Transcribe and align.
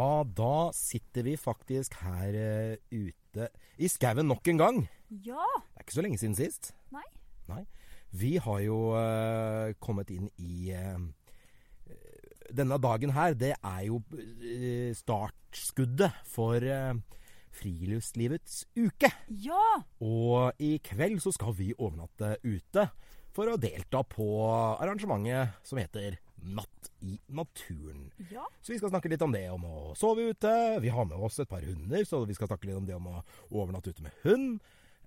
Ja, 0.00 0.24
da 0.24 0.70
sitter 0.72 1.26
vi 1.26 1.34
faktisk 1.36 1.98
her 2.00 2.32
uh, 2.32 2.76
ute 2.88 3.48
i 3.76 3.88
skauen 3.90 4.30
nok 4.30 4.48
en 4.48 4.60
gang. 4.60 4.78
Ja. 5.10 5.44
Det 5.74 5.76
er 5.76 5.84
ikke 5.84 5.96
så 5.98 6.04
lenge 6.06 6.20
siden 6.22 6.36
sist. 6.38 6.70
Nei. 6.94 7.04
Nei. 7.50 7.64
Vi 8.16 8.30
har 8.40 8.62
jo 8.64 8.78
uh, 8.96 9.74
kommet 9.82 10.12
inn 10.14 10.30
i 10.40 10.72
uh, 10.72 11.02
Denne 12.50 12.80
dagen 12.82 13.12
her, 13.14 13.36
det 13.38 13.52
er 13.54 13.82
jo 13.86 14.00
startskuddet 14.98 16.16
for 16.26 16.64
Friluftslivets 17.54 18.64
uke. 18.74 19.06
Ja. 19.44 19.66
Og 20.02 20.58
i 20.58 20.72
kveld 20.82 21.20
så 21.22 21.30
skal 21.36 21.54
vi 21.54 21.68
overnatte 21.76 22.32
ute 22.42 22.88
for 23.30 23.52
å 23.52 23.60
delta 23.60 24.02
på 24.02 24.26
arrangementet 24.82 25.62
som 25.62 25.78
heter 25.78 26.18
Natt 26.40 26.90
i 27.04 27.18
naturen. 27.26 28.10
Ja. 28.32 28.46
Så 28.60 28.72
vi 28.72 28.78
skal 28.80 28.92
snakke 28.92 29.10
litt 29.12 29.22
om 29.24 29.32
det 29.32 29.46
om 29.52 29.64
å 29.68 29.78
sove 29.98 30.30
ute. 30.32 30.52
Vi 30.80 30.92
har 30.92 31.08
med 31.08 31.20
oss 31.20 31.40
et 31.40 31.50
par 31.50 31.64
hunder, 31.64 32.04
så 32.08 32.22
vi 32.28 32.36
skal 32.36 32.50
snakke 32.50 32.68
litt 32.68 32.78
om 32.80 32.86
det 32.88 32.96
om 32.96 33.08
å 33.10 33.22
overnatte 33.50 33.92
ute 33.92 34.04
med 34.04 34.22
hund. 34.24 34.60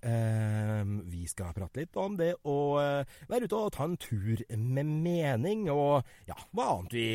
Eh, 0.04 0.82
vi 1.08 1.24
skal 1.30 1.54
prate 1.56 1.80
litt 1.80 1.96
om 1.96 2.18
det 2.18 2.34
å 2.44 2.56
eh, 2.82 3.14
være 3.30 3.48
ute 3.48 3.56
og 3.56 3.72
ta 3.72 3.86
en 3.88 3.96
tur 3.96 4.42
med 4.52 4.84
mening, 4.84 5.64
og 5.72 6.04
ja, 6.28 6.36
hva 6.52 6.74
annet 6.74 6.96
vi 6.98 7.06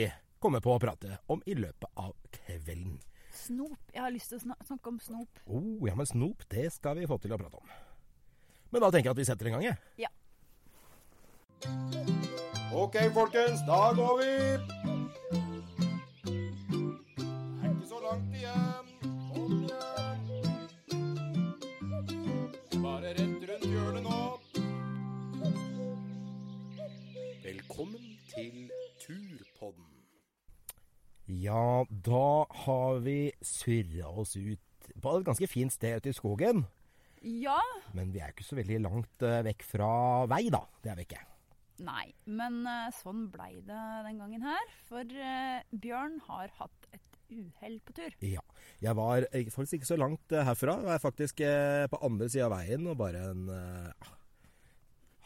kommer 0.42 0.64
på 0.64 0.74
å 0.74 0.82
prate 0.82 1.20
om 1.30 1.44
i 1.46 1.54
løpet 1.60 1.92
av 2.00 2.16
kvelden. 2.40 2.98
Snop. 3.36 3.92
Jeg 3.94 4.02
har 4.02 4.14
lyst 4.14 4.34
til 4.34 4.40
å 4.40 4.46
snak 4.48 4.66
snakke 4.66 4.92
om 4.92 4.98
snop. 5.04 5.44
Oh, 5.46 5.86
ja, 5.88 5.94
men 6.00 6.10
snop, 6.10 6.42
det 6.50 6.70
skal 6.74 6.98
vi 6.98 7.08
få 7.10 7.20
til 7.22 7.36
å 7.36 7.40
prate 7.40 7.62
om. 7.62 7.78
Men 8.74 8.84
da 8.84 8.90
tenker 8.94 9.10
jeg 9.10 9.16
at 9.16 9.22
vi 9.22 9.28
setter 9.28 9.50
en 9.50 9.58
gang, 9.58 9.68
jeg. 9.70 9.78
Ja. 10.06 10.10
Ok, 12.74 12.96
folkens, 13.14 13.60
da 13.68 13.94
går 13.96 14.18
vi. 14.20 14.32
Det 16.24 17.64
er 17.64 17.70
ikke 17.70 17.88
så 17.90 18.00
langt 18.04 18.36
igjen. 18.38 18.86
Kom 19.34 19.54
igjen. 19.66 20.20
Bare 22.84 23.12
rett 23.18 23.44
rundt 23.50 23.68
hjørnet 23.68 24.04
nå. 24.06 24.22
Velkommen 27.44 28.06
til 28.32 28.72
Turpodden. 29.04 29.90
Ja, 31.28 31.84
da 31.90 32.46
har 32.64 33.04
vi 33.06 33.32
surra 33.42 34.08
oss 34.10 34.38
ut 34.38 34.92
på 35.02 35.18
et 35.18 35.26
ganske 35.28 35.48
fint 35.52 35.74
sted 35.74 36.00
ute 36.00 36.14
i 36.14 36.18
skogen. 36.18 36.64
Ja. 37.22 37.60
Men 37.94 38.14
vi 38.14 38.24
er 38.24 38.32
ikke 38.32 38.48
så 38.48 38.56
veldig 38.60 38.80
langt 38.86 39.28
eh, 39.28 39.44
vekk 39.50 39.66
fra 39.68 39.92
vei, 40.32 40.46
da. 40.54 40.64
Det 40.84 40.94
er 40.94 41.02
vi 41.02 41.08
ikke. 41.10 41.29
Nei, 41.84 42.10
men 42.28 42.64
eh, 42.68 42.90
sånn 43.00 43.28
blei 43.32 43.60
det 43.66 43.84
den 44.06 44.20
gangen 44.20 44.44
her. 44.44 44.74
For 44.90 45.06
eh, 45.08 45.62
Bjørn 45.72 46.18
har 46.28 46.52
hatt 46.58 46.90
et 46.92 47.06
uhell 47.30 47.78
på 47.86 47.96
tur. 47.96 48.16
Ja. 48.26 48.44
Jeg 48.84 48.96
var 49.00 49.28
eh, 49.30 49.52
faktisk 49.54 49.80
ikke 49.80 49.92
så 49.92 50.00
langt 50.00 50.34
herfra. 50.34 50.80
Jeg 50.84 50.96
er 50.96 51.04
faktisk 51.04 51.44
på 51.92 52.02
andre 52.06 52.30
sida 52.32 52.50
av 52.50 52.58
veien 52.58 52.88
og 52.90 52.98
bare 53.00 53.22
en 53.32 53.46
uh, 53.52 54.10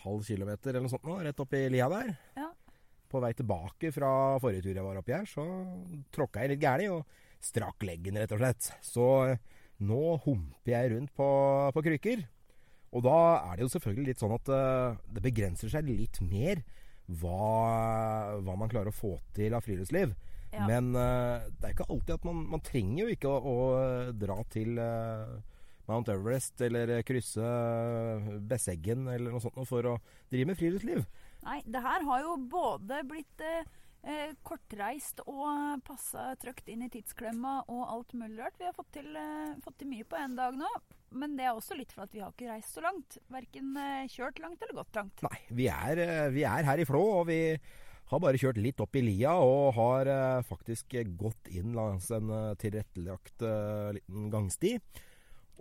halv 0.03 0.25
kilometer 0.27 0.73
eller 0.73 0.85
noe 0.85 0.93
sånt 0.93 1.07
nå, 1.07 1.17
rett 1.25 1.41
oppi 1.41 1.63
lia 1.73 1.89
der. 1.91 2.13
Ja. 2.37 2.51
På 3.09 3.21
vei 3.23 3.33
tilbake 3.37 3.93
fra 3.93 4.11
forrige 4.41 4.67
tur 4.67 4.77
jeg 4.77 4.85
var 4.85 5.01
oppi 5.01 5.13
her, 5.15 5.27
så 5.29 5.45
tråkka 6.13 6.43
jeg 6.43 6.55
litt 6.55 6.63
gæli 6.65 6.89
og 6.93 7.03
strakk 7.43 7.85
leggen, 7.85 8.17
rett 8.17 8.33
og 8.33 8.41
slett. 8.41 8.69
Så 8.85 9.07
nå 9.83 10.03
humper 10.25 10.73
jeg 10.73 10.93
rundt 10.93 11.13
på, 11.17 11.27
på 11.75 11.85
krykker. 11.85 12.25
Og 12.93 13.03
da 13.05 13.17
er 13.49 13.57
det 13.57 13.65
jo 13.65 13.73
selvfølgelig 13.73 14.11
litt 14.11 14.21
sånn 14.21 14.35
at 14.35 14.51
eh, 14.53 14.99
det 15.15 15.23
begrenser 15.25 15.71
seg 15.71 15.89
litt 15.89 16.19
mer 16.25 16.61
hva, 17.19 18.37
hva 18.39 18.55
man 18.59 18.69
klarer 18.71 18.93
å 18.93 18.95
få 18.95 19.15
til 19.35 19.55
av 19.57 19.65
friluftsliv. 19.65 20.13
Ja. 20.53 20.67
Men 20.69 20.93
eh, 20.93 21.49
det 21.57 21.67
er 21.67 21.73
ikke 21.73 21.89
alltid 21.89 22.15
at 22.19 22.27
man, 22.29 22.43
man 22.53 22.63
trenger 22.65 23.03
jo 23.03 23.15
ikke 23.15 23.31
å, 23.33 23.41
å 23.49 24.13
dra 24.13 24.37
til 24.53 24.77
eh, 24.81 25.33
Mount 25.89 26.11
Everest 26.13 26.61
eller 26.63 26.93
krysse 27.07 27.53
Besseggen 28.47 29.07
eller 29.09 29.33
noe 29.33 29.43
sånt 29.43 29.57
for 29.67 29.89
å 29.89 29.97
drive 30.31 30.51
med 30.51 30.59
friluftsliv. 30.59 31.07
Nei, 31.43 31.59
det 31.67 31.81
her 31.83 32.05
har 32.07 32.21
jo 32.23 32.37
både 32.51 33.01
blitt 33.09 33.43
eh, 33.43 33.65
eh, 34.03 34.33
kortreist 34.45 35.23
og 35.25 35.83
passa 35.87 36.31
trygt 36.41 36.69
inn 36.71 36.85
i 36.85 36.91
tidsklemma 36.93 37.61
og 37.71 37.85
alt 37.87 38.17
mulig 38.17 38.39
rart. 38.41 38.59
Vi 38.59 38.67
har 38.67 38.75
fått 38.75 38.91
til, 38.99 39.15
eh, 39.15 39.55
fått 39.63 39.79
til 39.79 39.91
mye 39.91 40.07
på 40.07 40.19
én 40.19 40.35
dag 40.35 40.55
nå. 40.57 40.69
Men 41.13 41.37
det 41.37 41.45
er 41.45 41.53
også 41.53 41.77
litt 41.77 41.93
for 41.93 42.07
at 42.07 42.13
vi 42.13 42.23
har 42.23 42.33
ikke 42.33 42.49
reist 42.49 42.73
så 42.73 42.83
langt. 42.83 43.19
Verken 43.31 43.77
eh, 43.77 44.09
kjørt 44.11 44.41
langt 44.41 44.61
eller 44.61 44.81
gått 44.81 44.97
langt. 44.97 45.23
Nei, 45.25 45.39
vi 45.53 45.69
er, 45.69 46.03
eh, 46.03 46.29
vi 46.33 46.45
er 46.49 46.67
her 46.67 46.81
i 46.81 46.87
Flå, 46.89 47.01
og 47.21 47.27
vi 47.29 47.39
har 48.11 48.21
bare 48.21 48.39
kjørt 48.41 48.59
litt 48.61 48.81
opp 48.83 48.97
i 48.99 49.05
lia 49.05 49.37
og 49.41 49.73
har 49.77 50.09
eh, 50.11 50.43
faktisk 50.45 50.97
gått 51.17 51.49
inn 51.53 51.73
langs 51.77 52.09
en 52.13 52.29
eh, 52.33 52.53
tilrettelagt 52.61 53.45
liten 53.95 54.29
gangsti. 54.33 54.77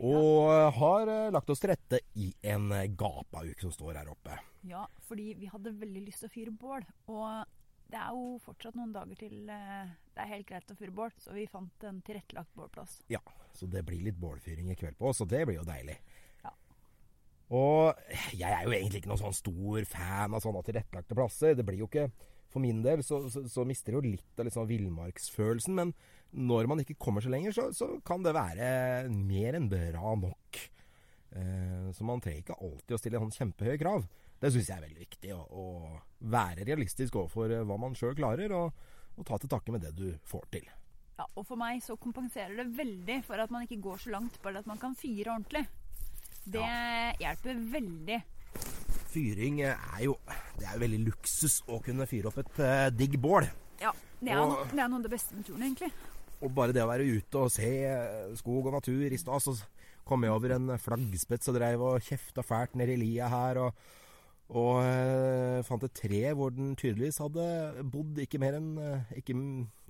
Og 0.03 0.49
ja. 0.49 0.71
har 0.73 1.11
lagt 1.35 1.51
oss 1.53 1.61
til 1.61 1.69
rette 1.69 1.99
i 2.17 2.31
en 2.49 2.71
gapauk 2.97 3.61
som 3.61 3.71
står 3.75 3.99
her 4.01 4.09
oppe. 4.09 4.39
Ja, 4.65 4.87
fordi 5.05 5.35
vi 5.37 5.51
hadde 5.53 5.75
veldig 5.77 6.07
lyst 6.07 6.25
til 6.25 6.31
å 6.31 6.33
fyre 6.33 6.55
bål. 6.57 6.87
Og 7.13 7.45
det 7.93 8.01
er 8.01 8.17
jo 8.17 8.39
fortsatt 8.41 8.77
noen 8.79 8.93
dager 8.95 9.19
til 9.21 9.51
eh, 9.53 9.93
det 10.13 10.25
er 10.25 10.31
helt 10.31 10.49
greit 10.49 10.73
å 10.73 10.77
fyre 10.79 10.95
bål, 10.97 11.13
så 11.21 11.35
vi 11.37 11.45
fant 11.51 11.87
en 11.89 12.01
tilrettelagt 12.05 12.53
bålplass. 12.57 12.99
Ja, 13.13 13.21
så 13.57 13.69
det 13.71 13.85
blir 13.89 14.03
litt 14.05 14.21
bålfyring 14.21 14.71
i 14.73 14.77
kveld 14.79 14.97
på 15.01 15.11
oss, 15.11 15.21
og 15.25 15.31
det 15.33 15.43
blir 15.49 15.59
jo 15.59 15.67
deilig. 15.69 15.99
Ja. 16.45 16.53
Og 17.59 18.01
jeg 18.33 18.49
er 18.49 18.65
jo 18.65 18.73
egentlig 18.73 19.03
ikke 19.03 19.13
noen 19.13 19.25
sånn 19.25 19.37
stor 19.37 19.89
fan 19.91 20.37
av 20.37 20.45
sånne 20.45 20.65
tilrettelagte 20.69 21.19
plasser. 21.19 21.57
Det 21.59 21.67
blir 21.69 21.85
jo 21.85 21.91
ikke 21.91 22.11
For 22.53 22.61
min 22.61 22.83
del 22.85 23.01
så, 23.01 23.23
så, 23.33 23.47
så 23.49 23.63
mister 23.65 23.95
det 23.95 23.97
jo 23.97 24.13
litt 24.13 24.41
av 24.41 24.45
liksom 24.45 24.67
villmarksfølelsen, 24.69 25.73
men 25.73 25.95
når 26.37 26.67
man 26.69 26.83
ikke 26.83 26.99
kommer 27.01 27.25
så 27.25 27.31
lenger, 27.33 27.55
så, 27.57 27.71
så 27.73 27.89
kan 28.05 28.21
det 28.25 28.35
være 28.37 29.09
mer 29.09 29.57
enn 29.57 29.71
bra 29.73 30.13
nok. 30.21 30.61
Eh, 31.33 31.87
så 31.97 32.05
man 32.05 32.21
trenger 32.21 32.43
ikke 32.45 32.59
alltid 32.61 32.97
å 32.97 33.01
stille 33.01 33.23
sånn 33.23 33.33
kjempehøye 33.39 33.81
krav. 33.81 34.05
Det 34.43 34.51
syns 34.51 34.69
jeg 34.69 34.77
er 34.77 34.85
veldig 34.89 35.05
viktig. 35.05 35.33
Å, 35.37 35.43
å 35.47 36.29
være 36.35 36.67
realistisk 36.67 37.17
overfor 37.21 37.53
eh, 37.55 37.63
hva 37.69 37.77
man 37.79 37.95
sjøl 37.99 38.17
klarer, 38.19 38.53
og, 38.59 38.73
og 39.17 39.27
ta 39.29 39.39
til 39.39 39.51
takke 39.53 39.75
med 39.75 39.85
det 39.87 39.93
du 39.95 40.09
får 40.29 40.49
til. 40.57 40.67
Ja, 41.21 41.27
og 41.39 41.45
for 41.47 41.61
meg 41.61 41.83
så 41.85 41.95
kompenserer 42.01 42.57
det 42.59 42.71
veldig 42.75 43.21
for 43.27 43.39
at 43.43 43.53
man 43.55 43.67
ikke 43.69 43.79
går 43.85 44.01
så 44.03 44.15
langt, 44.17 44.41
bare 44.43 44.63
at 44.63 44.67
man 44.71 44.81
kan 44.83 44.97
fyre 44.99 45.31
ordentlig. 45.37 45.63
Det 46.43 46.65
hjelper 47.23 47.61
veldig. 47.71 48.17
Fyring 49.13 49.61
er 49.69 50.01
jo 50.03 50.15
Det 50.59 50.65
er 50.67 50.73
jo 50.75 50.81
veldig 50.83 50.99
luksus 51.05 51.61
å 51.71 51.79
kunne 51.85 52.07
fyre 52.09 52.31
opp 52.33 52.41
et 52.43 52.59
uh, 52.65 52.89
digg 52.97 53.15
bål. 53.21 53.47
Ja, 53.83 53.93
det 54.19 54.33
er, 54.33 54.41
Og- 54.41 54.55
noe, 54.57 54.67
det 54.73 54.81
er 54.83 54.89
noe 54.91 54.99
av 55.03 55.07
det 55.07 55.13
beste 55.13 55.37
med 55.37 55.47
turen, 55.47 55.63
egentlig. 55.69 55.93
Og 56.43 56.51
bare 56.57 56.75
det 56.75 56.83
å 56.83 56.89
være 56.91 57.07
ute 57.07 57.39
og 57.39 57.53
se 57.55 57.69
eh, 57.87 58.33
skog 58.41 58.67
og 58.67 58.75
natur 58.75 59.05
I 59.15 59.19
stad 59.21 59.45
så 59.45 59.55
kom 60.09 60.25
jeg 60.27 60.35
over 60.35 60.57
en 60.57 60.73
flaggspett 60.83 61.45
som 61.47 61.55
dreiv 61.55 61.85
og 61.87 62.03
kjefta 62.03 62.43
fælt 62.43 62.75
nedi 62.81 62.97
lia 62.99 63.29
her. 63.31 63.61
Og, 63.63 63.85
og 64.53 64.83
eh, 64.85 65.61
fant 65.65 65.85
et 65.87 65.95
tre 65.97 66.23
hvor 66.37 66.53
den 66.53 66.75
tydeligvis 66.77 67.23
hadde 67.23 67.45
bodd 67.93 68.19
ikke 68.21 68.41
mer 68.43 68.59
enn 68.59 68.75
eh, 68.77 69.15
ikke, 69.23 69.37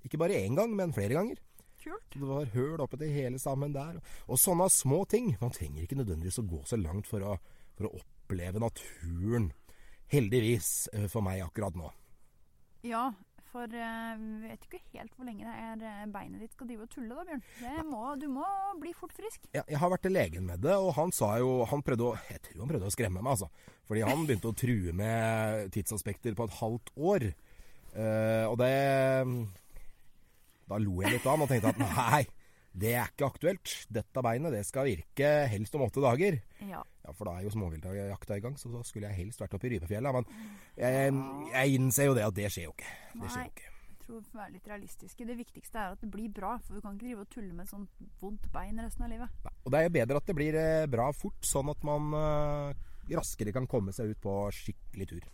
ikke 0.07 0.21
bare 0.21 0.39
én 0.39 0.59
gang, 0.59 0.75
men 0.79 0.95
flere 0.95 1.19
ganger. 1.19 1.41
Kult. 1.83 2.15
Så 2.15 2.21
det 2.21 2.29
var 2.29 2.53
høl 2.53 2.85
oppetter 2.85 3.11
hele 3.11 3.41
sammen 3.43 3.75
der. 3.75 3.99
Og 4.31 4.39
sånne 4.39 4.69
små 4.71 5.03
ting. 5.11 5.33
Man 5.41 5.55
trenger 5.55 5.83
ikke 5.83 5.99
nødvendigvis 5.99 6.39
å 6.39 6.47
gå 6.47 6.61
så 6.69 6.79
langt 6.79 7.11
for 7.11 7.27
å, 7.27 7.35
for 7.75 7.89
å 7.89 7.97
oppleve 7.99 8.63
naturen. 8.63 9.51
Heldigvis 10.13 10.71
eh, 10.93 11.09
for 11.11 11.27
meg 11.27 11.43
akkurat 11.43 11.75
nå. 11.79 11.91
Ja, 12.87 13.09
for 13.53 13.69
eh, 13.77 14.13
vi 14.19 14.49
vet 14.49 14.65
ikke 14.67 14.81
helt 14.95 15.15
hvor 15.17 15.29
lenge 15.29 15.45
det 15.45 15.53
er 15.53 15.85
eh, 15.89 16.09
beinet 16.13 16.43
ditt 16.43 16.55
skal 16.57 16.69
drive 16.71 16.87
og 16.87 16.93
tulle 16.93 17.17
da, 17.19 17.37
Bjørn. 17.61 17.89
Må, 17.91 18.03
du 18.21 18.27
må 18.33 18.47
bli 18.81 18.95
fort 18.97 19.15
frisk. 19.17 19.45
Ja, 19.55 19.65
jeg 19.69 19.81
har 19.83 19.93
vært 19.93 20.05
til 20.07 20.17
legen 20.17 20.49
med 20.49 20.65
det, 20.65 20.75
og 20.75 20.95
han 20.97 21.13
sa 21.15 21.35
jo 21.43 21.67
Han 21.69 21.85
prøvde 21.85 22.07
å 22.09 22.13
Jeg 22.31 22.41
tror 22.47 22.63
han 22.65 22.73
prøvde 22.73 22.89
å 22.89 22.95
skremme 22.95 23.21
meg, 23.21 23.35
altså. 23.37 23.51
Fordi 23.89 24.05
han 24.09 24.25
begynte 24.29 24.53
å 24.53 24.57
true 24.57 24.95
med 24.97 25.73
tidsaspekter 25.77 26.37
på 26.39 26.49
et 26.49 26.61
halvt 26.61 26.95
år. 27.13 27.29
Uh, 27.93 28.47
og 28.49 28.55
det 28.57 28.73
Da 30.71 30.79
lo 30.81 31.03
jeg 31.03 31.19
litt 31.19 31.27
av 31.29 31.45
og 31.45 31.51
tenkte 31.51 31.75
at 31.75 31.83
nei, 31.83 32.23
det 32.73 32.95
er 32.97 33.11
ikke 33.13 33.29
aktuelt. 33.29 33.75
Dette 33.93 34.25
beinet 34.25 34.55
det 34.55 34.65
skal 34.65 34.89
virke 34.89 35.33
helst 35.53 35.77
om 35.77 35.85
åtte 35.85 36.01
dager. 36.01 36.41
Ja. 36.69 36.83
Ja, 37.03 37.13
for 37.17 37.29
da 37.29 37.37
er 37.39 37.47
jo 37.47 37.53
småviltjakta 37.55 38.39
i 38.39 38.45
gang, 38.45 38.57
så 38.61 38.71
da 38.73 38.83
skulle 38.87 39.11
jeg 39.11 39.19
helst 39.25 39.43
vært 39.43 39.57
oppe 39.59 39.69
i 39.69 39.75
Rypefjellet. 39.75 40.19
Men 40.19 40.27
jeg, 40.79 41.15
jeg 41.53 41.77
innser 41.79 42.11
jo 42.11 42.17
det 42.19 42.25
at 42.29 42.37
det 42.39 42.49
skjer 42.55 42.69
jo 42.69 42.75
ikke. 42.77 42.95
Det 43.17 43.29
skjer 43.29 43.43
Nei. 43.43 43.47
jo 43.49 43.55
ikke. 43.57 43.69
Jeg 43.93 44.07
tror 44.07 44.17
vi 44.19 44.31
får 44.31 44.41
være 44.41 44.53
litt 44.57 44.71
realistiske. 44.73 45.27
Det 45.27 45.37
viktigste 45.39 45.79
er 45.79 45.93
at 45.97 46.01
det 46.03 46.11
blir 46.11 46.31
bra, 46.35 46.57
for 46.63 46.75
du 46.75 46.85
kan 46.85 46.97
ikke 46.97 47.07
drive 47.07 47.27
og 47.27 47.29
tulle 47.35 47.53
med 47.53 47.67
et 47.67 47.71
sånt 47.71 48.09
vondt 48.23 48.49
bein 48.55 48.81
resten 48.83 49.07
av 49.07 49.13
livet. 49.13 49.37
Nei, 49.45 49.53
Og 49.63 49.75
det 49.75 49.79
er 49.79 49.87
jo 49.87 49.95
bedre 49.99 50.23
at 50.23 50.31
det 50.31 50.39
blir 50.39 50.59
eh, 50.59 50.89
bra 50.91 51.07
fort, 51.15 51.39
sånn 51.47 51.71
at 51.71 51.87
man 51.87 52.17
eh, 52.19 52.83
raskere 53.15 53.55
kan 53.55 53.69
komme 53.71 53.95
seg 53.95 54.11
ut 54.13 54.21
på 54.23 54.37
skikkelig 54.59 55.09
tur. 55.15 55.31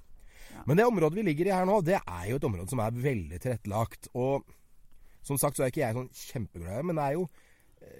Ja. 0.53 0.63
Men 0.69 0.81
det 0.81 0.87
området 0.89 1.21
vi 1.21 1.27
ligger 1.29 1.51
i 1.51 1.57
her 1.57 1.69
nå, 1.69 1.81
det 1.85 1.99
er 2.01 2.25
jo 2.31 2.39
et 2.41 2.49
område 2.49 2.73
som 2.73 2.81
er 2.85 3.03
veldig 3.09 3.41
tilrettelagt. 3.45 4.09
Og 4.17 4.49
som 5.27 5.41
sagt 5.41 5.59
så 5.59 5.67
er 5.67 5.73
ikke 5.73 5.85
jeg 5.85 5.97
sånn 5.97 6.13
kjempeglad 6.15 6.73
i 6.73 6.79
det, 6.79 6.89
men 6.89 7.01
det 7.01 7.05
er 7.05 7.19
jo 7.19 7.27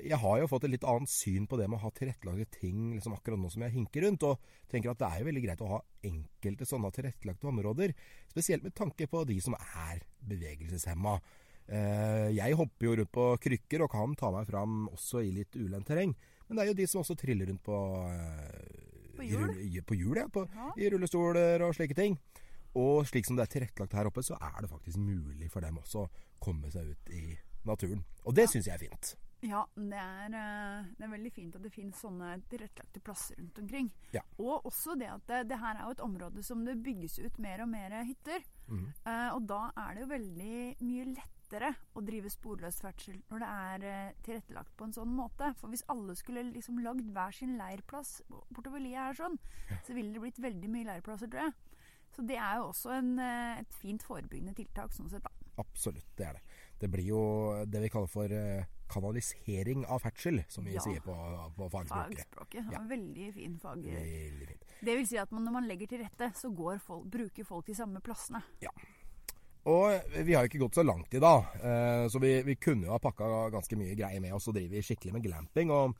jeg 0.03 0.19
har 0.19 0.39
jo 0.41 0.47
fått 0.51 0.65
et 0.65 0.71
litt 0.73 0.85
annet 0.85 1.09
syn 1.13 1.47
på 1.47 1.57
det 1.59 1.69
med 1.69 1.79
å 1.79 1.83
ha 1.85 1.91
tilrettelagte 1.95 2.61
ting 2.61 2.95
liksom 2.97 3.15
akkurat 3.15 3.39
nå 3.39 3.51
som 3.53 3.63
jeg 3.63 3.75
hinker 3.77 4.03
rundt. 4.07 4.23
Og 4.29 4.39
tenker 4.71 4.91
at 4.91 4.99
det 4.99 5.09
er 5.09 5.19
jo 5.23 5.29
veldig 5.31 5.43
greit 5.45 5.61
å 5.65 5.69
ha 5.75 5.81
enkelte 6.09 6.67
sånne 6.69 6.91
tilrettelagte 6.97 7.47
områder. 7.51 7.95
Spesielt 8.31 8.63
med 8.67 8.75
tanke 8.75 9.07
på 9.11 9.25
de 9.29 9.39
som 9.45 9.55
er 9.59 10.03
bevegelseshemma. 10.29 11.19
Eh, 11.69 12.29
jeg 12.33 12.57
hopper 12.57 12.87
jo 12.89 12.97
rundt 13.03 13.13
på 13.13 13.27
krykker 13.45 13.83
og 13.85 13.91
kan 13.93 14.15
ta 14.17 14.31
meg 14.33 14.47
fram 14.49 14.87
også 14.89 15.21
i 15.27 15.31
litt 15.37 15.57
ulendt 15.61 15.87
terreng. 15.91 16.15
Men 16.49 16.57
det 16.57 16.65
er 16.65 16.71
jo 16.71 16.79
de 16.79 16.87
som 16.89 17.03
også 17.03 17.17
triller 17.21 17.51
rundt 17.51 17.63
på 17.67 17.77
eh, 18.09 19.17
På 19.19 19.27
hjul? 19.27 19.51
i- 19.67 19.83
På 19.85 19.95
hjul, 19.99 20.17
ja. 20.17 20.29
På, 20.33 20.47
Ja. 20.55 20.71
I 20.79 20.89
rullestoler 20.91 21.61
og 21.67 21.75
slike 21.77 21.95
ting. 21.95 22.19
Og 22.75 23.05
slik 23.07 23.27
som 23.27 23.37
det 23.37 23.43
er 23.49 23.53
tilrettelagt 23.61 23.93
her 23.97 24.07
oppe, 24.07 24.23
så 24.23 24.37
er 24.41 24.63
det 24.63 24.71
faktisk 24.71 24.97
mulig 24.99 25.51
for 25.51 25.61
dem 25.61 25.77
også 25.79 26.05
å 26.07 26.11
komme 26.41 26.71
seg 26.71 26.89
ut 26.93 27.11
i 27.11 27.37
naturen. 27.67 28.05
Og 28.25 28.35
det 28.35 28.49
syns 28.49 28.67
jeg 28.67 28.75
er 28.75 28.79
fint. 28.89 29.15
Ja, 29.47 29.63
det 29.77 29.99
er, 29.99 30.35
eh, 30.35 30.87
det 30.99 31.05
er 31.07 31.13
veldig 31.13 31.31
fint 31.31 31.55
at 31.55 31.63
det 31.63 31.71
finnes 31.71 32.01
sånne 32.03 32.33
tilrettelagte 32.51 33.03
plasser 33.05 33.39
rundt 33.39 33.59
omkring. 33.63 33.91
Ja. 34.15 34.25
Og 34.43 34.67
også 34.67 34.97
det 34.99 35.11
at 35.13 35.27
det, 35.31 35.45
det 35.53 35.61
her 35.63 35.79
er 35.79 35.87
jo 35.87 35.95
et 35.95 36.05
område 36.05 36.43
som 36.47 36.65
det 36.67 36.81
bygges 36.83 37.21
ut 37.23 37.39
mer 37.43 37.63
og 37.63 37.71
mer 37.71 37.95
hytter. 38.09 38.43
Mm. 38.67 38.89
Eh, 39.07 39.29
og 39.37 39.47
da 39.51 39.69
er 39.85 39.95
det 39.95 40.03
jo 40.03 40.11
veldig 40.11 40.57
mye 40.83 41.07
lettere 41.13 41.71
å 41.95 42.03
drive 42.05 42.33
sporløs 42.35 42.83
ferdsel 42.83 43.23
når 43.31 43.45
det 43.45 43.53
er 43.71 43.87
eh, 43.93 44.19
tilrettelagt 44.27 44.75
på 44.77 44.89
en 44.89 44.97
sånn 44.99 45.15
måte. 45.15 45.53
For 45.61 45.71
hvis 45.71 45.87
alle 45.93 46.19
skulle 46.19 46.49
liksom 46.51 46.83
lagd 46.83 47.07
hver 47.15 47.39
sin 47.39 47.55
leirplass 47.61 48.19
bortover 48.51 48.83
lia 48.83 49.09
her 49.09 49.23
sånn, 49.23 49.39
så 49.87 49.95
ville 49.95 50.17
det 50.17 50.25
blitt 50.27 50.43
veldig 50.43 50.75
mye 50.75 50.91
leirplasser, 50.91 51.31
tror 51.31 51.47
jeg. 51.47 51.57
Så 52.17 52.25
det 52.27 52.39
er 52.41 52.59
jo 52.59 52.71
også 52.73 52.91
en, 52.99 53.19
eh, 53.23 53.61
et 53.63 53.75
fint 53.79 54.03
forebyggende 54.03 54.57
tiltak 54.59 54.91
sånn 54.97 55.11
sett, 55.13 55.23
da. 55.23 55.31
Absolutt, 55.59 56.11
det 56.19 56.27
er 56.27 56.39
det. 56.39 56.48
Det 56.79 56.89
blir 56.93 57.09
jo 57.11 57.21
det 57.67 57.81
vi 57.83 57.89
kaller 57.91 58.07
for 58.11 58.31
eh, 58.33 58.65
kanalisering 58.89 59.83
av 59.91 59.99
ferdsel, 60.05 60.43
som 60.49 60.65
vi 60.65 60.75
Ja. 60.77 60.81
sier 60.85 61.01
på, 61.05 61.15
på 61.57 61.67
fagspråket. 61.73 62.23
Fagspråket. 62.29 62.71
Ja. 62.73 62.83
Veldig 62.89 63.33
fin 63.35 63.59
fag. 63.59 63.83
Veldig 63.85 64.47
fint. 64.53 64.65
Det 64.81 64.95
vil 64.97 65.07
si 65.11 65.19
at 65.19 65.33
man, 65.35 65.45
når 65.45 65.53
man 65.59 65.67
legger 65.69 65.91
til 65.91 66.05
rette, 66.05 66.31
så 66.39 66.51
går 66.55 66.79
folk, 66.81 67.05
bruker 67.11 67.45
folk 67.45 67.67
de 67.67 67.75
samme 67.75 68.01
plassene. 68.01 68.43
Ja. 68.63 68.71
Og 69.69 69.91
vi 70.25 70.33
har 70.33 70.47
jo 70.47 70.49
ikke 70.53 70.63
gått 70.63 70.79
så 70.79 70.85
langt 70.87 71.13
i 71.13 71.21
dag, 71.21 71.45
eh, 71.61 72.07
så 72.09 72.21
vi, 72.23 72.31
vi 72.47 72.55
kunne 72.57 72.87
jo 72.87 72.95
ha 72.95 73.01
pakka 73.03 73.51
ganske 73.53 73.77
mye 73.77 73.97
greier 73.99 74.23
med 74.23 74.33
oss 74.33 74.47
og 74.49 74.55
driver 74.57 74.81
skikkelig 74.87 75.13
med 75.19 75.27
glamping. 75.27 75.71
Og 75.75 75.99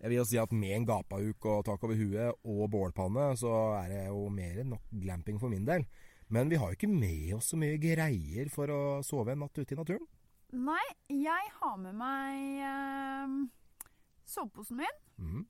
jeg 0.00 0.12
vil 0.12 0.20
jo 0.20 0.26
si 0.28 0.38
at 0.38 0.52
med 0.54 0.76
en 0.76 0.86
gapahuk 0.86 1.48
og 1.50 1.64
tak 1.66 1.82
over 1.88 1.96
huet 1.98 2.36
og 2.44 2.62
bålpanne, 2.70 3.32
så 3.40 3.50
er 3.80 3.88
det 3.90 4.04
jo 4.12 4.28
mer 4.30 4.60
enn 4.62 4.70
nok 4.76 4.86
glamping 5.02 5.40
for 5.42 5.50
min 5.52 5.66
del. 5.66 5.88
Men 6.30 6.48
vi 6.48 6.56
har 6.60 6.70
jo 6.70 6.78
ikke 6.78 6.88
med 6.92 7.34
oss 7.34 7.50
så 7.52 7.58
mye 7.58 7.78
greier 7.82 8.50
for 8.54 8.70
å 8.70 8.80
sove 9.06 9.32
en 9.34 9.40
natt 9.42 9.58
ute 9.58 9.74
i 9.74 9.78
naturen. 9.78 10.06
Nei, 10.52 10.82
jeg 11.10 11.50
har 11.60 11.76
med 11.78 11.94
meg 11.98 12.60
eh, 12.66 13.34
soveposen 14.30 14.78
min. 14.80 15.00
Mm. 15.18 15.44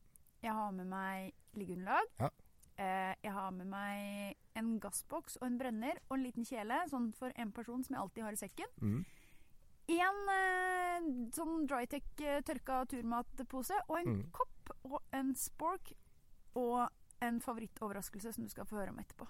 Jeg 0.44 0.52
har 0.56 0.72
med 0.72 0.88
meg 0.88 1.32
liggeunderlag. 1.56 2.08
Ja. 2.20 2.30
Eh, 2.80 3.14
jeg 3.26 3.32
har 3.36 3.50
med 3.52 3.68
meg 3.68 4.36
en 4.56 4.74
gassboks 4.80 5.36
og 5.40 5.46
en 5.50 5.58
brenner 5.60 6.00
og 6.08 6.16
en 6.16 6.24
liten 6.24 6.46
kjele, 6.48 6.78
sånn 6.88 7.10
for 7.16 7.32
en 7.36 7.52
person 7.52 7.84
som 7.84 7.96
jeg 7.96 8.02
alltid 8.02 8.24
har 8.24 8.36
i 8.36 8.40
sekken. 8.40 8.72
Mm. 8.80 9.00
En 9.90 10.20
eh, 10.36 11.10
sånn 11.34 11.66
Drytec 11.68 12.24
eh, 12.24 12.40
turmatpose 12.46 13.76
og 13.88 13.98
en 14.00 14.10
Mm. 14.14 14.22
kopp 14.32 14.72
og 14.86 15.00
en 15.12 15.34
spork 15.34 15.92
og 16.56 16.88
en 17.20 17.40
favorittoverraskelse 17.40 18.32
som 18.32 18.44
du 18.44 18.48
skal 18.52 18.64
få 18.68 18.76
høre 18.80 18.94
om 18.94 18.98
etterpå. 19.02 19.26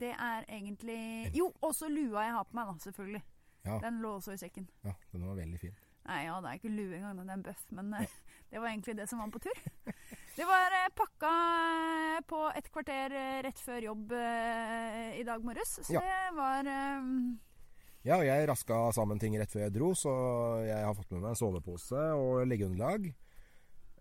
Det 0.00 0.10
er 0.10 0.44
egentlig 0.48 1.30
Jo, 1.36 1.52
også 1.62 1.88
lua 1.88 2.24
jeg 2.26 2.34
har 2.34 2.44
på 2.48 2.56
meg, 2.58 2.66
da, 2.66 2.74
selvfølgelig. 2.82 3.22
Ja. 3.64 3.78
Den 3.80 4.00
lå 4.02 4.16
også 4.18 4.34
i 4.34 4.40
sekken. 4.40 4.66
Ja, 4.84 4.92
den 5.12 5.26
var 5.28 5.36
veldig 5.38 5.60
fin. 5.60 5.74
Nei, 6.04 6.18
ja, 6.26 6.34
det 6.42 6.50
er 6.50 6.58
ikke 6.58 6.68
lue 6.74 6.96
engang, 6.98 7.16
det 7.22 7.30
er 7.30 7.38
en 7.38 7.42
bøff, 7.46 7.62
men 7.72 7.94
ja. 7.96 8.06
det 8.50 8.60
var 8.60 8.68
egentlig 8.68 8.96
det 8.98 9.06
som 9.08 9.22
var 9.22 9.30
på 9.32 9.40
tur. 9.46 9.62
Det 10.34 10.42
var 10.48 10.72
eh, 10.74 10.88
pakka 10.98 11.28
eh, 11.30 12.16
på 12.26 12.38
et 12.58 12.66
kvarter 12.74 13.12
eh, 13.14 13.36
rett 13.46 13.60
før 13.62 13.84
jobb 13.86 14.10
i 14.18 15.22
dag 15.22 15.44
morges, 15.46 15.76
så 15.86 15.94
Ja. 15.94 16.00
det 16.02 16.32
var 16.34 16.66
um... 16.98 17.38
Ja, 18.04 18.18
og 18.18 18.26
jeg 18.26 18.48
raska 18.50 18.80
sammen 18.92 19.20
ting 19.22 19.36
rett 19.38 19.52
før 19.54 19.62
jeg 19.62 19.72
dro, 19.78 19.92
så 19.96 20.10
jeg 20.66 20.82
har 20.84 20.96
fått 20.98 21.14
med 21.14 21.22
meg 21.22 21.30
en 21.30 21.38
sovepose 21.38 22.02
og 22.18 22.42
leggeunderlag. 22.50 23.06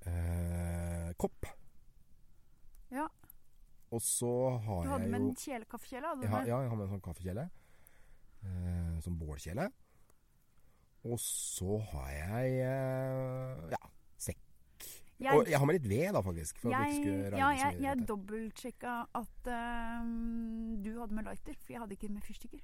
Eh, 0.09 1.13
kopp. 1.21 1.45
Ja. 2.91 3.05
Og 3.93 4.01
så 4.01 4.29
har 4.65 4.83
Du 4.83 4.89
jeg 4.89 5.09
med 5.11 5.19
jo 5.21 5.53
en 5.55 5.65
kaffekjele? 5.69 6.07
hadde 6.09 6.21
du 6.21 6.25
jeg 6.25 6.31
har, 6.33 6.39
med? 6.41 6.49
Ja, 6.49 6.61
jeg 6.63 6.69
har 6.71 6.77
med 6.79 6.85
en 6.87 6.93
sånn 6.95 7.03
kaffekjele. 7.05 7.43
Eh, 8.43 8.95
sånn 9.05 9.17
bålkjele. 9.19 9.67
Og 11.03 11.19
så 11.19 11.77
har 11.91 12.09
jeg 12.15 12.57
eh, 12.63 13.69
ja, 13.75 13.81
sekk. 14.17 14.39
Jeg- 15.19 15.35
og 15.37 15.47
jeg 15.51 15.59
har 15.59 15.65
med 15.69 15.77
litt 15.77 15.87
ved, 15.91 16.13
da, 16.15 16.21
faktisk. 16.25 16.63
Jeg, 16.63 17.31
ja, 17.37 17.49
jeg, 17.59 17.77
jeg 17.83 18.07
dobbeltsjekka 18.07 18.93
at 19.19 19.47
uh, 19.47 20.01
du 20.83 20.89
hadde 20.99 21.15
med 21.15 21.27
lighter, 21.29 21.55
for 21.61 21.75
jeg 21.75 21.83
hadde 21.83 21.95
ikke 21.95 22.09
med 22.11 22.23
fyrstikker. 22.25 22.59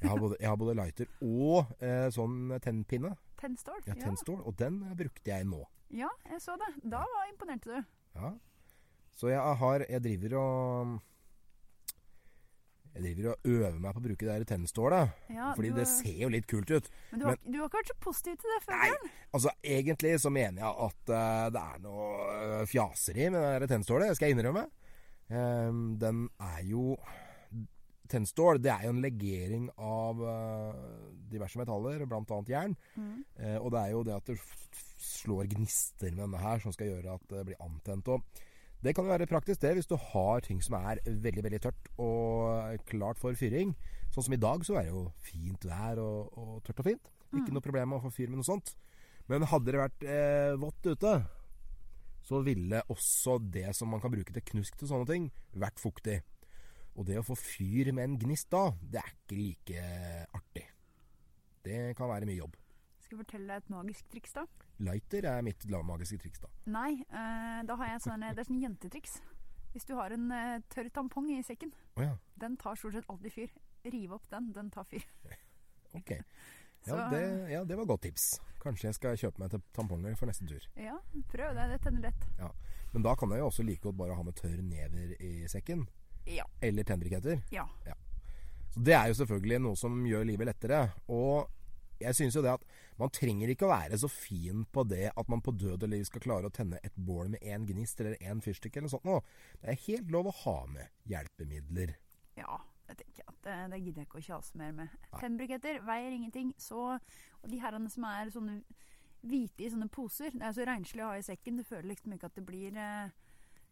Jeg 0.00 0.08
har 0.08 0.16
både, 0.16 0.36
jeg 0.40 0.48
har 0.48 0.56
både 0.56 0.74
lighter 0.78 1.10
og 1.20 1.74
eh, 1.84 2.06
sånn 2.14 2.54
tennpinne. 2.64 3.10
Tennstål. 3.40 3.82
Ja, 3.84 3.98
tennstål. 4.00 4.38
Og 4.48 4.56
den 4.56 4.78
brukte 4.96 5.28
jeg 5.28 5.44
nå. 5.48 5.60
ja, 5.92 6.08
jeg 6.30 6.40
så 6.40 6.54
det. 6.56 6.70
Da 6.88 7.02
var 7.04 7.28
imponerte 7.28 7.68
du. 7.74 7.90
Ja. 8.14 8.30
Så 9.20 9.28
jeg 9.28 9.56
har 9.60 9.82
Jeg 9.90 10.00
driver 10.04 10.34
og 10.40 10.98
Jeg 12.94 13.02
driver 13.04 13.28
og 13.30 13.46
øver 13.52 13.76
meg 13.78 13.92
på 13.94 14.00
å 14.00 14.04
bruke 14.08 14.26
det 14.26 14.32
der 14.32 14.44
tennstålet. 14.50 15.12
Ja, 15.30 15.52
fordi 15.54 15.68
du, 15.70 15.76
det 15.78 15.86
ser 15.86 16.16
jo 16.24 16.30
litt 16.32 16.48
kult 16.50 16.72
ut. 16.74 16.88
Men 17.12 17.20
du 17.22 17.26
har, 17.28 17.36
du 17.44 17.58
har 17.60 17.68
ikke 17.68 17.78
vært 17.84 17.92
så 17.92 17.98
positiv 18.02 18.40
til 18.42 18.50
det 18.50 18.58
før? 18.64 18.80
Nei, 18.80 19.10
altså 19.38 19.52
egentlig 19.76 20.14
så 20.24 20.32
mener 20.34 20.64
jeg 20.64 20.88
at 20.88 21.12
uh, 21.14 21.44
det 21.54 21.62
er 21.62 21.84
noe 21.84 22.08
eh, 22.40 22.64
fjaseri 22.72 23.28
med 23.30 23.38
det 23.46 23.52
der 23.62 23.70
tennstålet. 23.76 24.10
Det 24.10 24.18
skal 24.18 24.32
jeg 24.32 24.38
innrømme. 24.38 24.64
Um, 25.30 25.82
den 26.02 26.24
er 26.42 26.62
jo 26.66 26.96
Tennstål 28.10 28.58
det 28.58 28.72
er 28.74 28.88
jo 28.88 28.90
en 28.90 29.04
legering 29.04 29.68
av 29.78 30.18
uh, 30.18 30.78
diverse 31.30 31.54
metaller, 31.60 32.02
bl.a. 32.10 32.38
jern. 32.50 32.72
Mm. 32.98 33.20
Uh, 33.38 33.58
og 33.60 33.68
det 33.70 33.84
er 33.84 33.92
jo 33.94 34.00
det 34.08 34.16
at 34.16 34.32
det 34.32 34.34
f- 34.34 34.80
slår 35.20 35.46
gnister 35.52 36.10
med 36.16 36.24
denne 36.24 36.40
her, 36.42 36.58
som 36.58 36.74
skal 36.74 36.90
gjøre 36.90 37.14
at 37.20 37.28
det 37.30 37.44
blir 37.52 37.62
antent. 37.62 38.10
Og 38.10 38.42
det 38.80 38.94
kan 38.96 39.04
jo 39.04 39.12
være 39.12 39.28
praktisk 39.28 39.60
det 39.60 39.74
hvis 39.76 39.88
du 39.90 39.96
har 40.00 40.44
ting 40.44 40.60
som 40.64 40.78
er 40.78 41.02
veldig 41.04 41.44
veldig 41.44 41.60
tørt 41.66 41.90
og 42.00 42.86
klart 42.88 43.20
for 43.20 43.36
fyring. 43.36 43.74
Sånn 44.10 44.26
som 44.26 44.34
i 44.34 44.40
dag, 44.40 44.64
så 44.66 44.78
er 44.80 44.88
det 44.88 44.94
jo 44.94 45.04
fint 45.22 45.66
vær 45.68 46.00
og, 46.02 46.38
og 46.40 46.54
tørt 46.66 46.80
og 46.82 46.88
fint. 46.88 47.10
Ikke 47.36 47.52
noe 47.54 47.62
problem 47.62 47.92
med 47.92 48.00
å 48.00 48.04
få 48.06 48.14
fyr 48.14 48.30
med 48.30 48.40
noe 48.40 48.48
sånt. 48.48 48.72
Men 49.30 49.46
hadde 49.46 49.70
det 49.70 49.82
vært 49.82 50.06
eh, 50.08 50.56
vått 50.58 50.88
ute, 50.88 51.12
så 52.26 52.40
ville 52.46 52.80
også 52.90 53.36
det 53.52 53.68
som 53.76 53.92
man 53.92 54.02
kan 54.02 54.12
bruke 54.12 54.34
til 54.34 54.44
knusk 54.52 54.80
til 54.80 54.90
sånne 54.90 55.06
ting, 55.06 55.28
vært 55.54 55.78
fuktig. 55.82 56.18
Og 56.98 57.06
det 57.06 57.20
å 57.20 57.26
få 57.26 57.36
fyr 57.38 57.92
med 57.94 58.08
en 58.08 58.18
gnist 58.18 58.50
da, 58.50 58.70
det 58.80 58.98
er 59.02 59.12
ikke 59.12 59.38
like 59.38 59.84
artig. 60.40 60.66
Det 61.62 61.78
kan 61.98 62.10
være 62.10 62.26
mye 62.26 62.40
jobb. 62.40 62.56
Skal 63.10 63.24
fortelle 63.24 63.50
deg 63.50 63.64
et 63.64 63.70
magisk 63.72 64.10
triks, 64.12 64.36
da? 64.36 64.44
Lighter 64.86 65.26
er 65.26 65.40
mitt 65.42 65.64
magiske 65.66 66.20
triks, 66.22 66.38
da. 66.38 66.50
Nei, 66.70 66.92
eh, 67.10 67.56
da 67.66 67.74
har 67.80 67.88
jeg 67.88 68.02
sånn, 68.04 68.22
det 68.22 68.38
er 68.38 68.46
sånn 68.46 68.60
jentetriks. 68.62 69.16
Hvis 69.72 69.88
du 69.88 69.96
har 69.98 70.14
en 70.14 70.28
eh, 70.30 70.60
tørr 70.70 70.92
tampong 70.94 71.26
i 71.34 71.40
sekken, 71.42 71.72
oh, 71.96 72.04
ja. 72.04 72.12
den 72.38 72.54
tar 72.62 72.78
stort 72.78 72.94
sett 72.94 73.10
alltid 73.10 73.34
fyr. 73.34 73.58
Rive 73.82 74.14
opp 74.14 74.30
den, 74.30 74.52
den 74.54 74.70
tar 74.70 74.86
fyr. 74.86 75.02
Ok. 75.98 76.12
Ja 76.86 77.08
det, 77.10 77.20
ja, 77.50 77.64
det 77.66 77.74
var 77.80 77.88
godt 77.90 78.04
tips. 78.06 78.28
Kanskje 78.62 78.86
jeg 78.86 78.94
skal 79.00 79.16
kjøpe 79.18 79.42
meg 79.42 79.56
tamponger 79.74 80.14
for 80.14 80.30
neste 80.30 80.46
tur. 80.46 80.62
Ja, 80.78 81.00
prøv 81.32 81.58
det. 81.58 81.64
Det 81.72 81.80
tenner 81.82 82.06
lett. 82.06 82.28
Ja. 82.38 82.52
Men 82.94 83.08
da 83.08 83.16
kan 83.18 83.34
jeg 83.34 83.42
jo 83.42 83.48
også 83.50 83.66
like 83.66 83.82
godt 83.82 83.98
bare 83.98 84.14
ha 84.14 84.22
med 84.22 84.38
tørr 84.38 84.62
never 84.62 85.16
i 85.18 85.48
sekken. 85.50 85.82
Ja. 86.30 86.46
Eller 86.62 86.86
tennbriketter. 86.86 87.42
Ja. 87.50 87.66
Så 88.70 88.84
det 88.86 88.94
er 88.94 89.10
jo 89.10 89.18
selvfølgelig 89.18 89.64
noe 89.66 89.82
som 89.82 89.98
gjør 90.06 90.30
livet 90.30 90.52
lettere. 90.52 90.84
Og 91.10 91.50
jeg 92.00 92.16
synes 92.16 92.36
jo 92.36 92.42
det 92.44 92.54
at 92.54 92.64
man 93.00 93.12
trenger 93.14 93.52
ikke 93.52 93.68
å 93.68 93.72
være 93.72 93.98
så 94.00 94.08
fin 94.12 94.64
på 94.72 94.84
det 94.88 95.10
at 95.10 95.30
man 95.32 95.42
på 95.44 95.54
død 95.56 95.86
og 95.86 95.92
liv 95.92 96.04
skal 96.08 96.24
klare 96.24 96.50
å 96.50 96.54
tenne 96.54 96.80
et 96.86 96.96
bål 96.96 97.32
med 97.34 97.44
én 97.44 97.66
gnist 97.68 98.00
eller 98.00 98.20
én 98.20 98.42
fyrstikk 98.44 98.76
eller 98.76 98.88
noe 98.88 98.96
sånt 98.96 99.08
noe. 99.08 99.22
Det 99.60 99.72
er 99.72 99.84
helt 99.86 100.12
lov 100.12 100.30
å 100.30 100.36
ha 100.42 100.58
med 100.72 101.10
hjelpemidler. 101.10 101.94
Ja, 102.40 102.60
jeg 102.90 103.00
tenker 103.04 103.30
at 103.30 103.40
det, 103.46 103.56
det 103.72 103.80
gidder 103.84 104.02
jeg 104.02 104.08
ikke 104.08 104.20
å 104.20 104.26
kjase 104.26 104.60
mer 104.60 104.76
med. 104.76 105.00
Nei. 105.12 105.32
briketter 105.38 105.80
veier 105.86 106.14
ingenting. 106.16 106.54
Så, 106.58 106.86
og 107.40 107.52
de 107.52 107.60
herrene 107.62 107.92
som 107.92 108.06
er 108.08 108.32
sånne 108.34 108.60
hvite 109.30 109.66
i 109.66 109.70
sånne 109.70 109.90
poser, 109.92 110.32
det 110.34 110.46
er 110.46 110.56
så 110.56 110.66
renslig 110.66 111.04
å 111.04 111.10
ha 111.12 111.20
i 111.20 111.26
sekken. 111.26 111.60
Du 111.60 111.66
føler 111.66 111.92
liksom 111.92 112.16
ikke 112.16 112.30
at 112.30 112.38
det 112.38 112.46
blir 112.48 112.78
eh, 112.80 113.12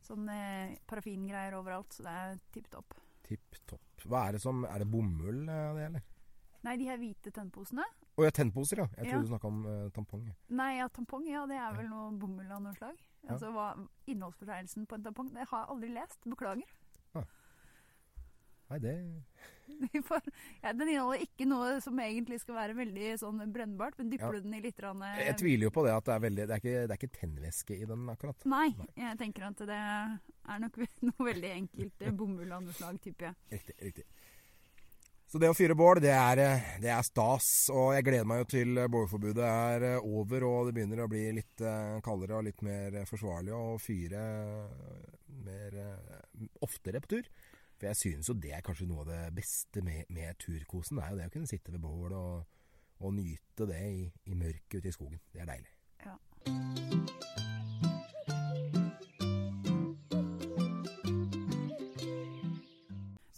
sånne 0.04 0.38
parafingreier 0.88 1.56
overalt. 1.58 1.96
Så 1.96 2.06
det 2.06 2.14
er 2.14 2.42
tipp 2.54 2.70
topp. 2.72 2.98
Tipp 3.28 3.58
topp. 3.68 4.04
Hva 4.08 4.28
er 4.28 4.38
det 4.38 4.42
som 4.44 4.62
Er 4.68 4.80
det 4.80 4.90
bomull 4.92 5.42
eh, 5.48 5.72
det, 5.74 5.86
gjelder? 5.86 6.06
Nei, 6.66 6.76
de 6.78 6.88
her 6.88 7.00
hvite 7.00 7.32
tennposene 7.34 7.86
Å 8.18 8.24
ja, 8.26 8.30
tennposer, 8.34 8.80
ja. 8.82 8.88
Jeg 8.96 9.06
Ja. 9.06 9.10
trodde 9.12 9.28
du 9.28 9.30
snakka 9.30 9.46
om 9.46 9.58
uh, 9.66 9.90
tampong. 9.94 10.24
Nei, 10.50 10.72
ja, 10.80 10.88
tampong, 10.90 11.26
ja, 11.30 11.44
det 11.46 11.54
er 11.56 11.76
vel 11.76 11.86
noe 11.88 12.10
bomull 12.18 12.50
av 12.50 12.62
noe 12.64 12.74
slag. 12.74 12.98
Ja. 13.22 13.36
Altså 13.36 13.52
hva 13.54 13.68
innholdsfortegnelsen 14.10 14.86
på 14.90 14.98
en 14.98 15.04
tampong, 15.06 15.30
det 15.34 15.46
har 15.50 15.62
jeg 15.64 15.70
aldri 15.76 15.92
lest. 15.94 16.18
Beklager. 16.26 16.66
Nei, 18.68 18.78
det 18.84 18.92
ja, 20.62 20.72
den 20.76 20.88
inneholder 20.90 21.22
ikke 21.24 21.46
noe 21.48 21.78
som 21.84 21.96
egentlig 22.02 22.38
skal 22.42 22.56
være 22.58 22.74
veldig 22.76 23.14
sånn 23.20 23.40
brennbart, 23.52 23.96
men 24.00 24.10
dypper 24.12 24.34
Ja. 24.34 24.40
du 24.40 24.44
den 24.48 24.56
i 24.58 24.60
litt 24.64 24.80
rann, 24.84 25.00
eh, 25.02 25.22
Jeg 25.28 25.38
tviler 25.40 25.68
jo 25.68 25.70
på 25.72 25.84
det 25.86 25.94
at 25.94 26.04
det 26.04 26.14
er 26.14 26.20
veldig 26.24 26.46
Det 26.48 26.54
er 26.56 26.60
ikke, 26.62 26.74
det 26.88 26.90
er 26.90 27.00
ikke 27.00 27.16
tennvæske 27.20 27.76
i 27.80 27.84
den, 27.88 28.04
akkurat. 28.12 28.44
Nei, 28.44 28.68
Nei. 28.76 28.88
jeg 28.96 29.18
tenker 29.22 29.46
at 29.48 29.56
det 29.56 29.78
er 29.78 30.58
nok 30.64 30.76
noe 31.08 31.28
veldig 31.30 31.52
enkelt 31.54 32.02
eh, 32.04 32.12
bomull 32.12 32.52
av 32.52 32.62
noe 32.66 32.76
slag, 32.76 33.00
tipper 33.00 33.30
jeg. 33.30 33.36
Riktig. 33.56 33.76
riktig. 33.88 34.04
Så 35.28 35.36
det 35.36 35.50
å 35.52 35.56
fyre 35.56 35.74
bål, 35.76 35.98
det 36.00 36.14
er, 36.14 36.40
eh, 36.40 36.68
det 36.80 36.88
er 36.88 37.04
stas. 37.04 37.68
Og 37.68 37.92
jeg 37.92 38.06
gleder 38.06 38.28
meg 38.28 38.40
jo 38.40 38.46
til 38.48 38.78
bålforbudet 38.88 39.44
er 39.44 39.82
eh, 39.84 40.06
over 40.08 40.46
og 40.48 40.68
det 40.68 40.74
begynner 40.78 41.02
å 41.04 41.08
bli 41.12 41.26
litt 41.36 41.60
eh, 41.60 41.98
kaldere 42.04 42.38
og 42.38 42.46
litt 42.46 42.62
mer 42.64 42.96
forsvarlig 43.04 43.52
å 43.52 43.76
fyre 43.82 44.22
mer 45.44 45.76
oftere 46.64 47.02
på 47.04 47.10
tur. 47.12 47.28
For 47.76 47.90
jeg 47.90 47.98
synes 48.00 48.30
jo 48.30 48.36
det 48.40 48.54
er 48.56 48.64
kanskje 48.64 48.88
noe 48.88 49.04
av 49.04 49.10
det 49.10 49.20
beste 49.36 49.82
med, 49.84 50.08
med 50.08 50.38
turkosen. 50.40 50.96
Det 50.96 51.04
er 51.04 51.12
jo 51.12 51.20
det 51.20 51.28
å 51.28 51.34
kunne 51.36 51.50
sitte 51.52 51.74
ved 51.74 51.84
bål 51.84 52.16
og, 52.16 52.48
og 53.04 53.14
nyte 53.18 53.68
det 53.68 53.82
i, 53.84 54.08
i 54.32 54.38
mørket 54.38 54.80
ute 54.80 54.88
i 54.88 54.96
skogen. 54.96 55.20
Det 55.28 55.44
er 55.44 55.52
deilig. 55.52 55.70
Ja. 56.08 56.16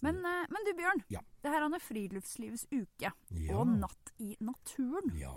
Men, 0.01 0.23
men, 0.23 0.65
du 0.65 0.73
Bjørn, 0.79 1.05
ja. 1.13 1.21
Det 1.41 1.53
her 1.53 1.65
er 1.65 1.83
Friluftslivets 1.83 2.67
uke 2.73 3.09
ja. 3.09 3.13
og 3.55 3.71
Natt 3.71 4.13
i 4.21 4.35
naturen. 4.45 5.15
Ja. 5.19 5.37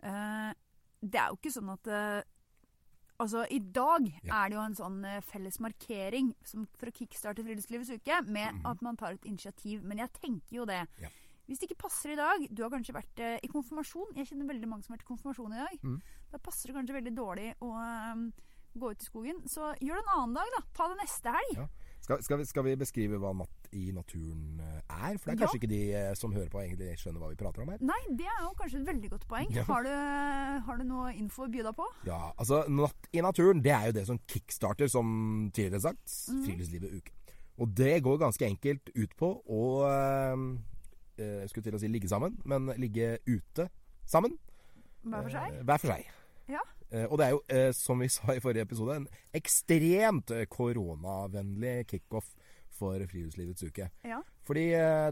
Eh, 0.00 0.54
det 1.00 1.20
er 1.20 1.28
jo 1.30 1.38
ikke 1.38 1.54
sånn 1.54 1.74
at 1.74 1.92
eh, 1.92 2.22
Altså, 3.16 3.46
I 3.48 3.62
dag 3.72 4.04
ja. 4.26 4.42
er 4.42 4.50
det 4.50 4.56
jo 4.58 4.62
en 4.62 4.74
sånn 4.76 4.96
eh, 5.08 5.22
felles 5.24 5.56
markering 5.64 6.34
som, 6.44 6.66
for 6.76 6.90
å 6.90 6.96
kickstarte 6.98 7.44
Friluftslivets 7.46 7.94
uke 7.94 8.18
med 8.26 8.50
mm 8.50 8.58
-hmm. 8.58 8.70
at 8.70 8.82
man 8.84 8.96
tar 8.96 9.12
et 9.14 9.24
initiativ. 9.24 9.84
Men 9.84 9.98
jeg 9.98 10.12
tenker 10.12 10.56
jo 10.56 10.66
det. 10.68 10.86
Ja. 11.00 11.08
Hvis 11.46 11.58
det 11.58 11.70
ikke 11.70 11.86
passer 11.86 12.10
i 12.12 12.16
dag 12.16 12.48
Du 12.50 12.62
har 12.62 12.70
kanskje 12.70 12.94
vært 12.94 13.20
eh, 13.22 13.38
i 13.42 13.48
konfirmasjon. 13.48 14.16
Jeg 14.16 14.26
kjenner 14.26 14.46
veldig 14.46 14.68
mange 14.68 14.82
som 14.82 14.92
har 14.92 14.98
vært 14.98 15.06
i 15.06 15.12
konfirmasjon 15.12 15.52
i 15.52 15.62
dag. 15.62 15.78
Mm. 15.82 16.00
Da 16.32 16.38
passer 16.38 16.68
det 16.68 16.76
kanskje 16.76 16.94
veldig 16.94 17.16
dårlig 17.16 17.54
å 17.60 17.70
um, 18.12 18.32
gå 18.74 18.90
ut 18.90 19.02
i 19.02 19.04
skogen. 19.04 19.48
Så 19.48 19.74
gjør 19.80 19.94
det 19.94 20.04
en 20.04 20.14
annen 20.18 20.34
dag, 20.34 20.48
da. 20.56 20.62
Ta 20.76 20.88
det 20.88 20.98
neste 21.00 21.34
helg. 21.38 21.56
Ja. 21.56 21.68
Skal, 22.04 22.20
skal, 22.22 22.38
vi, 22.38 22.44
skal, 22.46 22.64
vi, 22.68 22.74
beskrive 22.78 23.18
hva 23.18 23.32
natt 23.34 23.68
i 23.74 23.88
naturen 23.94 24.60
eh, 24.62 24.78
er? 24.84 25.16
For 25.18 25.30
det 25.30 25.34
er 25.34 25.40
kanskje 25.40 25.56
ja. 25.56 25.60
ikke 25.60 25.70
de 25.72 25.80
eh, 25.98 26.12
som 26.18 26.34
hører 26.36 26.50
på 26.52 26.60
egentlig 26.62 26.92
skjønner 27.00 27.22
hva 27.22 27.30
vi 27.32 27.38
prater 27.40 27.64
om 27.64 27.72
her? 27.72 27.82
Nei, 27.82 27.98
det 28.20 28.28
er 28.30 28.44
jo 28.44 28.52
kanskje 28.60 28.80
et 28.82 28.86
veldig 28.92 29.10
godt 29.16 29.26
poeng. 29.30 29.50
Ja. 29.56 29.64
Har, 29.66 29.88
du, 29.88 29.90
har, 30.68 30.78
du, 30.78 30.86
noe 30.86 31.10
info 31.16 31.48
å 31.48 31.50
by 31.50 31.64
deg 31.66 31.74
på? 31.80 31.88
Ja, 32.06 32.20
altså 32.36 32.62
Natt 32.70 33.10
i 33.10 33.24
naturen 33.24 33.64
det 33.64 33.74
er 33.74 33.90
jo 33.90 33.96
det 33.98 34.06
som 34.06 34.22
kickstarter, 34.30 34.90
som 34.92 35.08
tidligere 35.50 35.82
sagt, 35.88 36.06
mm. 36.06 36.42
Friluftslivet 36.46 36.96
uke. 37.00 37.16
Og 37.56 37.72
det 37.72 37.94
går 38.04 38.20
ganske 38.20 38.46
enkelt 38.46 38.90
ut 38.92 39.14
på 39.16 39.30
å 39.40 39.62
øh, 39.88 40.40
Jeg 41.16 41.48
skulle 41.48 41.64
til 41.64 41.78
å 41.78 41.80
si 41.80 41.88
ligge 41.88 42.10
sammen, 42.10 42.36
men 42.44 42.68
ligge 42.76 43.16
ute 43.24 43.70
sammen. 44.06 44.36
Hver 45.06 45.22
for 45.26 45.34
seg? 45.34 45.54
Eh, 45.54 45.64
hver 45.66 45.82
for 45.82 45.92
seg. 45.92 46.10
Ja. 46.50 46.62
Eh, 46.92 47.06
og 47.10 47.18
det 47.18 47.26
er 47.26 47.34
jo, 47.34 47.40
eh, 47.50 47.70
som 47.74 48.02
vi 48.02 48.08
sa 48.16 48.34
i 48.34 48.42
forrige 48.42 48.66
episode, 48.66 49.00
en 49.00 49.08
ekstremt 49.34 50.32
eh, 50.34 50.46
koronavennlig 50.50 51.86
kickoff 51.90 52.34
for 52.76 53.00
Friluftslivets 53.08 53.64
uke. 53.64 53.88
Ja. 54.04 54.20
Fordi 54.46 54.66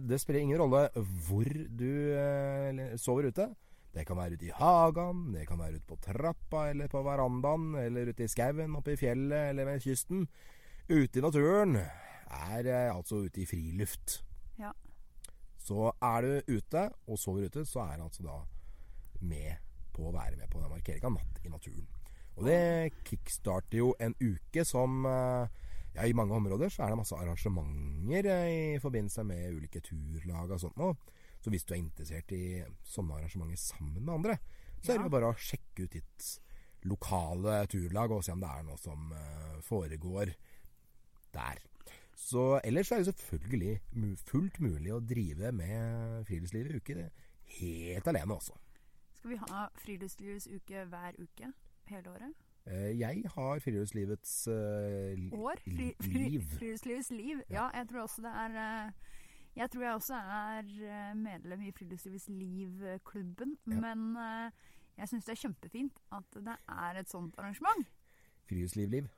det 0.05 0.19
spiller 0.21 0.43
ingen 0.43 0.61
rolle 0.61 0.83
hvor 1.25 1.49
du 1.49 1.87
sover 3.01 3.31
ute. 3.33 3.47
Det 3.95 4.05
kan 4.05 4.19
være 4.19 4.37
ute 4.37 4.51
i 4.51 4.53
hagen, 4.53 5.23
det 5.33 5.47
kan 5.49 5.59
være 5.59 5.79
ute 5.79 5.89
på 5.89 5.97
trappa 6.05 6.67
eller 6.75 6.93
på 6.93 7.01
verandaen, 7.07 7.73
eller 7.81 8.13
ute 8.13 8.27
i 8.27 8.29
skauen, 8.29 8.77
oppe 8.77 8.93
i 8.93 9.01
fjellet 9.01 9.55
eller 9.55 9.71
ved 9.71 9.81
kysten. 9.81 10.27
Ute 10.91 11.19
i 11.19 11.25
naturen 11.25 11.79
er 11.81 12.71
altså 12.93 13.25
ute 13.25 13.41
i 13.41 13.49
friluft. 13.49 14.21
Ja. 14.61 14.75
Så 15.57 15.89
er 16.05 16.29
du 16.29 16.59
ute 16.59 16.89
og 17.09 17.19
sover 17.19 17.49
ute, 17.49 17.65
så 17.65 17.87
er 17.89 17.97
det 17.97 18.11
altså 18.11 18.29
da 18.29 18.43
med 19.25 19.64
på 19.95 20.09
å 20.09 20.15
være 20.15 20.39
med 20.41 20.51
på 20.51 20.63
den 20.63 20.73
markeringa 20.73 21.13
Natt 21.15 21.43
i 21.45 21.53
naturen. 21.53 21.87
Og 22.35 22.49
det 22.49 22.95
kickstarter 23.07 23.79
jo 23.79 23.93
en 24.03 24.15
uke 24.19 24.65
som 24.67 25.05
eh, 25.07 25.61
ja, 25.95 26.07
I 26.09 26.17
mange 26.19 26.35
områder 26.35 26.73
så 26.73 26.83
er 26.83 26.93
det 26.93 26.99
masse 26.99 27.19
arrangementer 27.19 28.31
eh, 28.33 28.49
i 28.75 28.81
forbindelse 28.83 29.23
med 29.29 29.61
ulike 29.61 29.83
turlag 29.85 30.51
og 30.51 30.63
sånt 30.63 30.81
noe. 30.81 30.97
Så 31.45 31.53
hvis 31.53 31.67
du 31.69 31.75
er 31.75 31.83
interessert 31.83 32.33
i 32.35 32.65
sånne 32.89 33.21
arrangementer 33.21 33.61
sammen 33.61 34.01
med 34.01 34.15
andre, 34.17 34.39
så 34.81 34.93
ja. 34.93 34.97
er 34.97 35.05
det 35.05 35.13
bare 35.15 35.31
å 35.31 35.39
sjekke 35.39 35.87
ut 35.87 35.95
ditt 35.95 36.31
lokale 36.89 37.63
turlag 37.71 38.13
og 38.13 38.25
se 38.25 38.35
om 38.35 38.43
det 38.43 38.51
er 38.51 38.67
noe 38.67 38.81
som 38.81 39.13
uh, 39.13 39.61
foregår 39.65 40.35
der. 41.37 41.63
Så 42.17 42.59
ellers 42.65 42.91
er 42.93 43.01
det 43.01 43.13
selvfølgelig 43.13 44.19
fullt 44.29 44.61
mulig 44.65 44.93
å 44.95 45.01
drive 45.03 45.53
med 45.57 46.27
friluftslivet 46.29 46.75
i 46.75 46.81
uke 46.81 47.09
helt 47.59 48.11
alene 48.13 48.37
også. 48.37 48.57
Skal 49.25 49.39
vi 49.39 49.45
ha 49.49 49.61
Friluftslivets 49.81 50.47
uke 50.53 50.83
hver 50.85 51.15
uke 51.17 51.47
hele 51.89 52.11
året? 52.11 52.41
Eh, 52.69 52.91
jeg 53.01 53.23
har 53.33 53.63
friluftslivets 53.65 54.33
uh, 54.53 55.23
År? 55.33 55.63
Fri, 55.65 55.87
fri, 55.97 56.13
liv. 56.13 56.43
Friluftslivets 56.59 57.09
liv. 57.11 57.41
Ja. 57.49 57.55
ja. 57.55 57.79
jeg 57.79 57.89
tror 57.89 58.03
også 58.03 58.23
det 58.27 58.33
er 58.43 58.59
uh, 58.59 58.93
Jeg 59.57 59.71
tror 59.71 59.83
jeg 59.83 59.95
også 59.95 60.15
er 60.15 61.15
medlem 61.15 61.63
i 61.65 61.73
Friluftslivets 61.73 62.29
liv-klubben. 62.29 63.57
Ja. 63.67 63.81
Men 63.81 64.19
jeg 64.99 65.09
syns 65.09 65.25
det 65.25 65.33
er 65.33 65.43
kjempefint 65.47 66.05
at 66.13 66.41
det 66.45 66.59
er 66.69 67.01
et 67.01 67.11
sånt 67.11 67.35
arrangement. 67.39 67.89
Friluftslivliv. 68.45 69.09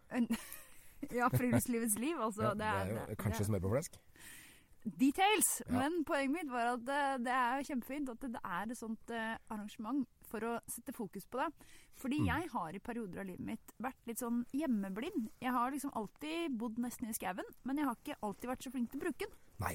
ja, 1.18 1.28
Friluftslivets 1.34 1.98
liv. 1.98 2.14
Altså, 2.20 2.42
ja, 2.42 2.54
det, 2.54 2.62
er, 2.62 2.94
det 2.94 3.18
er 3.18 3.22
kanskje 3.26 3.50
smør 3.50 3.66
på 3.66 3.74
flesk? 3.74 3.98
Details. 4.86 5.62
Ja. 5.66 5.80
Men 5.80 6.04
poenget 6.06 6.34
mitt 6.36 6.52
var 6.52 6.74
at 6.76 6.84
det, 6.86 7.02
det 7.26 7.34
er 7.34 7.66
kjempefint 7.66 8.10
at 8.12 8.22
det 8.22 8.42
er 8.42 8.70
et 8.70 8.78
sånt 8.78 9.12
uh, 9.12 9.34
arrangement 9.52 10.06
for 10.26 10.46
å 10.46 10.56
sette 10.70 10.94
fokus 10.94 11.26
på 11.30 11.40
det. 11.42 11.48
Fordi 11.96 12.20
mm. 12.22 12.26
jeg 12.28 12.50
har 12.52 12.76
i 12.76 12.82
perioder 12.82 13.22
av 13.22 13.30
livet 13.30 13.46
mitt 13.46 13.72
vært 13.82 14.02
litt 14.08 14.22
sånn 14.22 14.44
hjemmeblind. 14.56 15.30
Jeg 15.42 15.54
har 15.56 15.72
liksom 15.72 15.94
alltid 15.96 16.58
bodd 16.60 16.78
nesten 16.82 17.10
i 17.10 17.16
skauen, 17.16 17.54
men 17.66 17.80
jeg 17.80 17.88
har 17.88 17.98
ikke 17.98 18.20
alltid 18.26 18.52
vært 18.52 18.66
så 18.66 18.74
flink 18.74 18.92
til 18.92 19.00
å 19.00 19.06
bruke 19.06 19.26
den. 19.26 19.40
Nei. 19.64 19.74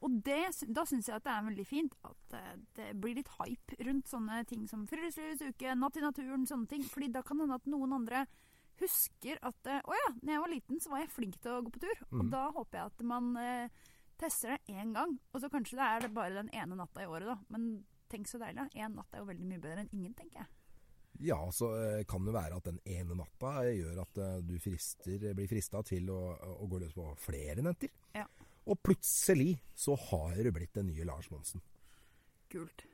Og 0.00 0.14
det, 0.24 0.42
da 0.72 0.86
syns 0.88 1.10
jeg 1.10 1.18
at 1.18 1.26
det 1.26 1.32
er 1.34 1.48
veldig 1.50 1.66
fint 1.68 1.96
at 2.08 2.36
uh, 2.38 2.52
det 2.78 2.92
blir 3.00 3.18
litt 3.20 3.34
hype 3.36 3.80
rundt 3.86 4.08
sånne 4.10 4.42
ting 4.48 4.64
som 4.70 4.86
Friluftslivets 4.88 5.44
uke, 5.52 5.74
Natt 5.76 6.00
i 6.00 6.04
naturen, 6.04 6.48
sånne 6.48 6.70
ting. 6.70 6.86
Fordi 6.88 7.10
da 7.12 7.22
kan 7.26 7.38
det 7.38 7.46
hende 7.46 7.60
at 7.60 7.68
noen 7.70 7.98
andre 8.00 8.24
husker 8.80 9.36
at 9.44 9.66
Å 9.68 9.92
ja, 9.92 10.12
da 10.22 10.32
jeg 10.32 10.40
var 10.40 10.48
liten, 10.48 10.78
så 10.80 10.88
var 10.88 11.02
jeg 11.02 11.12
flink 11.12 11.34
til 11.44 11.52
å 11.52 11.62
gå 11.66 11.74
på 11.74 11.82
tur. 11.82 11.98
Mm. 12.08 12.22
Og 12.22 12.30
da 12.32 12.46
håper 12.56 12.78
jeg 12.80 12.92
at 12.94 13.02
man 13.10 13.34
uh, 13.36 13.89
Tester 14.20 14.52
det 14.52 14.74
én 14.76 14.92
gang, 14.92 15.16
og 15.32 15.40
så 15.40 15.48
kanskje 15.52 15.78
det 15.80 15.88
er 15.88 16.12
bare 16.12 16.42
den 16.42 16.50
ene 16.52 16.76
natta 16.76 17.04
i 17.04 17.08
året, 17.08 17.28
da. 17.30 17.38
Men 17.54 17.70
tenk 18.12 18.28
så 18.28 18.40
deilig. 18.42 18.66
Én 18.76 18.96
natt 18.98 19.14
er 19.14 19.22
jo 19.22 19.28
veldig 19.30 19.48
mye 19.48 19.62
bedre 19.62 19.84
enn 19.84 19.94
ingen, 19.96 20.16
tenker 20.18 20.42
jeg. 20.42 20.50
Ja, 21.20 21.38
så 21.52 21.70
eh, 21.76 22.04
kan 22.08 22.24
det 22.24 22.32
være 22.32 22.56
at 22.56 22.68
den 22.68 22.78
ene 22.88 23.16
natta 23.18 23.64
gjør 23.68 24.04
at 24.06 24.20
eh, 24.24 24.38
du 24.46 24.54
frister, 24.62 25.26
blir 25.36 25.50
frista 25.50 25.82
til 25.84 26.08
å, 26.12 26.20
å, 26.54 26.68
gå 26.70 26.80
løs 26.80 26.94
på 26.96 27.10
flere 27.20 27.64
netter. 27.64 27.92
Ja. 28.16 28.24
Og 28.70 28.80
plutselig 28.84 29.58
så 29.76 29.96
har 30.08 30.40
du 30.40 30.50
blitt 30.54 30.72
den 30.76 30.88
nye 30.88 31.04
Lars 31.08 31.28
Monsen. 31.32 31.60
Kult. 32.52 32.86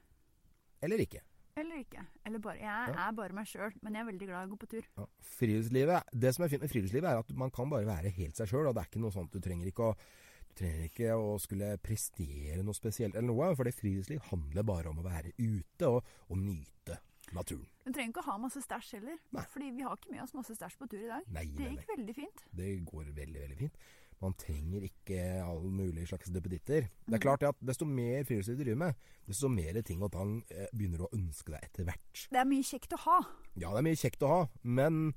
Eller 0.82 1.02
ikke. 1.04 1.22
Eller 1.56 1.80
ikke. 1.80 2.02
Eller 2.26 2.42
bare 2.42 2.60
Jeg 2.60 2.90
ja. 2.92 3.06
er 3.06 3.14
bare 3.16 3.36
meg 3.36 3.48
sjøl, 3.48 3.72
men 3.80 3.94
jeg 3.94 4.02
er 4.02 4.10
veldig 4.10 4.28
glad 4.28 4.42
i 4.42 4.48
å 4.48 4.52
gå 4.52 4.60
på 4.60 4.70
tur. 4.74 4.88
Ja. 4.98 5.06
Friluftslivet, 5.36 6.10
Det 6.12 6.34
som 6.34 6.44
er 6.44 6.52
fint 6.52 6.66
med 6.66 6.72
friluftslivet, 6.72 7.10
er 7.10 7.22
at 7.22 7.34
man 7.44 7.54
kan 7.54 7.70
bare 7.72 7.88
være 7.88 8.12
helt 8.18 8.38
seg 8.38 8.50
sjøl. 8.50 8.68
Det 8.72 8.82
er 8.82 8.90
ikke 8.90 9.04
noe 9.06 9.14
sånt 9.14 9.32
du 9.32 9.40
trenger 9.42 9.70
ikke 9.70 9.92
å 9.92 9.96
trenger 10.56 10.88
ikke 10.88 11.16
å 11.16 11.34
skulle 11.42 11.74
prestere 11.82 12.62
noe 12.64 12.76
spesielt 12.76 13.16
eller 13.16 13.28
noe, 13.30 13.50
for 13.56 13.68
det 13.68 13.76
friluftsliv 13.76 14.22
handler 14.30 14.66
bare 14.66 14.92
om 14.92 15.02
å 15.02 15.06
være 15.06 15.34
ute 15.38 15.90
og, 15.90 16.16
og 16.30 16.40
nyte 16.40 17.00
naturen. 17.34 17.68
Du 17.84 17.92
trenger 17.92 18.12
ikke 18.12 18.24
å 18.24 18.30
ha 18.30 18.38
masse 18.40 18.62
stæsj 18.64 18.96
heller, 18.98 19.20
nei. 19.34 19.44
fordi 19.52 19.70
vi 19.76 19.84
har 19.86 19.94
ikke 19.98 20.14
med 20.14 20.24
oss 20.24 20.34
masse 20.36 20.56
stæsj 20.56 20.80
på 20.80 20.88
tur 20.90 21.04
i 21.04 21.10
dag. 21.10 21.28
Nei, 21.34 21.46
det 21.58 21.70
gikk 21.72 21.86
veldig 21.92 22.16
fint. 22.16 22.44
Det 22.56 22.72
går 22.88 23.12
veldig, 23.12 23.40
veldig 23.44 23.60
fint. 23.60 23.86
Man 24.22 24.32
trenger 24.40 24.86
ikke 24.86 25.20
all 25.44 25.66
mulig 25.68 26.06
slags 26.08 26.30
duppeditter. 26.32 26.86
Det 27.04 27.18
er 27.18 27.20
klart 27.20 27.44
at 27.44 27.58
desto 27.60 27.84
mer 27.88 28.24
friluftsliv 28.24 28.56
du 28.56 28.62
driver 28.64 28.80
med, 28.86 29.08
desto 29.28 29.50
mer 29.52 29.80
ting 29.84 30.04
og 30.06 30.14
tang 30.14 30.38
eh, 30.48 30.70
begynner 30.72 31.02
du 31.02 31.08
å 31.08 31.12
ønske 31.18 31.52
deg 31.52 31.66
etter 31.68 31.88
hvert. 31.90 32.22
Det 32.32 32.40
er 32.40 32.48
mye 32.48 32.64
kjekt 32.64 32.96
å 32.96 33.02
ha. 33.04 33.18
Ja, 33.54 33.74
det 33.74 33.82
er 33.82 33.88
mye 33.90 34.00
kjekt 34.00 34.24
å 34.24 34.32
ha, 34.32 34.40
men 34.64 35.10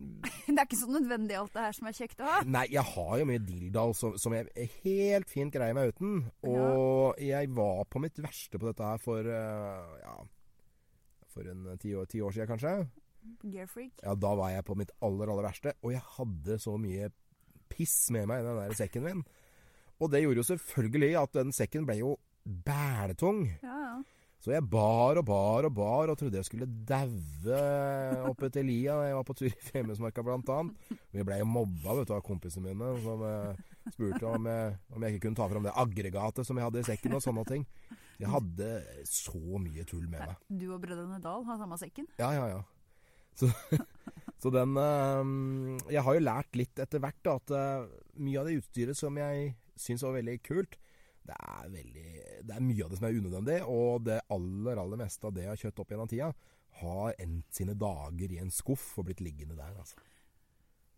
det 0.48 0.56
er 0.56 0.64
ikke 0.64 0.80
så 0.80 0.88
nødvendig 0.90 1.36
alt 1.36 1.52
det 1.54 1.64
her 1.66 1.76
som 1.76 1.88
er 1.90 1.96
kjekt 1.96 2.22
å 2.24 2.28
ha? 2.28 2.40
Nei, 2.48 2.64
jeg 2.72 2.84
har 2.94 3.12
jo 3.20 3.28
mye 3.28 3.42
dilldall 3.44 3.94
som, 3.96 4.16
som, 4.20 4.34
jeg 4.36 4.70
helt 4.80 5.30
fint 5.30 5.52
greier 5.54 5.76
meg 5.76 5.92
uten. 5.92 6.22
Og 6.48 7.20
ja. 7.20 7.40
jeg 7.40 7.52
var 7.56 7.84
på 7.90 8.02
mitt 8.02 8.20
verste 8.22 8.60
på 8.60 8.70
dette 8.70 8.86
her 8.86 9.02
for 9.02 9.28
uh, 9.28 9.98
ja, 10.00 10.16
for 11.30 11.50
en 11.52 11.68
ti 11.80 11.94
år, 11.94 12.08
ti 12.10 12.22
år 12.24 12.34
siden, 12.34 12.50
kanskje. 12.50 12.74
Gearfreak? 13.44 13.92
Ja, 14.02 14.14
da 14.16 14.32
var 14.38 14.54
jeg 14.54 14.66
på 14.66 14.76
mitt 14.78 14.92
aller, 15.04 15.30
aller 15.30 15.46
verste. 15.46 15.74
Og 15.84 15.94
jeg 15.94 16.02
hadde 16.16 16.58
så 16.62 16.76
mye 16.80 17.10
piss 17.70 18.08
med 18.14 18.26
meg 18.30 18.42
i 18.42 18.48
den 18.48 18.58
der 18.62 18.78
sekken 18.78 19.06
min. 19.06 19.22
Og 20.00 20.10
det 20.12 20.22
gjorde 20.24 20.40
jo 20.40 20.48
selvfølgelig 20.48 21.12
at 21.20 21.36
den 21.36 21.52
sekken 21.54 21.86
ble 21.88 22.00
jo 22.00 22.14
bæletung. 22.44 23.44
Ja, 23.62 23.76
ja. 23.84 23.98
Så 24.40 24.54
jeg 24.54 24.64
bar 24.72 25.18
og 25.20 25.26
bar 25.28 25.66
og 25.68 25.72
bar 25.76 26.10
og 26.12 26.16
trodde 26.16 26.38
jeg 26.40 26.46
skulle 26.48 26.68
daue 26.88 27.56
oppe 28.30 28.48
til 28.48 28.70
lia 28.70 28.94
da 28.96 29.10
jeg 29.10 29.18
var 29.18 29.26
på 29.28 29.36
tur 29.36 29.50
i 29.50 29.66
Femundsmarka 29.66 30.24
annet. 30.24 30.94
Vi 31.12 31.24
blei 31.28 31.42
mobba 31.44 31.98
vet 31.98 32.08
du, 32.08 32.14
av 32.16 32.24
kompisene 32.24 32.72
mine 32.72 32.94
som 33.04 33.20
eh, 33.28 33.60
spurte 33.92 34.24
om 34.24 34.48
jeg, 34.48 34.78
om 34.96 35.04
jeg, 35.04 35.12
ikke 35.12 35.26
kunne 35.26 35.40
ta 35.42 35.48
fram 35.52 35.68
det 35.68 35.76
aggregatet 35.84 36.48
som 36.48 36.56
jeg 36.56 36.70
hadde 36.70 36.80
i 36.80 36.88
sekken 36.88 37.18
og 37.18 37.24
sånne 37.24 37.44
ting. 37.52 37.68
Jeg 38.20 38.32
hadde 38.32 38.72
så 39.08 39.60
mye 39.60 39.84
tull 39.88 40.08
med 40.08 40.24
meg. 40.24 40.36
Du 40.48 40.70
og 40.72 40.80
brødrene 40.80 41.20
Dal 41.20 41.44
har 41.44 41.60
samme 41.60 41.76
sekken? 41.80 42.08
Ja, 42.20 42.32
ja, 42.36 42.48
ja. 42.54 42.62
Så, 43.36 43.50
så 44.42 44.50
den 44.52 44.72
øh, 44.80 45.92
Jeg 45.92 46.02
har 46.04 46.16
jo 46.16 46.24
lært 46.24 46.56
litt 46.56 46.80
etter 46.80 47.04
hvert 47.04 47.20
da, 47.28 47.36
at 47.36 47.56
øh, 47.60 47.90
mye 48.24 48.40
av 48.40 48.48
det 48.48 48.56
utstyret 48.62 48.96
som 48.96 49.20
jeg 49.20 49.52
syns 49.80 50.04
var 50.04 50.16
veldig 50.16 50.40
kult, 50.48 50.80
det 51.28 51.36
er, 51.36 51.66
veldig, 51.72 52.04
det 52.48 52.54
er 52.56 52.64
mye 52.64 52.84
av 52.84 52.92
det 52.92 52.98
som 52.98 53.06
er 53.08 53.18
unødvendig, 53.18 53.58
og 53.68 54.06
det 54.06 54.20
aller, 54.36 54.80
aller 54.82 55.00
meste 55.02 55.28
av 55.28 55.34
det 55.36 55.44
jeg 55.44 55.52
har 55.52 55.62
kjøtt 55.64 55.82
opp 55.82 55.92
gjennom 55.94 56.10
tida, 56.10 56.30
har 56.80 57.18
endt 57.20 57.60
sine 57.60 57.74
dager 57.78 58.32
i 58.32 58.40
en 58.40 58.52
skuff 58.54 58.86
og 58.98 59.08
blitt 59.08 59.22
liggende 59.24 59.58
der. 59.58 59.74
altså. 59.76 60.00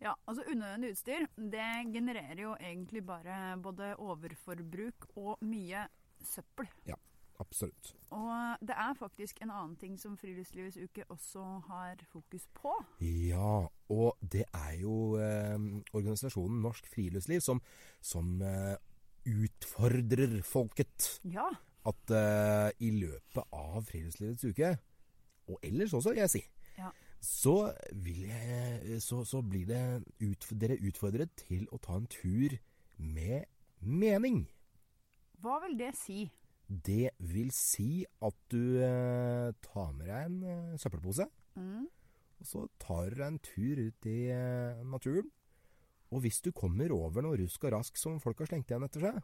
Ja, 0.03 0.13
altså 0.27 0.43
Unødvendig 0.51 0.91
utstyr 0.93 1.25
det 1.37 1.71
genererer 1.93 2.41
jo 2.41 2.55
egentlig 2.59 3.05
bare 3.07 3.55
både 3.63 3.93
overforbruk 3.95 5.07
og 5.15 5.43
mye 5.47 5.87
søppel. 6.23 6.67
Ja, 6.89 6.97
Absolutt. 7.41 7.95
Og 8.13 8.57
det 8.61 8.75
er 8.77 8.93
faktisk 8.93 9.41
en 9.41 9.51
annen 9.51 9.75
ting 9.81 9.95
som 9.99 10.17
Friluftslivets 10.17 10.77
uke 10.77 11.03
også 11.09 11.41
har 11.67 11.97
fokus 12.11 12.45
på. 12.53 12.73
Ja, 13.01 13.65
og 13.89 14.17
det 14.21 14.45
er 14.53 14.73
jo 14.81 15.17
eh, 15.17 15.57
organisasjonen 15.93 16.61
Norsk 16.61 16.87
Friluftsliv 16.93 17.41
som, 17.41 17.61
som 18.01 18.41
eh, 18.41 18.75
utfordrer 19.25 20.41
folket. 20.47 21.19
Ja, 21.23 21.49
At 21.85 22.11
uh, 22.15 22.69
i 22.79 22.89
løpet 22.95 23.43
av 23.51 23.81
Friluftslivets 23.89 24.45
uke, 24.47 24.69
og 25.51 25.59
ellers 25.63 25.93
også, 25.93 26.13
vil 26.13 26.21
jeg 26.23 26.31
si, 26.31 26.43
Ja. 26.77 26.89
så, 27.19 27.73
vil 27.91 28.21
jeg, 28.29 29.01
så, 29.03 29.23
så 29.27 29.41
blir 29.43 29.65
det 29.67 29.81
ut, 30.23 30.47
dere 30.61 30.77
utfordret 30.79 31.33
til 31.43 31.67
å 31.75 31.77
ta 31.83 31.97
en 31.99 32.07
tur 32.07 32.55
med 32.97 33.43
mening. 33.81 34.45
hva 35.43 35.57
vil 35.65 35.75
det 35.77 35.91
si? 35.99 36.29
Det 36.69 37.09
vil 37.19 37.51
si 37.51 38.05
at 38.23 38.37
du 38.49 38.79
uh, 38.79 39.51
tar 39.61 39.91
med 39.91 40.07
deg 40.07 40.25
en 40.29 40.37
uh, 40.47 40.77
søppelpose. 40.79 41.27
Mm. 41.59 41.83
Og 42.39 42.47
så 42.47 42.63
tar 42.79 43.09
du 43.11 43.19
deg 43.19 43.27
en 43.27 43.39
tur 43.43 43.81
ut 43.89 44.07
i 44.07 44.19
naturen. 44.87 45.27
Og 46.13 46.21
hvis 46.23 46.41
du 46.45 46.51
kommer 46.55 46.93
over 46.93 47.25
noe 47.25 47.39
rusk 47.41 47.65
og 47.65 47.73
rask 47.73 47.97
som 47.97 48.19
folk 48.21 48.43
har 48.43 48.51
slengt 48.51 48.69
igjen 48.69 48.85
etter 48.85 49.07
seg, 49.07 49.23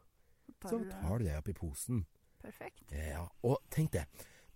Tar 0.60 0.74
så 0.74 0.79
tar 0.89 1.22
du 1.22 1.27
det 1.27 1.38
opp 1.38 1.50
i 1.51 1.55
posen. 1.55 2.03
Perfekt. 2.41 2.89
Ja, 2.96 3.27
og 3.46 3.60
tenk 3.74 3.93
det. 3.93 4.08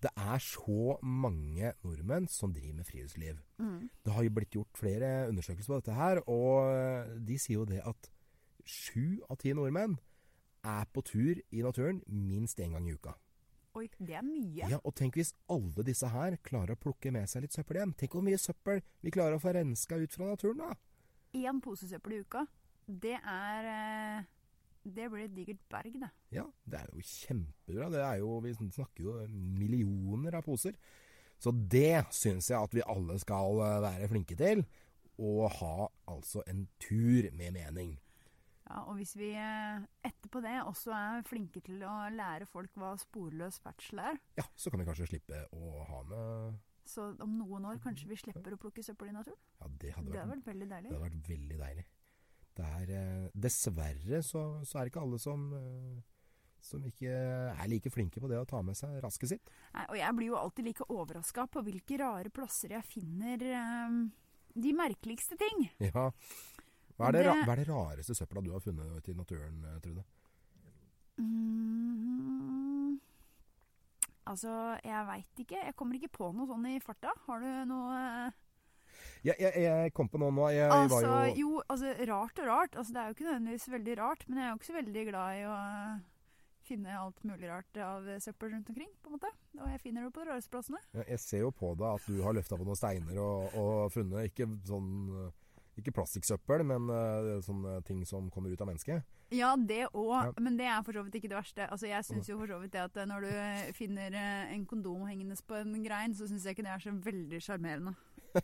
Det 0.03 0.11
er 0.19 0.39
så 0.43 0.97
mange 1.05 1.69
nordmenn 1.85 2.25
som 2.27 2.51
driver 2.55 2.79
med 2.79 2.87
friluftsliv. 2.87 3.37
Mm. 3.61 3.89
Det 4.03 4.15
har 4.15 4.25
jo 4.25 4.33
blitt 4.35 4.57
gjort 4.57 4.79
flere 4.79 5.11
undersøkelser 5.29 5.71
på 5.71 5.79
dette 5.79 5.95
her, 5.95 6.19
og 6.27 7.13
de 7.23 7.37
sier 7.39 7.61
jo 7.61 7.67
det 7.69 7.79
at 7.87 8.09
sju 8.67 9.21
av 9.29 9.39
ti 9.39 9.53
nordmenn 9.55 9.95
er 10.63 10.89
på 10.95 11.03
tur 11.07 11.39
i 11.39 11.63
naturen 11.63 12.01
minst 12.07 12.59
én 12.63 12.75
gang 12.75 12.87
i 12.87 12.95
uka. 12.95 13.15
Oi, 13.79 13.87
det 13.97 14.17
er 14.19 14.25
mye. 14.25 14.67
Ja, 14.69 14.77
og 14.85 14.93
tenk 14.99 15.15
hvis 15.17 15.31
alle 15.51 15.85
disse 15.87 16.09
her 16.13 16.35
klarer 16.45 16.75
å 16.75 16.79
plukke 16.79 17.09
med 17.13 17.29
seg 17.29 17.45
litt 17.45 17.55
søppel 17.55 17.79
hjem. 17.79 17.93
Tenk 17.97 18.13
hvor 18.13 18.25
mye 18.25 18.37
søppel 18.37 18.83
vi 19.01 19.13
klarer 19.13 19.39
å 19.39 19.41
få 19.41 19.55
renska 19.55 19.97
ut 19.97 20.13
fra 20.13 20.29
naturen, 20.29 20.61
da. 20.61 20.75
Én 21.33 21.61
pose 21.63 21.87
søppel 21.89 22.17
i 22.17 22.21
uka, 22.23 22.43
det 22.85 23.15
er 23.17 23.67
eh, 23.71 24.25
Det 24.83 25.07
blir 25.09 25.25
et 25.25 25.33
digert 25.35 25.61
berg, 25.71 25.93
det. 26.01 26.09
Ja, 26.35 26.43
det 26.67 26.81
er 26.81 26.89
jo 26.91 26.99
kjempebra. 27.07 27.89
Det 27.93 28.01
er 28.03 28.17
jo, 28.19 28.37
vi 28.43 28.51
snakker 28.53 29.05
jo 29.05 29.13
millioner 29.31 30.35
av 30.35 30.43
poser. 30.43 30.75
Så 31.39 31.51
det 31.51 32.05
syns 32.15 32.49
jeg 32.51 32.59
at 32.59 32.75
vi 32.75 32.83
alle 32.85 33.15
skal 33.23 33.61
eh, 33.63 33.77
være 33.83 34.09
flinke 34.11 34.35
til. 34.39 34.65
Og 35.23 35.45
ha 35.59 35.87
altså 36.09 36.43
en 36.49 36.65
tur 36.81 37.29
med 37.37 37.53
mening. 37.55 37.95
Ja, 38.67 38.83
Og 38.89 38.95
hvis 38.99 39.15
vi 39.19 39.31
eh, 39.37 39.83
etterpå 40.03 40.41
det 40.43 40.57
også 40.63 40.91
er 40.95 41.25
flinke 41.27 41.61
til 41.63 41.83
å 41.87 41.95
lære 42.11 42.47
folk 42.49 42.75
hva 42.79 42.93
sporløs 42.99 43.59
ferdsel 43.63 43.99
er, 44.03 44.19
Ja, 44.39 44.45
så 44.55 44.71
kan 44.71 44.79
vi 44.81 44.87
kanskje 44.87 45.07
slippe 45.13 45.45
å 45.55 45.83
ha 45.87 46.03
med 46.11 46.61
så 46.85 47.09
om 47.23 47.37
noen 47.37 47.65
år 47.65 47.77
kanskje 47.83 48.07
vi 48.09 48.15
slipper 48.19 48.53
å 48.55 48.57
plukke 48.61 48.83
søppel 48.83 49.09
i 49.09 49.15
naturen. 49.15 49.39
Ja, 49.59 49.67
det 49.79 49.91
hadde 49.95 50.11
Det 50.11 50.17
vært, 50.17 50.23
hadde 50.23 50.35
vært 50.35 50.47
veldig 50.51 50.67
det 50.69 50.79
hadde 50.81 51.03
vært 51.03 51.29
veldig 51.29 51.59
deilig. 51.59 51.85
Det 52.53 52.65
er 52.79 52.89
eh, 52.97 53.29
Dessverre 53.33 54.19
så, 54.23 54.41
så 54.63 54.77
er 54.77 54.83
det 54.85 54.91
ikke 54.93 55.01
alle 55.05 55.19
som 55.19 55.45
eh, 55.57 56.01
som 56.63 56.83
ikke 56.87 57.11
er 57.11 57.67
like 57.67 57.89
flinke 57.91 58.21
på 58.23 58.29
det 58.31 58.37
å 58.39 58.45
ta 58.47 58.61
med 58.63 58.77
seg 58.79 59.01
rasket 59.03 59.33
sitt. 59.33 59.49
Nei, 59.73 59.83
og 59.89 59.97
jeg 59.99 60.15
blir 60.15 60.29
jo 60.29 60.37
alltid 60.39 60.63
like 60.69 60.85
overraska 60.87 61.43
på 61.51 61.63
hvilke 61.65 61.97
rare 61.99 62.29
plasser 62.31 62.71
jeg 62.77 62.85
finner 62.87 63.43
um, 63.89 63.97
de 64.55 64.71
merkeligste 64.71 65.35
ting. 65.41 65.65
Ja. 65.83 66.05
Hva 66.95 67.09
er 67.09 67.17
det, 67.17 67.23
Det- 67.25 67.43
hva 67.43 67.51
er 67.51 67.59
det 67.59 67.67
rareste 67.67 68.15
søpla 68.15 68.41
du 68.45 68.51
har 68.53 68.61
funnet 68.63 68.95
ute 68.95 69.11
i 69.11 69.17
naturen, 69.17 69.59
eh, 69.73 69.79
Trude? 69.83 70.05
Mm, 71.19 72.72
altså, 74.29 74.53
jeg 74.83 75.07
veit 75.09 75.43
ikke. 75.45 75.59
Jeg 75.67 75.75
kommer 75.79 75.99
ikke 75.99 76.11
på 76.17 76.31
noe 76.35 76.47
sånn 76.49 76.65
i 76.71 76.79
farta. 76.83 77.11
Har 77.27 77.43
du 77.43 77.49
noe 77.69 77.97
eh, 77.99 78.39
Jeg, 79.25 79.35
jeg, 79.39 79.51
jeg 79.65 79.93
kom 79.97 80.09
på 80.11 80.19
noe 80.21 80.31
nå. 80.35 80.47
Jeg, 80.53 80.69
Altså, 80.71 81.01
var 81.07 81.27
jo 81.29 81.35
jo, 81.43 81.51
altså 81.67 81.93
rart 82.09 82.39
og 82.43 82.49
rart. 82.49 82.75
Altså, 82.79 82.93
det 82.95 83.01
er 83.03 83.05
jo 83.11 83.17
ikke 83.17 83.27
nødvendigvis 83.29 83.69
veldig 83.75 83.97
rart, 84.01 84.25
men 84.27 84.39
jeg 84.41 84.45
er 84.47 84.51
jo 84.51 84.57
ikke 84.61 84.71
så 84.71 84.79
veldig 84.79 85.05
glad 85.11 85.37
i 85.39 85.45
å 85.49 85.53
eh, 85.59 86.01
finne 86.63 86.95
alt 86.95 87.23
mulig 87.27 87.49
rart 87.51 87.79
av 87.83 88.05
søppel 88.23 88.53
rundt 88.53 88.69
omkring, 88.71 88.91
på 89.03 89.09
en 89.11 89.17
måte. 89.17 89.31
Og 89.59 89.67
jeg 89.73 89.81
finner 89.83 90.05
det 90.05 90.13
på 90.15 90.23
de 90.23 90.29
rareste 90.31 90.53
plassene. 90.53 90.79
Ja, 90.95 91.03
Jeg 91.11 91.19
ser 91.19 91.43
jo 91.43 91.51
på 91.51 91.73
deg 91.75 91.87
at 91.89 92.05
du 92.07 92.21
har 92.23 92.35
løfta 92.37 92.59
på 92.59 92.67
noen 92.67 92.79
steiner 92.79 93.19
og, 93.19 93.57
og 93.59 93.91
funnet 93.91 94.29
ikke 94.31 94.47
sånn 94.69 94.91
Ikke 95.79 95.91
plastikksøppel, 95.95 96.61
men 96.69 96.85
uh, 96.91 97.39
sånne 97.41 97.79
ting 97.87 98.03
som 98.05 98.27
kommer 98.29 98.53
ut 98.53 98.61
av 98.61 98.67
mennesket. 98.69 99.01
Ja, 99.33 99.55
det 99.57 99.87
òg, 99.89 100.11
Ja. 100.27 100.31
men 100.45 100.57
det 100.59 100.67
er 100.69 100.83
for 100.85 100.93
så 100.93 101.01
vidt 101.03 101.15
ikke 101.17 101.31
det 101.31 101.39
verste. 101.39 101.65
Altså, 101.65 101.87
jeg 101.89 102.05
syns 102.05 102.29
jo 102.29 102.37
for 102.37 102.51
så 102.51 102.59
vidt 102.61 102.75
det 102.75 102.83
at 102.83 102.97
eh, 103.01 103.07
når 103.09 103.25
du 103.25 103.73
finner 103.73 104.13
eh, 104.13 104.51
en 104.53 104.65
kondom 104.69 105.07
hengende 105.09 105.33
på 105.49 105.57
en 105.57 105.73
grein, 105.81 106.13
så 106.13 106.27
syns 106.29 106.45
jeg 106.45 106.53
ikke 106.53 106.65
det 106.67 106.73
er 106.75 106.83
så 106.83 106.93
veldig 106.93 107.39
sjarmerende. 107.41 107.95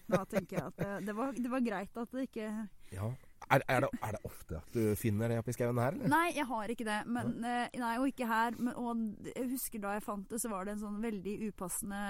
Da 0.09 0.23
tenker 0.25 0.57
jeg 0.57 0.65
at 0.65 0.77
det, 0.81 0.89
det, 1.05 1.15
var, 1.17 1.31
det 1.37 1.51
var 1.53 1.61
greit 1.65 1.97
at 1.97 2.11
det 2.13 2.25
ikke 2.29 2.47
Ja. 2.93 3.11
Er, 3.49 3.61
er, 3.67 3.85
det, 3.85 3.89
er 4.05 4.11
det 4.17 4.19
ofte 4.27 4.57
at 4.59 4.73
du 4.73 4.95
finner 4.99 5.29
det 5.31 5.37
oppi 5.41 5.53
skauen 5.55 5.77
her, 5.81 5.93
eller? 5.95 6.09
Nei, 6.11 6.25
jeg 6.35 6.45
har 6.49 6.73
ikke 6.73 6.85
det. 6.85 6.97
Men, 7.09 7.31
nei, 7.41 7.93
og 7.97 8.09
ikke 8.09 8.27
her. 8.29 8.57
Men, 8.59 8.73
og 8.77 9.29
jeg 9.29 9.47
husker 9.53 9.81
da 9.85 9.93
jeg 9.95 10.03
fant 10.05 10.27
det, 10.29 10.41
så 10.41 10.49
var 10.51 10.65
det 10.65 10.75
en 10.75 10.83
sånn 10.83 10.99
veldig 11.01 11.37
upassende 11.49 12.01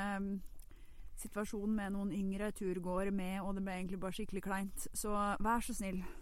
situasjon 1.19 1.75
med 1.75 1.93
noen 1.93 2.11
yngre 2.15 2.51
turgåere 2.55 3.11
med, 3.11 3.41
og 3.41 3.55
det 3.55 3.63
ble 3.65 3.73
egentlig 3.79 3.99
bare 3.99 4.15
skikkelig 4.17 4.41
kleint. 4.45 4.87
Så 4.93 5.13
vær 5.39 5.61
så 5.65 5.75
snill. 5.77 6.01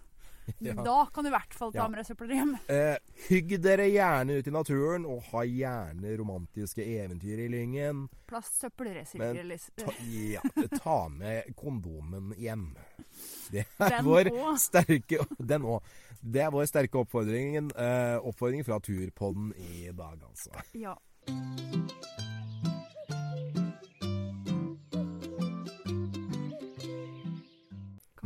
Ja. 0.63 0.71
Da 0.79 1.01
kan 1.11 1.25
du 1.25 1.27
i 1.27 1.31
hvert 1.33 1.51
fall 1.53 1.73
ta 1.73 1.81
Ja. 1.81 1.85
med 1.91 1.99
deg 1.99 2.05
søppelet 2.07 2.37
hjem. 2.39 2.53
Eh, 2.71 2.95
hygg 3.27 3.49
dere 3.59 3.89
gjerne 3.91 4.37
ut 4.39 4.47
i 4.47 4.53
naturen, 4.55 5.03
og 5.05 5.25
ha 5.33 5.41
gjerne 5.43 6.13
romantiske 6.21 6.85
eventyr 6.87 7.41
i 7.43 7.49
lyngen. 7.51 8.05
Plastsøppel 8.31 8.93
resirkuleres. 8.95 9.65
Ja, 10.07 10.39
ta 10.79 11.09
med 11.11 11.51
kondomen 11.59 12.31
hjem. 12.39 12.69
Det 13.51 13.65
er 13.75 13.97
Den 13.97 14.05
vår 14.07 14.31
også. 14.31 14.69
sterke 14.69 15.19
Den 15.37 15.67
òg. 15.67 15.83
Det 16.23 16.45
er 16.47 16.55
vår 16.55 16.71
sterke 16.71 17.03
oppfordring, 17.03 17.59
eh, 17.75 18.15
oppfordring 18.23 18.63
fra 18.63 18.79
Turpodden 18.79 19.51
i 19.59 19.91
dag, 19.91 20.15
altså. 20.31 20.55
Ja. 20.79 20.95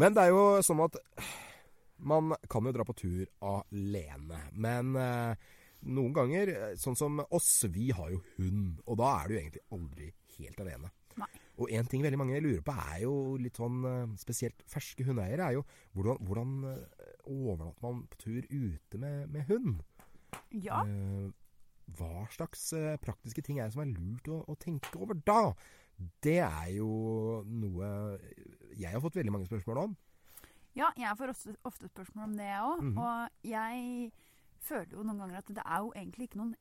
Men 0.01 0.15
det 0.17 0.25
er 0.25 0.33
jo 0.33 0.45
sånn 0.65 0.81
at 0.87 0.97
man 2.01 2.33
kan 2.49 2.65
jo 2.65 2.73
dra 2.73 2.85
på 2.87 2.95
tur 2.97 3.25
alene. 3.45 4.39
Men 4.57 4.95
eh, 4.97 5.51
noen 5.93 6.15
ganger, 6.15 6.53
eh, 6.55 6.73
sånn 6.81 6.97
som 6.97 7.21
oss, 7.29 7.51
vi 7.69 7.91
har 7.93 8.09
jo 8.13 8.23
hund. 8.39 8.81
Og 8.87 8.97
da 9.01 9.11
er 9.19 9.29
du 9.29 9.37
egentlig 9.37 9.63
aldri 9.77 10.09
helt 10.39 10.63
alene. 10.63 10.89
Nei. 11.21 11.29
Og 11.61 11.69
en 11.77 11.89
ting 11.89 12.01
veldig 12.01 12.19
mange 12.19 12.39
lurer 12.41 12.63
på, 12.65 12.73
er 12.93 13.03
jo 13.03 13.13
litt 13.41 13.59
sånn 13.59 13.83
eh, 13.85 14.15
spesielt 14.21 14.63
ferske 14.69 15.05
hundeeiere, 15.05 15.51
er 15.51 15.59
jo 15.59 15.65
hvordan, 15.97 16.23
hvordan 16.25 16.55
eh, 16.71 17.11
overnatter 17.27 17.85
man 17.85 18.01
på 18.09 18.21
tur 18.23 18.47
ute 18.49 19.01
med, 19.01 19.29
med 19.33 19.47
hund? 19.51 19.85
ja. 20.63 20.81
Eh, 20.87 21.29
hva 21.97 22.23
slags 22.31 22.69
praktiske 23.03 23.41
ting 23.43 23.57
er 23.59 23.67
det 23.67 23.73
som 23.73 23.81
er 23.83 23.89
lurt 23.91 24.29
å, 24.31 24.37
å 24.47 24.53
tenke 24.55 24.95
over 24.95 25.17
da? 25.27 25.51
Det 26.23 26.39
er 26.43 26.71
jo 26.75 26.89
noe 27.47 27.91
jeg 28.79 28.91
har 28.91 29.03
fått 29.03 29.19
veldig 29.19 29.33
mange 29.35 29.49
spørsmål 29.49 29.83
om. 29.85 29.95
Ja, 30.77 30.91
jeg 30.95 31.17
får 31.19 31.33
ofte, 31.33 31.55
ofte 31.67 31.89
spørsmål 31.91 32.29
om 32.29 32.35
det, 32.39 32.47
jeg 32.47 32.67
òg. 32.67 32.83
Mhm. 32.83 32.97
Og 32.97 33.47
jeg 33.51 34.11
føler 34.61 34.93
jo 34.95 35.03
noen 35.03 35.19
ganger 35.19 35.41
at 35.41 35.47
det 35.47 35.65
er 35.65 35.79
jo 35.83 35.91
egentlig 35.95 36.29
ikke 36.29 36.41
noen 36.43 36.55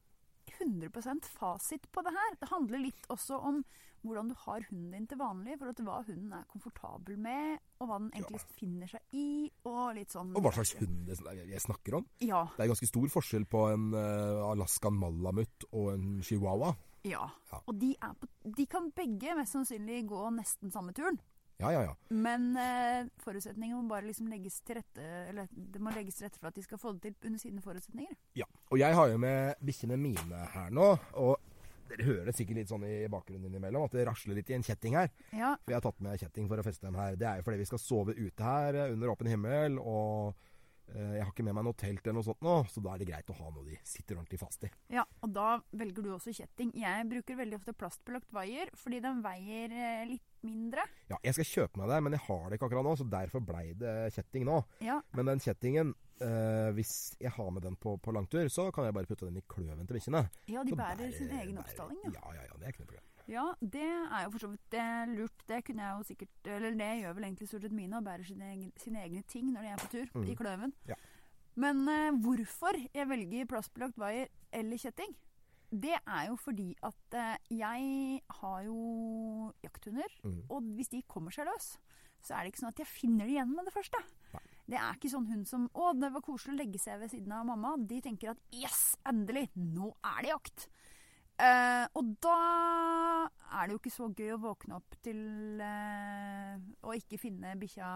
100% 0.51 1.29
fasit 1.31 1.87
på 1.93 2.03
det 2.03 2.13
her. 2.17 2.35
Det 2.41 2.51
handler 2.51 2.83
litt 2.83 3.07
også 3.13 3.39
om 3.39 3.63
hvordan 4.01 4.31
du 4.31 4.35
har 4.47 4.65
hunden 4.71 4.93
din 4.95 5.07
til 5.07 5.19
vanlig, 5.21 5.59
for 5.61 5.71
at 5.73 5.81
hva 5.85 5.99
hunden 6.07 6.33
er 6.33 6.47
komfortabel 6.49 7.19
med, 7.21 7.61
og 7.81 7.91
hva 7.91 7.99
den 8.01 8.11
enklest 8.17 8.53
finner 8.57 8.89
seg 8.89 9.17
i, 9.17 9.51
og 9.69 9.93
litt 9.99 10.15
sånn 10.15 10.33
Og 10.33 10.45
hva 10.45 10.55
slags 10.57 10.73
hund 10.81 11.11
jeg 11.11 11.61
snakker 11.61 11.99
om. 12.01 12.07
Ja. 12.25 12.47
Det 12.57 12.65
er 12.65 12.73
ganske 12.73 12.89
stor 12.89 13.13
forskjell 13.13 13.45
på 13.51 13.67
en 13.75 13.91
uh, 13.93 14.49
Alaskan 14.49 14.97
malamut 14.97 15.69
og 15.71 15.93
en 15.93 16.07
chihuahua. 16.25 16.73
Ja. 17.07 17.27
Ja. 17.51 17.61
Og 17.67 17.75
de, 17.81 17.95
på, 18.21 18.29
de 18.57 18.67
kan 18.71 18.91
begge 18.97 19.37
mest 19.39 19.57
sannsynlig 19.57 20.03
gå 20.11 20.23
nesten 20.37 20.73
samme 20.75 20.93
turen. 20.97 21.21
Ja, 21.61 21.73
ja, 21.75 21.83
ja. 21.85 21.97
Men 22.09 22.55
eh, 22.57 23.09
forutsetningen 23.21 23.77
må 23.77 23.91
bare 23.91 24.07
liksom 24.07 24.31
legges 24.33 24.63
til 24.65 24.79
rette 24.79 25.05
Eller 25.29 25.51
det 25.53 25.83
må 25.85 25.93
legges 25.93 26.17
til 26.17 26.25
rette 26.25 26.41
for 26.41 26.49
at 26.49 26.57
de 26.57 26.65
skal 26.65 26.81
få 26.81 26.95
det 26.97 27.03
til 27.05 27.29
under 27.29 27.43
sine 27.43 27.61
forutsetninger. 27.61 28.17
ja. 28.41 28.49
Og 28.71 28.81
jeg 28.81 28.97
har 28.97 29.11
jo 29.13 29.19
med 29.21 29.61
bikkjene 29.61 29.99
mine 30.01 30.41
her 30.55 30.71
nå. 30.73 30.87
Og 31.21 31.37
dere 31.91 32.07
hører 32.07 32.29
det 32.31 32.37
sikkert 32.39 32.61
litt 32.61 32.71
sånn 32.71 32.87
i 32.87 33.09
bakgrunnen 33.11 33.51
innimellom 33.51 33.85
at 33.89 33.97
det 33.99 34.07
rasler 34.07 34.39
litt 34.39 34.51
i 34.53 34.55
en 34.57 34.65
kjetting 34.65 34.95
her. 34.97 35.11
Ja. 35.35 35.57
For 35.59 35.75
jeg 35.75 35.81
har 35.81 35.85
tatt 35.85 36.05
med 36.07 36.21
kjetting 36.23 36.49
for 36.49 36.63
å 36.63 36.65
feste 36.65 36.87
dem 36.87 36.97
her. 37.01 37.19
Det 37.19 37.27
er 37.29 37.41
jo 37.41 37.47
fordi 37.49 37.61
vi 37.61 37.69
skal 37.69 37.83
sove 37.83 38.15
ute 38.17 38.47
her 38.47 38.79
eh, 38.79 38.93
under 38.95 39.13
åpen 39.13 39.29
himmel. 39.29 39.77
Og 39.83 40.49
jeg 40.95 41.23
har 41.23 41.31
ikke 41.31 41.45
med 41.47 41.55
meg 41.57 41.67
noe 41.69 41.77
telt 41.79 42.03
eller 42.05 42.17
noe 42.19 42.27
sånt 42.27 42.43
nå, 42.45 42.55
så 42.71 42.83
da 42.85 42.95
er 42.95 43.03
det 43.03 43.09
greit 43.11 43.31
å 43.31 43.37
ha 43.39 43.51
noe 43.55 43.67
de 43.67 43.77
sitter 43.87 44.19
ordentlig 44.19 44.41
fast 44.41 44.65
i. 44.67 44.71
Ja, 44.93 45.05
og 45.23 45.33
da 45.37 45.49
velger 45.77 46.03
du 46.07 46.11
også 46.17 46.35
kjetting. 46.35 46.73
Jeg 46.79 47.07
bruker 47.11 47.39
veldig 47.39 47.59
ofte 47.61 47.75
plastbelagt 47.77 48.33
vaier, 48.35 48.73
fordi 48.79 49.01
den 49.05 49.23
veier 49.25 49.75
eh, 49.75 50.05
litt 50.11 50.27
mindre. 50.47 50.87
Ja, 51.11 51.19
jeg 51.27 51.37
skal 51.37 51.49
kjøpe 51.51 51.83
meg 51.83 51.91
det, 51.93 51.99
men 52.07 52.17
jeg 52.17 52.25
har 52.27 52.47
det 52.49 52.59
ikke 52.59 52.71
akkurat 52.71 52.87
nå, 52.87 52.95
så 52.97 53.09
derfor 53.13 53.45
blei 53.45 53.67
det 53.79 53.97
kjetting 54.17 54.47
nå. 54.49 54.61
Ja, 54.85 55.01
Men 55.17 55.29
den 55.31 55.43
kjettingen, 55.45 55.93
eh, 56.25 56.71
hvis 56.77 56.95
jeg 57.21 57.35
har 57.37 57.51
med 57.55 57.67
den 57.67 57.77
på, 57.77 57.97
på 58.01 58.15
langtur, 58.17 58.49
så 58.53 58.71
kan 58.75 58.89
jeg 58.89 58.97
bare 58.97 59.11
putte 59.11 59.29
den 59.29 59.39
i 59.41 59.45
kløven 59.47 59.87
til 59.87 59.99
bikkjene. 59.99 60.25
ja 60.51 60.65
de 60.65 60.75
bærer, 60.75 61.05
bærer 61.05 61.17
sin 61.19 61.31
egen 61.43 61.61
oppstalling, 61.61 62.01
ja. 62.07 62.17
Ja, 62.17 62.35
ja, 62.41 62.49
ja, 62.49 62.59
det 62.59 62.67
er 62.67 62.75
ikke 62.75 62.85
noe 62.87 62.93
problem. 62.95 63.10
Ja, 63.31 63.45
det 63.63 63.85
er 63.87 64.25
jo 64.25 64.31
for 64.35 64.43
så 64.43 64.49
vidt 64.51 64.77
lurt. 65.15 65.45
Det 65.47 65.61
kunne 65.69 65.85
jeg 65.87 65.95
jo 66.01 66.07
sikkert 66.09 66.49
Eller 66.51 66.75
det 66.75 66.89
gjør 67.05 67.15
vel 67.15 67.25
egentlig 67.29 67.47
stort 67.49 67.63
sett 67.63 67.77
mine, 67.77 67.97
og 68.01 68.05
bærer 68.05 68.27
sine, 68.27 68.49
egne, 68.51 68.71
sine 68.83 69.03
egne 69.05 69.23
ting 69.31 69.53
når 69.55 69.63
de 69.63 69.69
er 69.75 69.83
på 69.85 69.91
tur 69.93 70.07
Mm. 70.19 70.27
i 70.27 70.35
kløven. 70.35 70.73
Ja. 70.91 70.95
Men 71.57 71.89
eh, 71.89 72.11
hvorfor 72.25 72.75
jeg 72.95 73.09
velger 73.09 73.47
plastbelagt 73.47 73.99
vaier 73.99 74.29
eller 74.53 74.77
kjetting, 74.79 75.15
det 75.71 75.95
er 76.07 76.27
jo 76.27 76.37
fordi 76.37 76.75
at 76.83 77.15
eh, 77.15 77.37
jeg 77.55 78.23
har 78.41 78.63
jo 78.67 79.53
jakthunder. 79.63 80.11
Mm. 80.25 80.43
Og 80.51 80.63
hvis 80.75 80.89
de 80.91 81.03
kommer 81.07 81.31
seg 81.31 81.47
løs, 81.47 81.77
så 82.23 82.35
er 82.35 82.43
det 82.43 82.53
ikke 82.53 82.63
sånn 82.65 82.73
at 82.75 82.83
jeg 82.83 82.87
finner 82.91 83.25
det 83.27 83.37
igjen 83.37 83.55
med 83.55 83.65
det 83.65 83.73
første. 83.75 84.01
Nei. 84.35 84.43
Det 84.71 84.79
er 84.79 84.95
ikke 84.99 85.11
sånn 85.11 85.27
hund 85.31 85.47
som 85.49 85.69
'Å, 85.75 85.95
det 85.99 86.13
var 86.13 86.21
koselig 86.23 86.55
å 86.55 86.59
legge 86.59 86.79
seg 86.79 87.01
ved 87.01 87.11
siden 87.11 87.33
av 87.33 87.47
mamma'. 87.47 87.87
De 87.87 88.01
tenker 88.01 88.31
at 88.31 88.39
'yes, 88.53 88.97
endelig, 89.07 89.49
nå 89.57 89.95
er 90.05 90.23
det 90.23 90.31
jakt'. 90.31 90.67
Eh, 91.41 91.87
og 91.97 92.15
da 92.21 92.37
er 93.57 93.67
det 93.67 93.75
jo 93.75 93.81
ikke 93.81 93.95
så 93.95 94.09
gøy 94.13 94.35
å 94.35 94.41
våkne 94.43 94.77
opp 94.77 94.97
til 95.05 95.61
eh, 95.65 96.57
å 96.85 96.97
ikke 96.97 97.21
finne 97.21 97.55
bikkja 97.61 97.91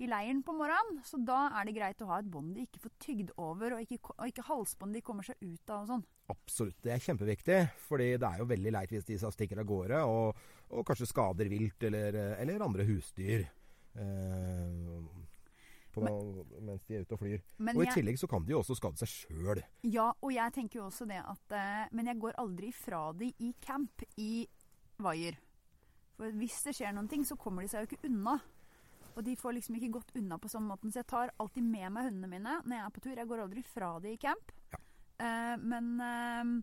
i 0.00 0.08
leiren 0.10 0.40
på 0.46 0.54
morgenen. 0.56 1.02
Så 1.06 1.20
da 1.22 1.50
er 1.58 1.68
det 1.68 1.76
greit 1.76 2.00
å 2.02 2.08
ha 2.10 2.20
et 2.22 2.30
bånd 2.30 2.56
de 2.56 2.64
ikke 2.64 2.82
får 2.86 2.94
tygd 3.02 3.34
over, 3.36 3.76
og 3.76 3.84
ikke, 3.84 4.00
og 4.16 4.30
ikke 4.30 4.46
halsbånd 4.48 4.96
de 4.96 5.04
kommer 5.04 5.26
seg 5.26 5.38
ut 5.42 5.74
av 5.74 5.84
og 5.84 5.90
sånn. 5.92 6.06
Absolutt, 6.32 6.80
det 6.82 6.94
er 6.94 7.04
kjempeviktig. 7.04 7.60
Fordi 7.84 8.08
det 8.16 8.30
er 8.30 8.40
jo 8.40 8.48
veldig 8.54 8.74
leit 8.74 8.94
hvis 8.94 9.10
de 9.10 9.20
stikker 9.20 9.60
av 9.60 9.68
gårde 9.68 10.00
og, 10.08 10.40
og 10.72 10.88
kanskje 10.88 11.10
skader 11.10 11.52
vilt 11.52 11.86
eller, 11.90 12.18
eller 12.40 12.66
andre 12.66 12.88
husdyr. 12.88 13.46
Eh, 14.00 15.24
på, 15.94 16.02
mens 16.64 16.84
de 16.88 16.96
er 16.98 17.04
ute 17.06 17.16
og 17.16 17.22
flyr. 17.22 17.40
Og 17.62 17.80
i 17.80 17.86
jeg- 17.86 17.94
tillegg 17.98 18.18
så 18.20 18.28
kan 18.30 18.44
de 18.44 18.52
jo 18.52 18.60
også 18.60 18.76
skade 18.78 19.00
seg 19.00 19.08
sjøl. 19.08 19.62
Ja, 19.82 20.10
og 20.20 20.32
jeg 20.34 20.52
tenker 20.52 20.80
jo 20.80 20.86
også 20.88 21.06
det 21.08 21.22
at 21.22 21.56
eh, 21.56 21.88
Men 21.92 22.06
jeg 22.06 22.20
går 22.20 22.38
aldri 22.38 22.72
fra 22.72 23.12
de 23.12 23.32
i 23.38 23.54
camp 23.60 24.04
i 24.18 24.46
vaier. 24.98 25.38
For 26.16 26.30
hvis 26.30 26.62
det 26.66 26.76
skjer 26.76 26.92
noen 26.94 27.08
ting, 27.10 27.24
så 27.26 27.36
kommer 27.36 27.62
de 27.62 27.68
seg 27.72 27.84
jo 27.84 27.90
ikke 27.90 28.06
unna. 28.10 28.38
Og 29.14 29.22
de 29.26 29.36
får 29.38 29.54
liksom 29.54 29.76
ikke 29.78 29.92
gått 29.94 30.12
unna 30.18 30.38
på 30.38 30.50
sånn 30.50 30.66
måten. 30.66 30.90
Så 30.90 31.02
jeg 31.02 31.10
tar 31.10 31.32
alltid 31.38 31.62
med 31.62 31.92
meg 31.94 32.08
hundene 32.10 32.30
mine 32.30 32.60
når 32.64 32.76
jeg 32.76 32.84
er 32.84 32.94
på 32.94 33.02
tur. 33.04 33.16
Jeg 33.16 33.30
går 33.30 33.42
aldri 33.44 33.62
fra 33.66 33.90
de 34.02 34.14
i 34.14 34.20
camp. 34.20 34.54
Ja. 34.74 34.80
Uh, 35.14 35.56
men 35.62 35.90
uh, 36.02 36.54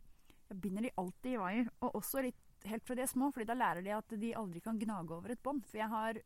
jeg 0.51 0.59
binder 0.63 0.87
de 0.87 0.91
alltid 0.99 1.35
i 1.35 1.39
vaier. 1.39 1.69
Og 1.81 2.01
også 2.01 2.23
litt 2.25 2.67
helt 2.67 2.85
fra 2.85 2.95
de 2.97 3.05
er 3.05 3.09
små, 3.09 3.31
fordi 3.33 3.47
da 3.49 3.55
lærer 3.57 3.85
de 3.85 3.93
at 3.95 4.15
de 4.21 4.33
aldri 4.37 4.61
kan 4.63 4.79
gnage 4.79 5.15
over 5.15 5.33
et 5.33 5.43
bånd. 5.43 5.63
For 5.69 5.79
jeg 5.79 5.89
har 5.91 6.19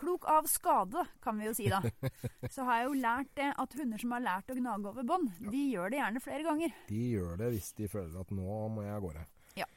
Klok 0.00 0.26
av 0.30 0.48
skade, 0.50 1.04
kan 1.22 1.38
vi 1.38 1.48
jo 1.48 1.54
si 1.56 1.68
da. 1.70 1.80
Så 2.54 2.66
har 2.66 2.80
jeg 2.80 2.88
jo 2.88 3.00
lært 3.02 3.30
det 3.38 3.50
at 3.52 3.76
hunder 3.78 4.02
som 4.02 4.14
har 4.16 4.24
lært 4.24 4.50
å 4.50 4.56
gnage 4.58 4.90
over 4.90 5.06
bånd, 5.06 5.30
de 5.44 5.62
gjør 5.72 5.92
det 5.92 6.00
gjerne 6.00 6.22
flere 6.24 6.46
ganger. 6.46 6.76
De 6.88 7.02
gjør 7.14 7.36
det 7.42 7.50
hvis 7.54 7.72
de 7.78 7.90
føler 7.92 8.20
at 8.20 8.34
nå 8.34 8.60
må 8.74 8.86
jeg 8.86 8.96
av 8.96 9.04
gårde. 9.04 9.26
Ja. 9.60 9.68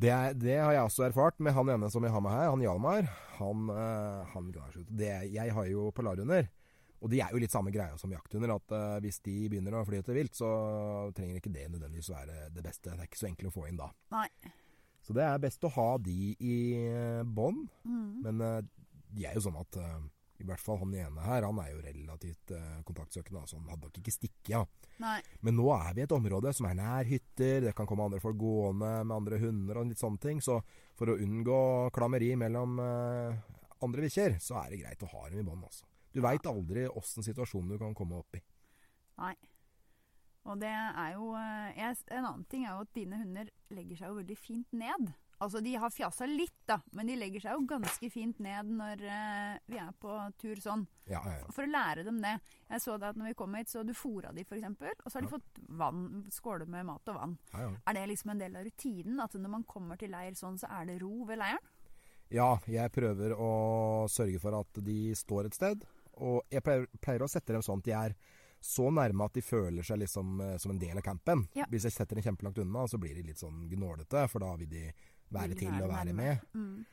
Det, 0.00 0.10
er, 0.14 0.38
det 0.38 0.56
har 0.58 0.72
jeg 0.74 0.86
også 0.88 1.06
erfart 1.10 1.42
med 1.44 1.54
han 1.56 1.74
ene 1.76 1.90
som 1.92 2.06
jeg 2.06 2.14
har 2.14 2.24
med 2.24 2.34
her, 2.34 2.48
han 2.50 2.64
Hjalmar. 2.64 3.10
Han, 3.40 3.68
øh, 3.74 4.24
han 4.32 4.48
gnager 4.54 4.80
ut. 4.80 4.96
Det, 5.02 5.12
jeg 5.32 5.54
har 5.56 5.68
jo 5.70 5.90
polarhunder. 5.96 6.48
Og 7.00 7.08
de 7.08 7.20
er 7.24 7.32
jo 7.32 7.40
litt 7.40 7.52
samme 7.52 7.72
greia 7.72 7.96
som 8.00 8.12
jakthunder. 8.12 8.52
At 8.52 8.74
uh, 8.76 8.98
hvis 9.00 9.22
de 9.24 9.36
begynner 9.48 9.78
å 9.78 9.84
fly 9.88 10.00
etter 10.02 10.16
vilt, 10.16 10.36
så 10.36 10.48
trenger 11.16 11.40
ikke 11.40 11.52
det 11.54 11.68
nødvendigvis 11.72 12.10
være 12.12 12.50
det 12.52 12.64
beste. 12.64 12.92
Det 12.92 12.98
er 12.98 13.08
ikke 13.08 13.22
så 13.22 13.30
enkelt 13.30 13.52
å 13.52 13.54
få 13.54 13.68
inn 13.70 13.80
da. 13.80 13.88
Nei. 14.12 14.26
Så 15.00 15.16
det 15.16 15.24
er 15.24 15.40
best 15.40 15.64
å 15.64 15.72
ha 15.72 15.88
de 16.02 16.34
i 16.36 16.58
øh, 16.84 17.22
bånd. 17.24 17.64
Mm. 17.88 18.10
Men 18.26 18.44
øh, 18.44 18.58
de 19.16 19.26
er 19.28 19.36
jo 19.36 19.44
sånn 19.46 19.58
at 19.60 19.78
øh, 19.80 20.08
i 20.40 20.46
hvert 20.48 20.62
fall 20.62 20.78
han 20.80 20.94
ene 20.96 21.24
her, 21.24 21.44
han 21.44 21.58
er 21.60 21.68
jo 21.68 21.82
relativt 21.84 22.52
uh, 22.56 22.78
kontaktsøkende. 22.88 23.42
Altså, 23.42 23.58
han 23.58 23.68
hadde 23.68 23.90
nok 23.90 23.98
ikke 24.00 24.14
stikket 24.14 24.54
av. 24.56 24.70
Men 25.44 25.58
nå 25.58 25.66
er 25.74 25.90
vi 25.96 26.00
i 26.00 26.06
et 26.06 26.14
område 26.16 26.52
som 26.56 26.68
er 26.70 26.78
nær 26.78 27.08
hytter, 27.08 27.66
det 27.66 27.74
kan 27.76 27.88
komme 27.88 28.06
andre 28.08 28.22
folk 28.24 28.38
gående 28.40 28.88
med 29.04 29.16
andre 29.18 29.40
hunder 29.42 29.82
og 29.82 29.90
litt 29.90 30.00
sånne 30.00 30.22
ting. 30.22 30.40
Så 30.40 30.56
for 30.96 31.12
å 31.12 31.18
unngå 31.20 31.60
klammeri 31.92 32.32
mellom 32.40 32.80
uh, 32.80 33.36
andre 33.84 34.06
bikkjer, 34.06 34.38
så 34.40 34.62
er 34.62 34.72
det 34.72 34.80
greit 34.82 35.04
å 35.04 35.12
ha 35.12 35.28
dem 35.28 35.42
i 35.42 35.46
bånd, 35.46 35.68
altså. 35.68 35.84
Du 36.10 36.18
veit 36.24 36.46
aldri 36.48 36.88
åssen 36.88 37.22
situasjon 37.22 37.68
du 37.70 37.76
kan 37.78 37.94
komme 37.94 38.18
opp 38.18 38.34
i. 38.34 38.42
Nei. 39.20 39.34
Og 40.48 40.56
det 40.58 40.72
er 40.72 41.10
jo 41.14 41.34
eh, 41.36 41.76
jeg, 41.76 41.98
En 42.16 42.24
annen 42.24 42.46
ting 42.50 42.64
er 42.64 42.72
jo 42.72 42.86
at 42.86 42.94
dine 42.96 43.18
hunder 43.20 43.50
legger 43.76 43.98
seg 43.98 44.08
jo 44.08 44.18
veldig 44.22 44.36
fint 44.40 44.72
ned. 44.74 45.12
Altså, 45.40 45.62
de 45.64 45.72
har 45.80 45.92
fjasa 45.92 46.28
litt, 46.28 46.58
da, 46.68 46.76
men 46.96 47.08
de 47.08 47.16
legger 47.16 47.44
seg 47.44 47.56
jo 47.56 47.66
ganske 47.70 48.10
fint 48.12 48.42
ned 48.44 48.74
når 48.76 49.04
uh, 49.08 49.54
vi 49.72 49.80
er 49.80 49.90
på 49.96 50.18
tur 50.40 50.60
sånn. 50.60 50.84
Ja, 51.08 51.22
ja, 51.24 51.38
ja. 51.40 51.48
For 51.56 51.64
å 51.64 51.72
lære 51.72 52.04
dem 52.06 52.20
det. 52.22 52.36
Jeg 52.68 52.84
så 52.84 52.98
det 53.00 53.08
at 53.10 53.18
når 53.18 53.32
vi 53.32 53.38
kom 53.40 53.56
hit, 53.56 53.72
så 53.72 53.82
du 53.86 53.94
fôra 53.96 54.34
de 54.36 54.44
f.eks., 54.44 54.68
og 54.68 55.08
så 55.08 55.16
har 55.16 55.26
de 55.26 55.32
fått 55.32 55.60
vann, 55.80 56.06
skåler 56.34 56.68
med 56.70 56.88
mat 56.92 57.12
og 57.12 57.20
vann. 57.22 57.36
ja, 57.54 57.66
ja. 57.66 57.74
Er 57.88 57.98
det 57.98 58.06
liksom 58.12 58.34
en 58.34 58.44
del 58.44 58.60
av 58.60 58.68
rutinen? 58.68 59.20
At 59.24 59.34
når 59.40 59.54
man 59.56 59.68
kommer 59.68 60.00
til 60.00 60.12
leir 60.12 60.36
sånn, 60.38 60.60
så 60.60 60.68
er 60.76 60.92
det 60.92 61.00
ro 61.00 61.24
ved 61.28 61.40
leiren? 61.40 61.68
ja, 62.30 62.50
jeg 62.70 62.92
prøver 62.94 63.34
å 63.34 63.52
sørge 64.10 64.40
for 64.42 64.56
at 64.60 64.82
de 64.86 64.98
står 65.18 65.48
et 65.48 65.56
sted. 65.56 65.86
Og 66.20 66.44
jeg 66.52 66.62
pleier, 66.64 66.86
pleier 67.02 67.24
å 67.24 67.30
sette 67.30 67.54
dem 67.54 67.64
sånn 67.64 67.82
at 67.82 67.88
de 67.88 67.96
er 67.96 68.14
så 68.60 68.90
nærme 68.92 69.24
at 69.24 69.38
de 69.38 69.42
føler 69.42 69.86
seg 69.86 70.02
liksom 70.02 70.40
eh, 70.44 70.56
som 70.60 70.74
en 70.74 70.80
del 70.80 70.98
av 71.00 71.04
campen. 71.04 71.46
Ja. 71.56 71.66
Hvis 71.70 71.88
jeg 71.88 71.96
setter 71.96 72.18
dem 72.18 72.26
kjempelangt 72.26 72.60
unna, 72.60 72.84
så 72.88 73.00
blir 73.00 73.16
de 73.16 73.24
litt 73.30 73.40
sånn 73.40 73.64
gnålete, 73.70 74.26
for 74.28 74.44
da 74.44 74.52
vil 74.60 74.68
de 74.68 74.84
være 75.30 75.48
Vil 75.54 75.58
til 75.58 75.70
være 75.72 75.82
og 75.84 75.90
være 75.94 76.12
med. 76.12 76.38
Mm. 76.54 76.84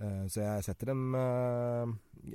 Eh, 0.00 0.26
Så 0.28 0.40
jeg 0.42 0.64
setter 0.64 0.86
dem 0.92 1.14
eh, 1.14 1.94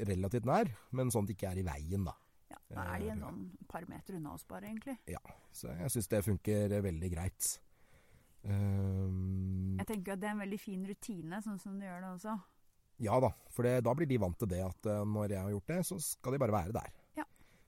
relativt 0.10 0.46
nær, 0.46 0.72
men 0.92 1.12
sånn 1.14 1.24
at 1.24 1.28
de 1.28 1.34
ikke 1.38 1.52
er 1.52 1.60
i 1.62 1.66
veien, 1.68 2.06
da. 2.06 2.14
Ja, 2.52 2.58
da 2.76 2.86
er 2.96 3.00
de 3.00 3.10
en 3.14 3.22
Eh, 3.22 3.26
sånn 3.28 3.68
par 3.68 3.86
meter 3.88 4.16
unna 4.18 4.34
oss 4.34 4.44
bare, 4.46 4.66
egentlig. 4.72 4.98
Ja, 5.08 5.20
Så 5.52 5.68
jeg 5.78 5.90
syns 5.92 6.08
det 6.08 6.24
funker 6.26 6.82
veldig 6.82 7.12
greit. 7.14 7.60
Um, 8.44 9.76
Jeg 9.78 9.86
tenker 9.92 10.16
at 10.16 10.22
det 10.22 10.28
er 10.30 10.34
en 10.36 10.42
veldig 10.42 10.60
fin 10.60 10.86
rutine, 10.90 11.42
sånn 11.46 11.60
som 11.62 11.76
du 11.78 11.86
gjør 11.86 12.02
det 12.02 12.10
også. 12.16 12.34
ja 13.02 13.20
da, 13.20 13.30
for 13.54 13.64
det, 13.66 13.84
da 13.86 13.94
blir 13.98 14.08
de 14.10 14.18
vant 14.22 14.38
til 14.38 14.50
det 14.50 14.62
at 14.66 14.90
når 15.06 15.30
jeg 15.36 15.42
har 15.42 15.50
gjort 15.54 15.68
det, 15.68 15.80
så 15.86 15.98
skal 16.02 16.32
de 16.36 16.40
bare 16.42 16.52
være 16.56 16.74
der. 16.74 16.92
Ja. 17.18 17.24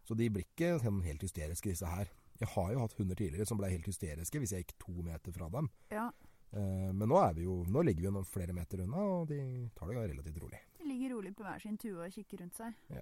Så 0.06 0.16
de 0.18 0.30
blir 0.30 0.46
ikke 0.46 0.80
sånn 0.82 1.02
helt 1.06 1.22
hysteriske, 1.22 1.70
disse 1.70 1.86
her. 1.90 2.10
Jeg 2.40 2.50
har 2.56 2.72
jo 2.74 2.80
hatt 2.82 2.94
hunder 2.98 3.16
tidligere 3.16 3.46
som 3.46 3.58
ble 3.58 3.70
helt 3.70 3.86
hysteriske 3.86 4.40
hvis 4.42 4.52
jeg 4.52 4.66
gikk 4.66 4.76
to 4.82 4.92
meter 5.06 5.32
fra 5.32 5.50
dem. 5.54 5.70
Ja, 5.94 6.10
men 6.54 7.08
nå, 7.10 7.18
er 7.18 7.34
vi 7.34 7.48
jo, 7.48 7.56
nå 7.66 7.82
ligger 7.82 8.04
vi 8.04 8.08
jo 8.12 8.14
noen 8.14 8.28
flere 8.30 8.54
meter 8.54 8.84
unna, 8.84 9.02
og 9.10 9.28
de 9.32 9.40
tar 9.74 9.90
det 9.90 10.04
relativt 10.12 10.38
rolig. 10.44 10.60
De 10.78 10.86
ligger 10.86 11.16
rolig 11.16 11.32
på 11.34 11.46
hver 11.48 11.64
sin 11.64 11.80
tue 11.82 11.98
og 11.98 12.14
kikker 12.14 12.44
rundt 12.44 12.60
seg. 12.60 12.76
Ja. 12.94 13.02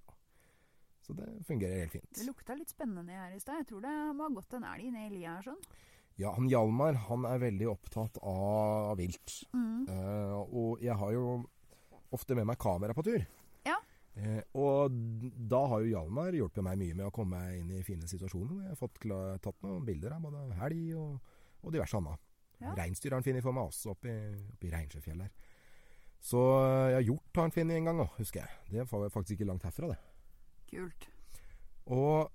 Så 1.01 1.15
det 1.17 1.27
fungerer 1.47 1.83
helt 1.83 1.91
fint. 1.91 2.11
Det 2.15 2.27
lukta 2.27 2.55
litt 2.55 2.71
spennende 2.71 3.17
her 3.17 3.33
i 3.35 3.39
stad. 3.41 3.61
Jeg 3.61 3.71
tror 3.71 3.83
det 3.83 3.93
må 4.15 4.27
ha 4.27 4.35
gått 4.35 4.53
en 4.55 4.67
elg 4.69 4.91
ned 4.93 5.09
i 5.09 5.17
lia 5.17 5.37
her 5.39 5.49
sånn. 5.49 5.61
Ja, 6.19 6.33
han 6.35 6.49
Hjalmar 6.51 6.97
han 7.07 7.25
er 7.25 7.41
veldig 7.41 7.69
opptatt 7.71 8.19
av 8.27 8.93
vilt. 8.99 9.41
Mm. 9.55 9.87
Eh, 9.89 10.35
og 10.39 10.83
jeg 10.83 10.97
har 11.01 11.13
jo 11.15 11.25
ofte 12.13 12.37
med 12.37 12.49
meg 12.51 12.59
kamera 12.61 12.93
på 12.93 13.05
tur. 13.07 13.23
Ja. 13.65 13.79
Eh, 14.19 14.41
og 14.59 14.93
da 15.51 15.63
har 15.71 15.81
jo 15.81 15.93
Hjalmar 15.95 16.35
hjulpet 16.37 16.65
meg 16.67 16.79
mye 16.81 16.97
med 16.99 17.07
å 17.07 17.13
komme 17.15 17.39
meg 17.39 17.61
inn 17.61 17.71
i 17.79 17.85
fine 17.87 18.09
situasjoner. 18.11 18.67
Jeg 18.67 18.75
har 18.75 18.79
fått 18.79 19.01
tatt 19.41 19.65
noen 19.65 19.87
bilder 19.87 20.17
av 20.17 20.27
både 20.27 20.45
helg 20.61 20.91
og, 20.99 21.31
og 21.63 21.73
diverse 21.73 21.97
annet. 21.97 22.31
Ja. 22.62 22.74
Reinsdyr 22.78 23.12
har 23.13 23.19
han 23.21 23.26
funnet 23.26 23.45
for 23.45 23.58
meg 23.58 23.71
også 23.71 23.95
oppe 23.95 24.12
i, 24.12 24.17
oppe 24.54 24.69
Reinsjøfjell 24.76 25.24
her. 25.26 25.32
Så 26.21 26.41
eh, 26.62 26.91
ja, 26.95 27.00
hjort 27.02 27.34
har 27.39 27.47
han 27.47 27.56
funnet 27.56 27.80
en 27.80 27.89
gang 27.89 28.04
òg, 28.04 28.12
husker 28.19 28.43
jeg. 28.43 28.60
Det 28.69 28.86
var 28.91 29.10
faktisk 29.13 29.39
ikke 29.39 29.50
langt 29.50 29.65
herfra, 29.65 29.89
det. 29.95 29.97
Kult. 30.71 31.08
Og 31.91 32.30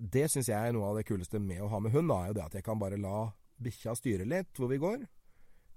det 0.00 0.26
syns 0.32 0.48
jeg 0.52 0.56
er 0.68 0.76
noe 0.76 0.90
av 0.90 0.98
det 1.00 1.06
kuleste 1.08 1.40
med 1.42 1.62
å 1.64 1.70
ha 1.72 1.80
med 1.80 1.92
hund, 1.96 2.08
da, 2.12 2.20
er 2.24 2.32
jo 2.32 2.36
det 2.38 2.44
at 2.46 2.58
jeg 2.60 2.66
kan 2.66 2.80
bare 2.80 3.00
la 3.00 3.30
bikkja 3.60 3.96
styre 3.96 4.28
litt 4.28 4.56
hvor 4.56 4.70
vi 4.72 4.78
går. 4.80 5.02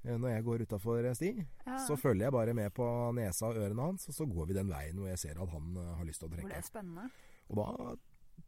Eh, 0.04 0.18
Når 0.20 0.36
jeg 0.36 0.44
går 0.50 0.66
utafor 0.68 1.08
sti, 1.16 1.32
Ja, 1.66 1.78
så 1.88 1.96
følger 2.00 2.28
jeg 2.28 2.36
bare 2.36 2.54
med 2.56 2.74
på 2.76 2.86
nesa 3.16 3.50
og 3.52 3.60
ørene 3.60 3.88
hans, 3.88 4.08
og 4.12 4.16
så 4.16 4.28
går 4.28 4.52
vi 4.52 4.60
den 4.60 4.72
veien 4.72 5.00
hvor 5.00 5.08
jeg 5.12 5.20
ser 5.24 5.40
at 5.40 5.56
han 5.56 5.78
eh, 5.80 5.94
har 6.00 6.08
lyst 6.08 6.20
til 6.24 6.28
å 6.28 6.34
hvor 6.36 6.44
det 6.44 6.60
er 6.60 6.68
spennende. 6.68 7.08
Og 7.48 7.60
da 7.60 7.96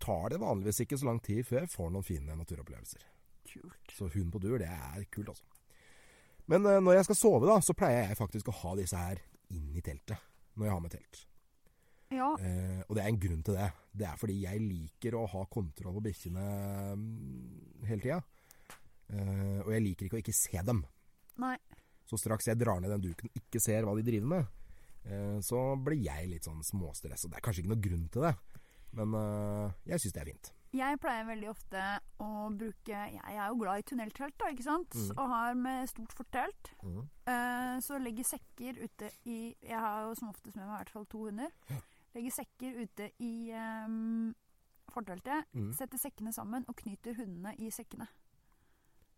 tar 0.03 0.29
det 0.33 0.39
vanligvis 0.41 0.83
ikke 0.83 0.97
så 0.99 1.07
lang 1.07 1.19
tid 1.23 1.45
før 1.47 1.63
jeg 1.63 1.71
får 1.71 1.91
noen 1.95 2.03
fine 2.07 2.35
naturopplevelser. 2.35 3.03
Kult. 3.55 3.93
Så 3.95 4.09
hund 4.13 4.33
på 4.33 4.41
dør, 4.43 4.59
det 4.61 4.69
er 4.71 5.05
kult, 5.13 5.31
altså. 5.33 5.45
Men 6.51 6.67
eh, 6.69 6.81
når 6.83 6.99
jeg 6.99 7.07
skal 7.09 7.19
sove, 7.21 7.47
da, 7.49 7.57
så 7.63 7.75
pleier 7.77 8.09
jeg 8.09 8.19
faktisk 8.19 8.51
å 8.51 8.59
ha 8.61 8.75
disse 8.77 8.99
her 8.99 9.21
inn 9.55 9.71
i 9.77 9.83
teltet. 9.85 10.21
Når 10.55 10.67
jeg 10.67 10.75
har 10.75 10.83
med 10.83 10.93
telt. 10.93 11.23
Ja, 12.13 12.27
Eh, 12.37 12.81
og 12.85 12.95
det 12.95 13.01
er 13.03 13.09
en 13.09 13.19
grunn 13.19 13.41
til 13.43 13.57
det. 13.57 13.69
Det 13.95 14.05
er 14.07 14.19
fordi 14.19 14.35
jeg 14.43 14.61
liker 14.61 15.17
å 15.17 15.25
ha 15.31 15.45
kontroll 15.51 15.97
på 15.97 16.03
bikkjene 16.05 16.43
mm, 16.99 17.87
hele 17.89 18.03
tida. 18.03 18.19
Eh, 19.09 19.59
og 19.63 19.71
jeg 19.73 19.83
liker 19.85 20.07
ikke 20.07 20.19
å 20.19 20.23
ikke 20.23 20.37
se 20.37 20.61
dem. 20.67 20.83
nei. 21.41 21.57
Så 22.05 22.19
straks 22.21 22.45
jeg 22.45 22.59
drar 22.61 22.77
ned 22.77 22.91
den 22.93 23.01
duken 23.01 23.31
og 23.31 23.37
ikke 23.39 23.59
ser 23.63 23.81
hva 23.81 23.95
de 23.97 24.03
driver 24.05 24.29
med, 24.29 24.49
eh, 25.09 25.39
så 25.41 25.61
blir 25.81 26.03
jeg 26.05 26.27
litt 26.29 26.45
sånn 26.45 26.61
småstressa. 26.61 27.31
Det 27.31 27.39
er 27.39 27.45
kanskje 27.47 27.63
ikke 27.63 27.71
noe 27.73 27.81
grunn 27.81 28.03
til 28.13 28.27
det, 28.27 28.35
Men 28.95 29.15
øh, 29.19 29.71
jeg 29.89 29.99
syns 29.99 30.13
det 30.13 30.21
er 30.21 30.29
fint. 30.29 30.51
Jeg 30.75 30.99
pleier 30.99 31.27
veldig 31.27 31.49
ofte 31.51 31.81
å 32.23 32.47
bruke 32.55 33.01
Jeg 33.13 33.19
er 33.35 33.47
jo 33.47 33.59
glad 33.61 33.81
i 33.81 33.85
tunneltelt, 33.87 34.35
da, 34.41 34.49
ikke 34.51 34.65
sant? 34.65 34.95
Mm. 34.95 35.11
Og 35.15 35.31
har 35.31 35.59
med 35.59 35.89
stort 35.91 36.15
fortelt. 36.17 36.71
Mm. 36.83 37.01
Eh, 37.31 37.75
så 37.85 37.99
legger 38.01 38.27
sekker 38.27 38.81
ute 38.83 39.11
i 39.31 39.39
Jeg 39.63 39.79
har 39.79 40.07
jo 40.07 40.15
som 40.19 40.31
oftest 40.31 40.57
med 40.57 40.65
meg 40.65 40.73
i 40.73 40.79
hvert 40.81 40.95
fall 40.97 41.07
to 41.11 41.25
hunder. 41.27 41.53
Legger 42.15 42.31
sekker 42.31 42.77
ute 42.83 43.09
i 43.23 43.33
um, 43.87 44.29
forteltet. 44.91 45.49
Mm. 45.55 45.71
Setter 45.75 45.99
sekkene 45.99 46.31
sammen 46.35 46.67
og 46.71 46.77
knyter 46.79 47.17
hundene 47.17 47.55
i 47.59 47.71
sekkene. 47.73 48.07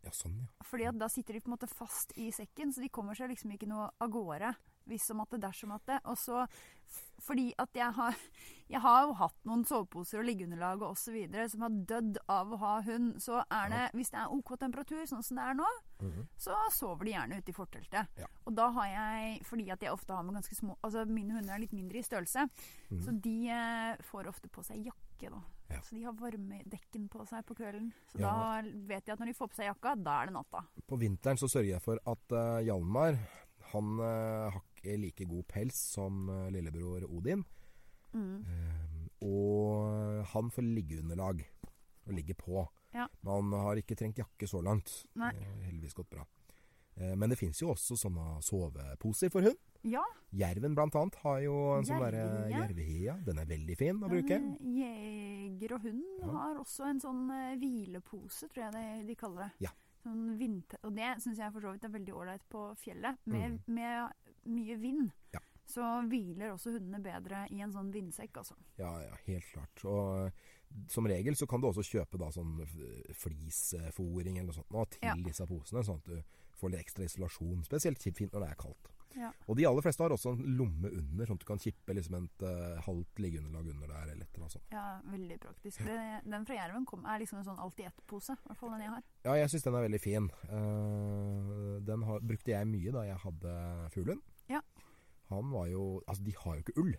Ja, 0.06 0.14
sånn, 0.16 0.40
ja. 0.40 0.48
Fordi 0.66 0.88
at 0.90 0.98
da 0.98 1.10
sitter 1.12 1.36
de 1.36 1.44
på 1.44 1.52
en 1.52 1.58
måte 1.58 1.70
fast 1.70 2.14
i 2.18 2.30
sekken, 2.34 2.72
så 2.74 2.82
de 2.84 2.90
kommer 2.94 3.18
seg 3.18 3.32
liksom 3.34 3.54
ikke 3.54 3.70
noe 3.70 3.90
av 4.02 4.12
gårde. 4.14 4.54
Hvis 4.88 5.10
om 5.12 5.22
at 5.22 5.30
det, 5.36 5.42
dersom 5.42 5.72
at 5.76 5.86
det. 5.86 6.00
Og 6.06 6.18
så 6.18 6.48
fordi 7.20 7.50
at 7.60 7.70
jeg 7.76 7.92
har 7.98 8.16
Jeg 8.70 8.82
har 8.84 9.06
jo 9.08 9.14
hatt 9.16 9.36
noen 9.48 9.62
soveposer 9.64 10.20
og 10.20 10.26
liggeunderlag 10.28 10.82
og 10.84 10.90
osv. 10.92 11.16
som 11.50 11.62
har 11.64 11.70
dødd 11.88 12.18
av 12.28 12.50
å 12.52 12.58
ha 12.60 12.82
hund. 12.84 13.14
Så 13.24 13.38
er 13.50 13.70
det, 13.72 13.84
hvis 13.96 14.10
det 14.12 14.20
er 14.20 14.28
OK 14.36 14.58
temperatur, 14.60 15.06
sånn 15.08 15.24
som 15.24 15.38
det 15.38 15.44
er 15.46 15.54
nå, 15.56 15.68
Mhm. 16.04 16.26
så 16.38 16.54
sover 16.76 17.06
de 17.06 17.12
gjerne 17.14 17.38
ute 17.40 17.50
i 17.50 17.54
forteltet. 17.54 18.08
Ja. 18.20 18.26
Og 18.46 18.54
da 18.56 18.70
har 18.70 18.86
jeg, 18.88 19.40
fordi 19.46 19.72
at 19.72 19.80
jeg 19.80 19.92
ofte 19.92 20.14
har 20.14 20.22
med 20.24 20.36
ganske 20.36 20.54
små 20.56 20.76
Altså 20.84 21.06
mine 21.08 21.32
hunder 21.34 21.54
er 21.56 21.60
litt 21.60 21.72
mindre 21.74 21.98
i 21.98 22.04
størrelse, 22.04 22.50
Mhm. 22.92 23.02
så 23.06 23.22
de 23.22 23.50
eh, 23.50 23.96
får 24.04 24.28
ofte 24.28 24.50
på 24.50 24.64
seg 24.66 24.84
jakke, 24.86 25.32
da. 25.32 25.42
Ja. 25.70 25.80
Så 25.82 25.96
de 25.96 26.04
har 26.04 26.12
varmedekken 26.14 27.10
på 27.10 27.26
seg 27.28 27.46
på 27.46 27.56
kvelden. 27.56 27.94
Så 28.12 28.20
Ja. 28.20 28.62
da 28.62 28.70
vet 28.86 29.06
jeg 29.06 29.14
at 29.14 29.20
når 29.20 29.26
de 29.28 29.34
får 29.34 29.48
på 29.50 29.56
seg 29.56 29.74
jakka, 29.74 29.96
da 30.04 30.22
er 30.22 30.26
det 30.26 30.34
natta. 30.34 30.66
På 30.88 31.00
vinteren 31.00 31.38
så 31.40 31.48
sørger 31.48 31.70
jeg 31.72 31.82
for 31.82 31.98
at 32.06 32.32
uh, 32.32 32.60
Hjalmar 32.62 33.18
han 33.72 34.00
uh, 34.00 34.50
har 34.52 34.62
ikke 34.78 34.98
like 35.02 35.26
god 35.28 35.44
pels 35.52 35.76
som 35.98 36.30
øh, 36.30 36.48
lillebror 36.54 37.04
Odin. 37.10 37.44
Mm. 38.14 38.46
Ehm, 38.46 39.10
og 39.28 40.26
han 40.34 40.50
får 40.54 40.64
liggeunderlag 40.64 41.44
og 42.08 42.14
ligge 42.16 42.34
på. 42.40 42.64
Ja. 42.96 43.08
Men 43.22 43.34
han 43.52 43.66
har 43.68 43.76
ikke 43.82 43.98
trengt 44.00 44.18
jakke 44.22 44.48
så 44.48 44.62
langt. 44.64 45.02
Nei. 45.20 45.34
Heldigvis 45.68 45.94
gått 45.98 46.10
bra. 46.14 46.24
Eh, 46.98 47.16
Men 47.16 47.30
det 47.30 47.38
fins 47.38 47.60
jo 47.62 47.74
også 47.74 47.98
sånne 48.00 48.40
soveposer 48.42 49.30
for 49.34 49.42
hund. 49.46 49.58
Ja. 49.86 50.02
Jerven 50.34 50.74
blant 50.76 50.96
annet 50.98 51.16
har 51.22 51.40
jo 51.44 51.54
en 51.78 51.86
sånn 51.86 52.02
derre 52.02 52.24
Jervehi, 52.24 52.50
ja. 52.50 52.62
jervehi. 52.64 53.02
Ja. 53.06 53.18
Den 53.28 53.38
er 53.44 53.46
veldig 53.52 53.76
fin 53.78 54.00
å 54.02 54.10
bruke. 54.10 54.40
Eh, 54.40 54.64
Jeger 54.80 55.76
og 55.76 55.84
hund 55.86 56.04
Ja. 56.24 56.32
har 56.34 56.56
også 56.64 56.88
en 56.90 57.00
sånn 57.04 57.30
eh, 57.32 57.58
hvilepose, 57.62 58.50
tror 58.50 58.64
jeg 58.66 58.74
det, 58.74 59.08
de 59.12 59.16
kaller 59.16 59.44
det. 59.46 59.52
Ja. 59.68 59.70
Sånn 60.04 60.38
vinter, 60.40 60.80
og 60.88 60.96
det 60.96 61.12
syns 61.22 61.38
jeg 61.38 61.52
for 61.54 61.62
så 61.62 61.72
vidt 61.76 61.84
er 61.86 61.94
veldig 61.94 62.14
ålreit 62.16 62.44
på 62.50 62.64
fjellet. 62.80 63.18
Med, 63.26 63.60
Mm. 63.68 63.74
med 63.76 64.12
mye 64.48 64.78
vind. 64.82 65.12
Ja. 65.36 65.42
Så 65.68 65.84
hviler 66.08 66.54
også 66.54 66.72
hundene 66.78 67.02
bedre 67.04 67.46
i 67.52 67.60
en 67.64 67.74
sånn 67.76 67.90
vindsekk, 67.92 68.38
altså. 68.40 68.56
Ja, 68.80 68.94
ja, 69.04 69.16
helt 69.28 69.50
klart. 69.52 69.84
Og 69.84 70.32
som 70.92 71.08
regel 71.08 71.36
så 71.36 71.48
kan 71.48 71.62
du 71.64 71.68
også 71.68 71.84
kjøpe 71.84 72.20
da 72.22 72.30
sånn 72.32 72.62
flisfòring 73.16 74.38
eller 74.40 74.52
noe 74.52 74.58
sånt 74.62 74.72
nå, 74.72 74.86
til 74.92 75.08
Ja. 75.10 75.16
disse 75.16 75.46
posene, 75.48 75.84
sånn 75.84 76.00
at 76.00 76.06
du 76.06 76.24
får 76.58 76.72
litt 76.72 76.86
ekstra 76.86 77.04
isolasjon. 77.06 77.64
Spesielt 77.68 78.00
fint 78.02 78.32
når 78.32 78.46
det 78.46 78.50
er 78.52 78.56
kaldt. 78.56 78.92
Ja. 79.18 79.32
Og 79.48 79.56
de 79.58 79.66
aller 79.66 79.82
fleste 79.82 80.04
har 80.04 80.14
også 80.14 80.36
en 80.36 80.58
lomme 80.58 80.90
under, 80.94 81.26
sånn 81.26 81.40
at 81.40 81.44
du 81.44 81.46
kan 81.50 81.58
kippe 81.62 81.94
liksom 81.96 82.16
et 82.20 82.44
uh, 82.46 82.78
halvt 82.86 83.20
liggeunderlag 83.24 83.70
under 83.74 83.88
der. 83.88 84.12
eller 84.14 84.26
et 84.28 84.52
sånt. 84.52 84.64
Ja, 84.72 85.02
veldig 85.10 85.40
praktisk. 85.40 85.84
Det, 85.84 86.22
den 86.24 86.46
fra 86.46 86.56
Jerven 86.60 86.86
kom, 86.86 87.06
er 87.06 87.20
liksom 87.20 87.40
en 87.40 87.48
sånn 87.48 87.60
alt-i-ett-pose. 87.60 88.38
I 88.38 88.48
hvert 88.52 88.60
fall 88.60 88.72
den 88.76 88.82
jeg 88.86 88.94
har. 88.94 89.04
Ja, 89.26 89.34
jeg 89.42 89.50
syns 89.50 89.64
den 89.64 89.76
er 89.76 89.88
veldig 89.88 90.02
fin. 90.02 90.30
Uh, 90.52 91.80
den 91.88 92.04
har, 92.04 92.20
brukte 92.20 92.54
jeg 92.54 92.70
mye 92.70 92.94
da 92.94 93.06
jeg 93.08 93.18
hadde 93.26 93.56
fuglen. 93.96 94.22
Han 95.32 95.52
var 95.52 95.68
jo 95.72 95.84
Altså, 96.08 96.24
de 96.24 96.34
har 96.38 96.58
jo 96.58 96.66
ikke 96.66 96.80
ull. 96.82 96.96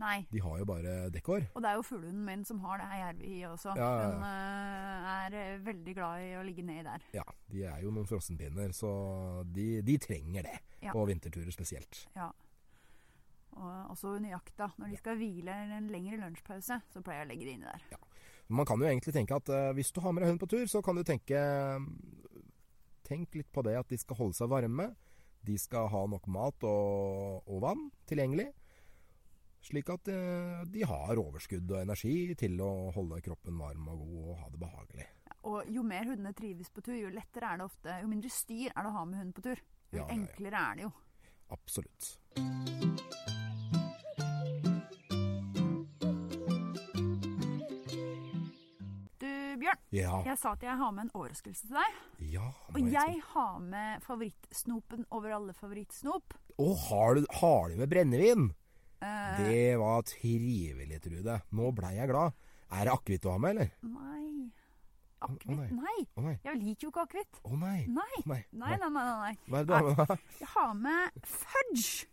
Nei. 0.00 0.24
De 0.30 0.40
har 0.42 0.58
jo 0.58 0.66
bare 0.66 0.94
dekkhår. 1.14 1.44
Og 1.54 1.62
det 1.62 1.70
er 1.70 1.76
jo 1.78 1.84
fuglehunden 1.86 2.24
min 2.26 2.44
som 2.46 2.58
har 2.64 2.80
det 2.80 2.86
her 2.90 3.00
jervehiet 3.04 3.50
også. 3.52 3.74
Ja, 3.78 3.90
ja, 3.90 4.00
ja. 4.00 4.08
Hun 4.10 4.24
eh, 4.26 5.10
er 5.12 5.36
eh, 5.40 5.60
veldig 5.66 5.94
glad 5.94 6.24
i 6.24 6.32
å 6.38 6.42
ligge 6.46 6.64
nedi 6.66 6.82
der. 6.86 7.04
Ja, 7.14 7.26
de 7.52 7.62
er 7.70 7.84
jo 7.84 7.92
noen 7.94 8.08
frossenpinner, 8.10 8.74
så 8.74 8.90
de, 9.54 9.68
de 9.86 9.98
trenger 10.02 10.48
det. 10.48 10.56
Ja. 10.82 10.90
På 10.90 11.06
vinterturer 11.08 11.54
spesielt. 11.54 12.02
Ja. 12.16 12.32
Og 13.54 13.92
også 13.94 14.16
under 14.16 14.34
jakta. 14.34 14.72
Når 14.82 14.90
de 14.90 14.98
skal 14.98 15.20
hvile 15.20 15.54
eller 15.62 15.78
en 15.78 15.92
lengre 15.94 16.18
lunsjpause, 16.24 16.80
så 16.90 17.04
pleier 17.06 17.22
jeg 17.22 17.28
å 17.28 17.30
legge 17.30 17.46
det 17.46 17.54
inni 17.54 17.70
der. 17.70 17.86
Ja. 17.94 18.02
Man 18.54 18.66
kan 18.68 18.82
jo 18.82 18.90
egentlig 18.90 19.14
tenke 19.14 19.38
at 19.38 19.48
uh, 19.48 19.70
hvis 19.78 19.94
du 19.94 20.02
har 20.04 20.12
med 20.12 20.24
deg 20.24 20.34
hund 20.34 20.42
på 20.42 20.50
tur, 20.50 20.66
så 20.68 20.82
kan 20.84 20.98
du 20.98 21.04
tenke 21.06 21.38
Tenk 23.04 23.36
litt 23.36 23.50
på 23.52 23.60
det 23.64 23.74
at 23.76 23.88
de 23.92 23.98
skal 24.00 24.16
holde 24.16 24.36
seg 24.36 24.48
varme. 24.48 24.86
De 25.44 25.56
skal 25.60 25.88
ha 25.92 26.04
nok 26.08 26.28
mat 26.32 26.64
og, 26.68 27.44
og 27.50 27.64
vann 27.64 27.88
tilgjengelig. 28.08 28.48
Slik 29.64 29.88
at 29.94 30.08
eh, 30.12 30.62
de 30.68 30.84
har 30.84 31.20
overskudd 31.20 31.70
og 31.72 31.80
energi 31.80 32.34
til 32.36 32.58
å 32.60 32.70
holde 32.92 33.20
kroppen 33.24 33.56
varm 33.60 33.88
og 33.92 34.02
god 34.04 34.16
og 34.24 34.40
ha 34.42 34.50
det 34.52 34.60
behagelig. 34.60 35.06
Og 35.44 35.68
jo 35.72 35.84
mer 35.84 36.08
hundene 36.08 36.32
trives 36.36 36.70
på 36.72 36.84
tur, 36.84 36.96
jo 36.96 37.12
lettere 37.12 37.52
er 37.52 37.60
det 37.60 37.68
ofte. 37.68 37.98
Jo 38.00 38.08
mindre 38.08 38.32
styr 38.32 38.72
er 38.72 38.80
det 38.80 38.92
å 38.92 38.96
ha 38.98 39.04
med 39.08 39.20
hund 39.20 39.36
på 39.36 39.44
tur. 39.44 39.64
Jo 39.92 40.00
Ja, 40.00 40.02
ja, 40.02 40.08
ja. 40.08 40.18
enklere 40.18 40.66
er 40.70 40.80
det 40.80 40.86
jo. 40.88 40.92
Absolutt. 41.54 43.32
Ja. 49.94 50.18
Jeg 50.26 50.38
sa 50.40 50.52
at 50.56 50.64
jeg 50.66 50.74
har 50.80 50.90
med 50.96 51.04
en 51.06 51.12
overraskelse 51.14 51.68
til 51.68 51.76
deg. 51.78 51.98
ja 52.34 52.48
Og 52.72 52.78
jeg 52.82 52.92
jeg 52.96 53.20
har 53.30 53.58
med 53.62 54.02
favorittsnopen 54.02 55.04
over 55.14 55.34
alle 55.36 55.54
favorittsnop. 55.54 56.34
Å, 56.58 56.66
har, 56.88 57.14
du- 57.20 57.26
har 57.40 57.68
du 57.70 57.76
med 57.78 57.88
brennevin? 57.92 58.48
Eh, 59.04 59.38
Det 59.44 59.76
var 59.78 60.02
trivelig, 60.02 61.00
Trude. 61.04 61.40
Nå 61.52 61.70
blei 61.76 61.94
jeg 61.96 62.08
glad. 62.10 62.32
Er 62.72 62.84
det 62.88 62.92
akevitt 62.94 63.22
du 63.22 63.28
har 63.30 63.38
med, 63.38 63.50
eller? 63.56 63.70
Nei 63.82 64.50
Akevitt? 65.24 65.70
nei. 65.72 66.00
Oh, 66.18 66.22
nei. 66.26 66.34
Jeg 66.44 66.58
liker 66.60 66.84
jo 66.84 66.90
ikke 66.90 67.04
akevitt. 67.06 67.38
Å. 67.48 67.56
Nei. 67.56 67.86
Nei. 67.88 68.10
Nei, 68.26 68.42
nei, 68.52 68.76
nei. 68.76 68.88
nei, 68.90 69.04
nei. 69.22 69.36
Hva 69.48 69.60
er 69.60 69.64
det 69.64 69.68
du 69.68 69.74
har 69.74 69.84
med? 69.84 70.18
Jeg 70.40 70.48
har 70.54 70.74
med 70.74 71.22
fudge. 71.24 72.06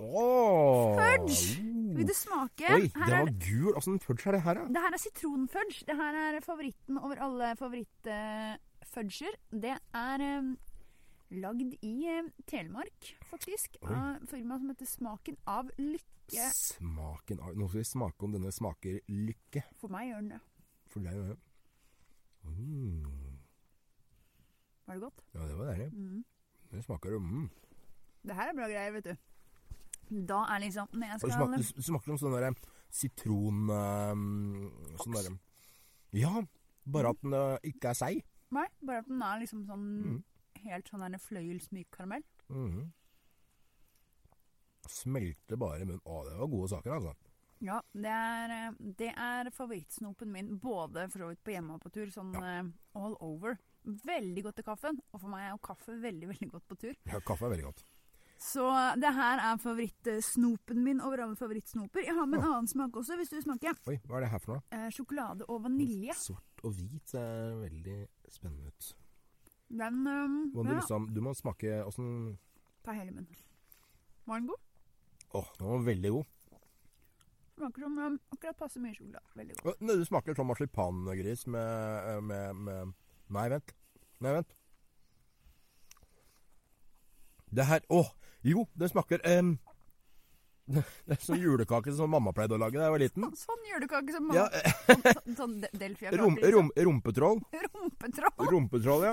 Åh! 0.00 0.96
Fudge! 0.98 1.60
Vil 1.96 2.08
du 2.08 2.14
smake? 2.16 2.68
Oi, 2.72 2.88
Her 2.94 3.04
den 3.04 3.14
er, 3.14 3.24
var 3.26 3.32
gul. 3.44 3.72
Åssen 3.76 4.00
fudge 4.00 4.28
er 4.30 4.36
det 4.36 4.42
her, 4.46 4.60
da? 4.60 4.66
det 4.74 4.82
her 4.84 4.96
er 4.96 5.02
sitronfudge. 5.02 5.84
Det 5.88 5.96
her 5.98 6.18
er 6.20 6.38
favoritten 6.44 6.98
over 6.98 7.20
alle 7.26 7.52
favorittfudger. 7.60 9.36
det 9.52 9.74
er 9.76 10.24
um, 10.38 10.54
lagd 11.30 11.76
i 11.82 11.94
um, 12.18 12.30
Telemark, 12.48 13.12
faktisk. 13.28 13.76
Oi. 13.82 13.92
Av 13.92 14.26
firmaet 14.30 14.64
som 14.64 14.72
heter 14.72 14.90
Smaken 14.90 15.38
av 15.46 15.72
lykke. 15.78 16.48
Smaken 16.56 17.42
av 17.44 17.56
Nå 17.58 17.68
skal 17.68 17.82
vi 17.82 17.88
smake 17.92 18.24
om 18.24 18.36
denne 18.36 18.52
smaker 18.54 19.00
lykke. 19.12 19.64
For 19.80 19.92
meg 19.92 20.08
gjør 20.10 20.22
den 20.22 20.36
det. 20.36 20.42
For 20.92 21.04
deg 21.04 21.18
og 21.22 22.52
mm. 22.52 23.42
Var 24.86 24.96
det 24.96 25.02
godt? 25.02 25.26
Ja, 25.34 25.44
det 25.46 25.58
var 25.58 25.68
deilig. 25.72 25.92
Mm. 25.92 26.24
Det 26.72 26.84
smaker 26.84 27.18
mm. 27.18 27.50
Det 28.22 28.34
her 28.38 28.48
er 28.48 28.56
bra 28.56 28.66
greier, 28.70 28.92
vet 28.96 29.12
du. 29.12 29.31
Da 30.10 30.42
er 30.54 30.60
liksom 30.60 30.88
Når 30.92 31.06
jeg 31.12 31.20
skal 31.20 31.30
smaker, 31.36 31.56
det 31.76 31.84
smaker 31.86 32.04
som 32.12 32.18
sånn 32.18 32.34
derre 32.36 32.50
sitron 32.92 33.70
øh, 33.70 34.96
Sånn 35.00 35.14
derre 35.16 35.38
Ja, 36.12 36.42
bare 36.84 37.10
at 37.14 37.22
den 37.22 37.32
øh, 37.38 37.56
ikke 37.64 37.88
er 37.92 37.94
seig. 37.96 38.24
Nei, 38.52 38.66
bare 38.84 38.98
at 39.04 39.08
den 39.08 39.22
er 39.22 39.40
liksom 39.40 39.62
sånn 39.66 39.86
Mm. 40.02 40.18
helt 40.66 40.88
sånn 40.92 41.00
der 41.10 41.18
fløyelsmyk 41.18 41.88
karamell. 41.90 42.22
Mhm. 42.52 42.90
Smelter 44.88 45.56
bare 45.56 45.80
i 45.82 45.86
munnen. 45.86 46.02
Å, 46.04 46.24
det 46.26 46.34
var 46.40 46.50
gode 46.50 46.68
saker, 46.72 46.96
altså. 46.98 47.12
Ja, 47.62 47.76
det 47.94 48.10
er, 48.10 48.50
eh, 48.50 48.72
det 48.98 49.12
er 49.14 49.50
favorittsnopen 49.54 50.32
min, 50.34 50.56
både 50.58 51.04
for 51.12 51.22
så 51.22 51.28
vidt 51.30 51.42
på 51.46 51.52
hjemme 51.54 51.76
og 51.76 51.84
på 51.84 51.92
tur, 51.94 52.10
sånn 52.10 52.34
eh, 52.42 52.64
all 52.98 53.14
over. 53.22 53.56
Veldig 53.86 54.42
godt 54.48 54.56
til 54.58 54.66
kaffen, 54.66 54.98
og 55.14 55.20
for 55.22 55.30
meg 55.30 55.46
er 55.46 55.52
jo 55.54 55.60
kaffe 55.62 55.94
veldig, 56.02 56.28
veldig 56.34 56.50
godt 56.50 56.66
på 56.68 56.78
tur. 56.82 56.94
Ja, 57.06 57.20
kaffe 57.20 57.46
er 57.46 57.54
veldig 57.54 57.68
godt. 57.70 57.84
Så 58.42 58.64
det 58.98 59.12
her 59.14 59.38
er 59.38 59.58
favorittsnopen 59.62 60.80
min 60.82 61.00
over 61.04 61.22
alle 61.24 61.38
favorittsnoper. 61.38 62.02
Jeg 62.02 62.16
har 62.16 62.26
med 62.26 62.40
en 62.40 62.48
annen 62.48 62.68
smak 62.70 62.96
også, 62.98 63.14
hvis 63.20 63.30
du 63.30 63.36
vil 63.36 63.44
smake. 63.44 63.74
Oi, 63.86 64.00
hva 64.08 64.18
er 64.18 64.26
det 64.26 64.32
her 64.32 64.42
for 64.42 64.56
noe? 64.56 64.64
Eh, 64.74 64.88
sjokolade 64.94 65.46
og 65.46 65.62
vanilje. 65.68 66.16
Svart 66.18 66.64
og 66.66 66.74
hvit 66.74 67.14
ser 67.14 67.54
veldig 67.60 67.98
spennende 68.34 68.72
ut. 68.72 68.88
Den 69.72 70.00
um, 70.04 70.34
Må 70.52 70.64
du, 70.66 70.72
ja, 70.72 70.80
liksom, 70.80 71.06
du 71.14 71.20
må 71.24 71.32
smake 71.38 71.78
åssen 71.86 72.08
ta 72.84 72.94
hele 72.96 73.14
munnen. 73.14 73.44
Var 74.26 74.42
den 74.42 74.48
god? 74.50 74.64
Åh, 75.38 75.52
den 75.58 75.68
var 75.70 75.84
veldig 75.86 76.12
god. 76.16 76.58
Smaker 77.52 77.84
som 77.86 78.00
um, 78.00 78.18
akkurat 78.34 78.58
passe 78.58 78.82
mye 78.82 78.96
sjokolade. 78.96 79.36
Veldig 79.38 79.60
god. 79.60 79.86
Du 79.86 80.04
smaker 80.08 80.36
sånn 80.36 80.50
marsipangris 80.50 81.46
med, 81.52 82.26
med, 82.26 82.66
med 82.66 82.98
Nei, 83.32 83.46
vent. 83.54 83.72
Nei, 84.20 84.34
vent. 84.40 84.58
Det 87.52 87.68
her 87.68 87.86
Å! 87.92 88.02
Jo, 88.44 88.66
det 88.74 88.88
smaker 88.90 89.20
um, 89.38 89.52
Det 90.72 90.82
er 91.10 91.18
sånn 91.20 91.40
julekake 91.42 91.92
som 91.94 92.10
mamma 92.10 92.30
pleide 92.34 92.54
å 92.54 92.58
lage 92.60 92.78
da 92.78 92.84
jeg 92.86 92.92
var 92.94 93.02
liten. 93.02 93.24
Sånn 93.42 93.64
julekake 93.66 94.14
som 94.14 94.28
Ja, 94.34 94.44
sånn, 94.86 95.34
sånn, 95.36 95.54
delfiakake. 95.74 96.20
rom, 96.20 96.36
rom, 96.54 96.70
rumpetroll. 96.86 97.40
Rumpetroll. 97.66 98.46
Rumpetroll, 98.52 99.04
ja. 99.08 99.12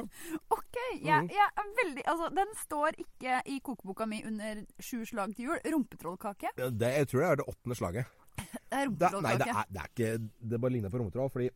OK. 0.54 0.78
Jeg, 1.02 1.24
Mhm. 1.26 1.30
jeg 1.34 1.50
er 1.64 1.72
veldig 1.82 2.04
Altså, 2.14 2.30
den 2.38 2.54
står 2.62 3.00
ikke 3.02 3.40
i 3.50 3.58
kokeboka 3.66 4.06
mi 4.08 4.22
under 4.30 4.62
sju 4.80 5.02
slag 5.10 5.34
til 5.36 5.50
jul. 5.50 5.60
Rumpetrollkake. 5.74 6.54
Det, 6.56 6.92
jeg 7.00 7.10
tror 7.12 7.22
det 7.26 7.30
er 7.32 7.42
det 7.42 7.48
åttende 7.50 7.80
slaget. 7.82 8.06
Det 8.40 8.78
er 8.78 8.86
er- 8.86 9.22
nei, 9.22 9.36
det 9.42 9.48
er, 9.52 9.66
det 9.74 9.82
er 9.82 9.90
ikke 9.90 10.30
Det 10.54 10.62
bare 10.62 10.72
ligner 10.72 10.90
på 10.94 11.02
rumpetroll, 11.02 11.30
fordi 11.34 11.50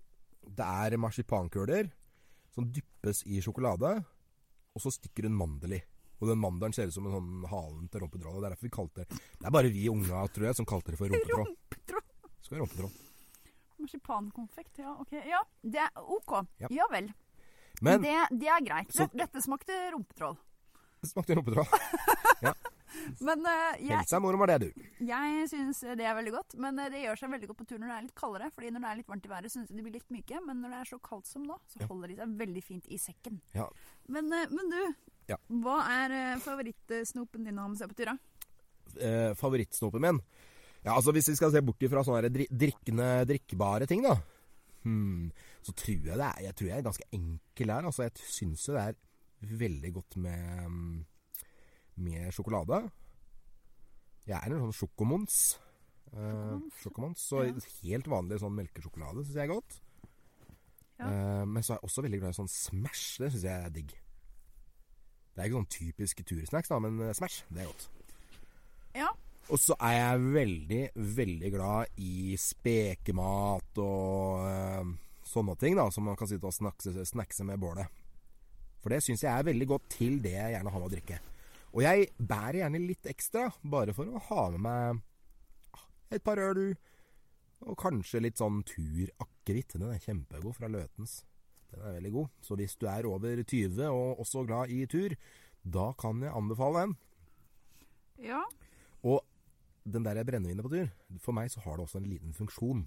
det 0.44 0.66
er 0.90 0.98
marsipankuler 1.00 1.92
som 2.54 2.66
dyppes 2.70 3.24
i 3.30 3.40
sjokolade, 3.42 3.94
og 4.76 4.82
så 4.84 4.92
stikker 4.92 5.30
hun 5.30 5.38
mandel 5.38 5.78
i. 5.78 5.84
Og 6.24 6.30
den 6.32 6.40
mandelen 6.40 6.72
ser 6.76 6.88
ut 6.88 6.96
som 6.96 7.08
en 7.10 7.16
sånn 7.18 7.48
halen 7.52 7.88
til 7.92 8.04
rumpetråd. 8.06 8.38
Det 8.40 8.48
er 8.48 8.54
derfor 8.56 8.70
vi 8.70 8.76
kalte 8.78 9.04
det 9.04 9.18
Det 9.20 9.48
er 9.50 9.56
bare 9.58 9.72
vi 9.74 9.84
unga, 9.92 10.22
tror 10.32 10.48
jeg, 10.48 10.56
som 10.62 10.68
kalte 10.70 10.94
det 10.94 11.00
for 11.02 11.12
rumpetråd. 11.12 11.50
rumpetråd. 11.52 12.14
Skal 12.40 12.56
være 12.56 12.64
rumpetråd. 12.64 13.02
Marsipankonfekt, 13.84 14.78
ja. 14.80 14.94
ok. 15.04 15.12
Ja, 15.28 15.42
det 15.62 15.82
er 15.84 16.08
OK. 16.16 16.32
Ja. 16.64 16.68
Ja, 16.72 16.88
vel. 16.94 17.12
Men 17.84 18.02
det, 18.06 18.16
det 18.40 18.48
er 18.48 18.64
greit. 18.64 18.94
Så- 18.96 19.10
Dette 19.12 19.42
smakte 19.44 19.76
rumpetråd. 19.92 20.38
det 21.04 21.10
smakte 21.12 21.36
rumpetroll. 21.36 21.68
Men 23.26 23.42
uh, 23.42 23.74
jeg, 23.82 23.90
Helse 23.98 24.16
er 24.16 24.22
moro, 24.22 24.38
var 24.38 24.52
det, 24.54 24.68
du. 24.70 24.84
jeg 25.04 25.48
syns 25.50 25.80
det 25.98 26.06
er 26.06 26.14
veldig 26.16 26.32
godt. 26.36 26.54
Men 26.62 26.78
eh, 26.80 26.92
det 26.94 27.02
gjør 27.02 27.18
seg 27.20 27.32
veldig 27.34 27.48
godt 27.50 27.60
på 27.64 27.66
tur 27.72 27.80
når 27.82 27.90
det 27.90 27.96
er 27.98 28.06
litt 28.06 28.16
kaldere. 28.22 28.50
Fordi 28.54 28.70
når 28.72 28.84
det 28.86 28.92
er 28.92 29.00
litt 29.02 29.10
varmt 29.10 29.26
i 29.28 29.32
været, 29.32 29.52
syns 29.52 29.72
jeg 29.74 29.80
de 29.80 29.86
blir 29.88 29.96
litt 29.98 30.14
myke. 30.14 30.40
Men 30.46 30.62
når 30.62 30.76
det 30.76 30.80
er 30.84 30.90
så 30.94 31.00
kaldt 31.10 31.28
som 31.28 31.44
nå, 31.50 31.58
så 31.74 31.88
holder 31.90 32.14
de 32.14 32.20
seg 32.22 32.36
veldig 32.44 32.64
fint 32.64 32.88
i 32.94 33.00
sekken. 33.02 33.42
Ja. 33.58 33.66
Men, 34.14 34.30
uh, 34.32 34.46
men 34.54 34.72
du, 34.72 34.80
Ja. 35.30 35.38
hva 35.64 35.78
er 35.88 36.14
eh, 36.18 36.42
favorittsnopen 36.44 37.46
din 37.48 37.60
å 37.60 37.64
ha 37.64 37.72
med 37.72 37.80
seg 37.80 37.92
på 37.92 37.96
tur, 37.96 38.12
da? 38.12 38.18
Eh, 39.00 39.32
favorittsnopen 39.40 40.04
min 40.04 40.20
Ja, 40.84 40.98
altså 40.98 41.14
Hvis 41.16 41.30
vi 41.32 41.38
skal 41.40 41.54
se 41.54 41.62
bort 41.66 41.82
ifra 41.82 42.04
sånne 42.06 42.30
drikkende, 42.30 43.24
drikkbare 43.30 43.88
ting, 43.90 44.04
da 44.06 44.18
hmm, 44.84 45.32
Så 45.64 45.74
tror 45.80 46.10
jeg 46.12 46.20
det 46.20 46.28
er 46.28 46.44
Jeg 46.50 46.58
tror 46.60 46.70
jeg 46.70 46.78
er 46.78 46.86
ganske 46.90 47.08
enkel 47.16 47.74
her. 47.74 47.88
Altså 47.88 48.06
Jeg 48.06 48.28
syns 48.28 48.68
jo 48.68 48.76
det 48.76 48.84
er 48.84 49.00
veldig 49.64 49.94
godt 49.96 50.20
med 50.24 50.68
mm, 50.70 51.00
Med 52.04 52.36
sjokolade. 52.36 52.84
Jeg 54.28 54.38
er 54.40 54.54
en 54.54 54.64
sånn 54.68 54.78
sjokomons. 54.78 55.40
Eh, 56.14 56.54
sjokomons. 56.82 57.26
Så 57.32 57.44
ja. 57.46 57.56
helt 57.84 58.08
vanlig 58.10 58.40
sånn 58.42 58.56
melkesjokolade 58.56 59.24
syns 59.24 59.36
jeg 59.36 59.46
er 59.48 59.52
godt. 59.52 59.80
Ja. 61.00 61.10
Eh, 61.10 61.44
men 61.50 61.60
så 61.64 61.74
er 61.74 61.80
jeg 61.80 61.90
også 61.90 62.06
veldig 62.06 62.22
glad 62.22 62.36
i 62.36 62.40
sånn 62.40 62.52
Smash. 62.52 63.20
Det 63.22 63.34
syns 63.34 63.46
jeg 63.48 63.68
er 63.68 63.76
digg. 63.76 63.94
Det 65.34 65.42
er 65.42 65.50
ikke 65.50 65.62
sånn 65.62 65.74
typisk 65.74 66.24
tursnacks, 66.30 66.70
da, 66.70 66.80
men 66.84 67.00
eh, 67.02 67.14
Smash, 67.18 67.44
det 67.50 67.64
er 67.64 67.72
godt. 67.72 67.88
Ja. 68.94 69.10
Og 69.52 69.60
så 69.60 69.76
er 69.82 69.96
jeg 69.98 70.28
veldig, 70.38 70.84
veldig 71.18 71.50
glad 71.52 71.98
i 72.00 72.38
spekemat 72.40 73.82
og 73.84 74.46
eh, 74.48 74.94
sånne 75.28 75.58
ting, 75.60 75.76
da, 75.80 75.90
som 75.92 76.06
man 76.08 76.20
kan 76.20 76.30
sitte 76.30 76.48
og 76.48 76.56
snackse, 76.56 76.94
snackse 77.10 77.48
med 77.48 77.60
bålet. 77.62 77.90
For 78.84 78.94
det 78.94 79.02
syns 79.04 79.24
jeg 79.26 79.32
er 79.32 79.48
veldig 79.48 79.68
godt 79.74 79.90
til 79.96 80.20
det 80.24 80.36
jeg 80.36 80.56
gjerne 80.56 80.72
har 80.72 80.84
med 80.84 80.90
å 80.90 80.94
drikke. 80.94 81.20
Og 81.74 81.82
jeg 81.82 82.10
bærer 82.22 82.62
gjerne 82.62 82.86
litt 82.86 83.10
ekstra, 83.10 83.48
bare 83.66 83.96
for 83.98 84.06
å 84.06 84.24
ha 84.30 84.48
med 84.54 84.66
meg 84.68 85.04
ah, 85.74 85.86
et 86.14 86.24
par 86.24 86.42
øl, 86.44 86.66
og 87.64 87.80
kanskje 87.80 88.22
litt 88.22 88.38
sånn 88.38 88.62
turakevitt. 88.68 89.80
Den 89.80 89.90
er 89.90 90.04
kjempegod 90.04 90.60
fra 90.60 90.70
Løtens. 90.70 91.24
Den 91.74 91.88
er 91.90 91.98
veldig 91.98 92.14
god. 92.14 92.32
Så 92.46 92.58
hvis 92.60 92.76
du 92.80 92.88
er 92.90 93.10
over 93.10 93.44
20 93.44 93.90
og 93.90 94.24
også 94.24 94.46
glad 94.48 94.72
i 94.74 94.86
tur, 94.90 95.16
da 95.64 95.92
kan 96.00 96.22
jeg 96.24 96.36
anbefale 96.36 96.86
den. 96.86 96.98
Ja. 98.24 98.42
Og 99.04 99.24
den 99.84 100.06
der 100.06 100.24
brennevinet 100.24 100.64
på 100.64 100.72
tur, 100.72 100.92
for 101.20 101.36
meg 101.36 101.52
så 101.52 101.64
har 101.66 101.78
det 101.78 101.88
også 101.88 102.00
en 102.00 102.12
liten 102.12 102.34
funksjon. 102.34 102.86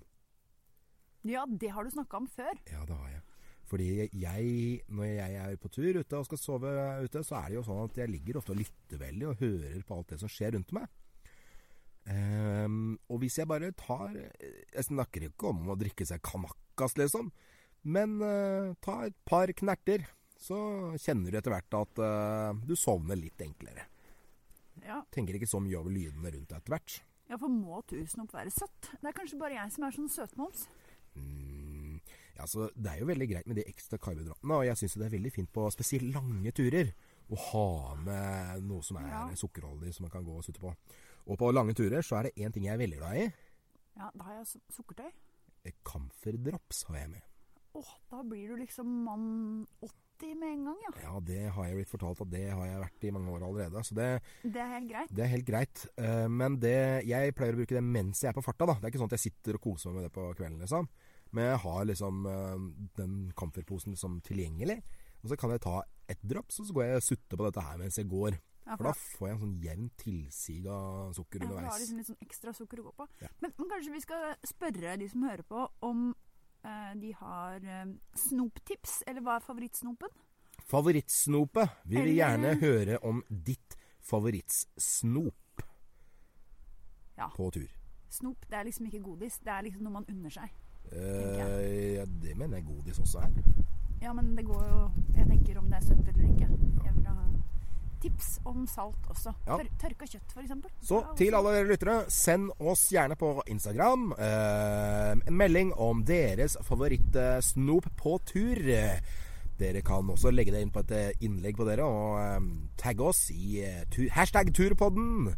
ja, 1.26 1.44
det 1.46 1.72
har 1.74 1.84
du 1.84 1.90
snakka 1.90 2.16
om 2.16 2.28
før. 2.30 2.54
Ja, 2.70 2.84
det 2.86 2.94
har 2.94 3.08
jeg. 3.10 3.22
Fordi 3.66 3.86
jeg, 4.14 4.80
når 4.88 5.04
jeg 5.04 5.34
er 5.42 5.56
på 5.58 5.68
tur 5.74 5.98
ute 5.98 6.18
og 6.18 6.26
skal 6.28 6.38
sove 6.38 6.70
ute, 7.02 7.22
så 7.26 7.40
er 7.40 7.48
det 7.50 7.56
jo 7.58 7.64
sånn 7.66 7.88
at 7.88 7.98
jeg 7.98 8.12
ligger 8.12 8.38
ofte 8.38 8.54
og 8.54 8.60
lytter 8.60 9.00
veldig 9.00 9.26
og 9.32 9.42
hører 9.42 9.82
på 9.82 9.96
alt 9.96 10.12
det 10.12 10.20
som 10.20 10.30
skjer 10.30 10.54
rundt 10.54 10.70
meg. 10.76 10.86
Um, 12.06 12.94
og 13.10 13.18
hvis 13.18 13.40
jeg 13.40 13.48
bare 13.50 13.72
tar 13.74 14.12
Jeg 14.14 14.84
snakker 14.86 15.24
ikke 15.26 15.48
om 15.50 15.72
å 15.72 15.74
drikke 15.74 16.06
seg 16.06 16.22
kanakas, 16.22 16.94
liksom. 17.00 17.32
Men 17.86 18.16
eh, 18.26 18.72
ta 18.82 18.96
et 19.06 19.14
par 19.28 19.50
knerter, 19.54 20.06
så 20.42 20.56
kjenner 21.00 21.30
du 21.32 21.38
etter 21.38 21.52
hvert 21.54 21.76
at 21.78 22.00
eh, 22.02 22.64
du 22.66 22.74
sovner 22.78 23.18
litt 23.18 23.40
enklere. 23.44 23.86
Ja. 24.84 25.00
Tenker 25.14 25.38
ikke 25.38 25.48
så 25.48 25.60
mye 25.62 25.78
over 25.78 25.94
lydene 25.94 26.32
rundt 26.34 26.50
deg 26.50 26.58
etter 26.58 26.74
hvert. 26.74 26.96
ja, 27.30 27.38
for 27.40 27.48
må 27.50 27.78
tursnop 27.88 28.34
være 28.34 28.50
søtt? 28.54 28.90
Det 29.00 29.08
er 29.10 29.16
kanskje 29.16 29.38
bare 29.40 29.56
jeg 29.56 29.72
som 29.74 29.86
er 29.86 29.94
sånn 29.96 30.10
søtmoms. 30.12 30.66
Mm, 31.16 32.00
ja, 32.36 32.44
så 32.46 32.66
Det 32.76 32.90
er 32.92 32.98
jo 33.00 33.06
veldig 33.08 33.28
greit 33.30 33.46
med 33.48 33.56
de 33.56 33.64
ekstra 33.70 33.98
karbohydratene, 33.98 34.58
og 34.58 34.66
jeg 34.68 34.76
syns 34.82 34.98
det 35.00 35.06
er 35.08 35.14
veldig 35.16 35.32
fint 35.32 35.50
på 35.54 35.64
spesielt 35.72 36.10
lange 36.14 36.52
turer 36.52 36.92
å 37.32 37.38
ha 37.48 37.94
med 37.98 38.62
noe 38.68 38.82
som 38.86 38.98
er 39.00 39.08
Ja. 39.08 39.22
sukkerholdig, 39.34 39.94
som 39.94 40.04
man 40.04 40.10
kan 40.12 40.24
gå 40.26 40.36
og 40.36 40.44
sutte 40.44 40.60
på. 40.62 40.74
Og 41.26 41.38
på 41.38 41.48
lange 41.54 41.74
turer 41.74 42.02
så 42.06 42.18
er 42.20 42.22
det 42.28 42.36
én 42.36 42.52
ting 42.52 42.64
jeg 42.68 42.74
er 42.74 42.82
veldig 42.84 42.98
glad 43.00 43.16
i. 43.16 43.32
Ja, 43.96 44.10
da 44.14 44.24
har 44.28 44.34
jeg 44.42 44.46
su- 44.46 44.62
sukkertøy. 44.76 45.10
Camferdrops 45.84 46.84
har 46.90 46.96
jeg 47.00 47.10
med. 47.10 47.22
Åh, 47.76 47.92
da 48.10 48.22
blir 48.26 48.48
du 48.52 48.56
liksom 48.60 48.90
mann 49.06 49.66
80 49.84 50.34
med 50.40 50.48
en 50.54 50.64
gang, 50.70 50.78
ja. 50.86 50.92
Ja, 51.04 51.20
det 51.20 51.40
har 51.52 51.66
jeg 51.68 51.76
blitt 51.76 51.90
fortalt 51.92 52.20
at 52.24 52.30
det 52.32 52.44
har 52.50 52.64
jeg 52.66 52.80
vært 52.80 53.04
i 53.04 53.10
mange 53.12 53.34
år 53.36 53.44
allerede. 53.50 53.82
Så 53.84 53.94
det, 53.98 54.06
Det 54.42 54.62
er 54.62 54.70
helt 54.72 54.88
greit. 54.90 55.12
det 55.14 55.24
er 55.26 55.32
helt 55.34 55.48
greit. 55.50 55.86
Eh, 56.00 56.28
Men 56.28 56.56
det, 56.62 56.76
jeg 57.06 57.34
pleier 57.36 57.52
å 57.52 57.60
bruke 57.60 57.76
det 57.76 57.84
mens 57.84 58.22
jeg 58.24 58.30
er 58.32 58.38
på 58.38 58.44
farta. 58.46 58.66
da. 58.66 58.74
Det 58.80 58.84
er 58.88 58.94
ikke 58.94 59.02
sånn 59.04 59.12
at 59.12 59.18
jeg 59.20 59.26
sitter 59.30 59.54
og 59.60 59.60
koser 59.68 59.90
meg 59.92 60.00
med 60.00 60.08
det 60.08 60.12
på 60.16 60.24
kvelden, 60.38 60.58
liksom. 60.64 60.88
Men 61.32 61.44
jeg 61.50 61.58
har 61.66 61.84
liksom 61.84 62.26
eh, 62.26 62.66
den 62.96 63.32
camferposen 63.36 63.92
liksom 63.92 64.20
tilgjengelig. 64.24 64.80
Og 65.22 65.30
så 65.30 65.36
kan 65.36 65.50
jeg 65.50 65.60
ta 65.60 65.82
ett 66.08 66.22
drops, 66.22 66.60
og 66.60 66.66
så 66.68 66.72
går 66.76 66.84
jeg 66.86 66.96
og 66.96 67.02
sutter 67.02 67.36
på 67.36 67.44
dette 67.50 67.64
her 67.66 67.78
mens 67.78 67.96
jeg 67.98 68.08
går. 68.08 68.38
For 68.66 68.82
da 68.82 68.92
får 68.98 69.28
jeg 69.28 69.34
en 69.36 69.42
sånn 69.44 69.58
jevn 69.62 69.90
tilsig 70.00 70.66
av 70.66 71.12
sukker 71.14 71.44
underveis. 71.44 71.62
Ja, 71.62 71.70
for 71.70 71.70
du 71.70 71.70
har 71.70 71.82
liksom 71.84 71.98
litt 72.00 72.08
sånn 72.08 72.24
ekstra 72.24 72.52
sukker 72.56 72.80
å 72.82 72.86
gå 72.88 72.92
på. 72.98 73.06
Ja. 73.22 73.28
Men, 73.44 73.52
men 73.58 73.68
kanskje 73.70 73.92
vi 73.94 74.00
skal 74.02 74.32
spørre 74.42 74.96
de 74.98 75.06
som 75.12 75.22
hører 75.22 75.44
på, 75.46 75.68
om 75.86 76.00
de 77.00 77.12
har 77.20 77.64
eh, 77.64 77.86
snoptips, 78.18 79.02
eller 79.06 79.22
hva 79.26 79.36
er 79.38 79.44
favorittsnopen? 79.46 80.08
Favorittsnopet. 80.66 81.68
Vi 81.86 82.00
vil 82.02 82.14
gjerne 82.18 82.54
høre 82.60 82.98
om 83.06 83.22
ditt 83.30 83.76
favorittsnop 84.06 85.62
Ja. 87.16 87.28
på 87.36 87.50
tur. 87.54 87.68
Snop 88.10 88.44
det 88.50 88.56
er 88.58 88.64
liksom 88.68 88.86
ikke 88.86 89.02
godis, 89.02 89.38
det 89.38 89.48
er 89.52 89.62
liksom 89.66 89.82
noe 89.86 89.92
man 89.98 90.06
unner 90.10 90.30
seg. 90.30 90.50
Eh, 90.92 91.96
ja, 91.96 92.04
det 92.06 92.36
mener 92.38 92.56
jeg 92.60 92.66
godis 92.68 92.98
også 93.02 93.18
er. 93.24 93.32
Ja, 94.02 94.12
men 94.12 94.34
det 94.36 94.44
går 94.46 94.62
jo 94.68 94.90
Jeg 95.16 95.26
tenker 95.26 95.58
om 95.58 95.70
det 95.70 95.78
er 95.80 95.86
søtt 95.88 96.08
eller 96.12 96.28
ikke. 96.28 96.48
Tips 98.06 98.28
om 98.46 98.64
salt 98.70 99.08
også. 99.10 99.32
Ja. 99.48 99.56
Tør, 99.58 99.68
tørka 99.82 100.06
kjøtt, 100.06 100.34
eksempel. 100.44 100.70
Så 100.80 101.00
Ja, 101.02 101.14
til 101.18 101.34
alle 101.34 101.54
dere 101.56 101.70
lyttere, 101.72 101.96
send 102.12 102.52
oss 102.62 102.86
gjerne 102.92 103.16
på 103.18 103.32
Instagram 103.50 104.12
eh, 104.14 105.12
en 105.26 105.36
melding 105.40 105.72
om 105.74 106.04
deres 106.06 106.54
favorittsnop 106.66 107.88
på 107.98 108.18
tur. 108.30 108.62
Dere 109.56 109.80
kan 109.82 110.10
også 110.12 110.30
legge 110.30 110.52
det 110.52 110.62
inn 110.62 110.70
på 110.70 110.82
et 110.84 110.90
eh, 110.94 111.12
innlegg 111.24 111.56
på 111.58 111.66
dere 111.66 111.84
og 111.88 112.18
eh, 112.20 112.48
tagge 112.78 113.06
oss 113.10 113.26
i 113.34 113.62
eh, 113.64 113.82
tu 113.90 114.02
hashtag 114.12 114.52
Turpodden. 114.54 115.32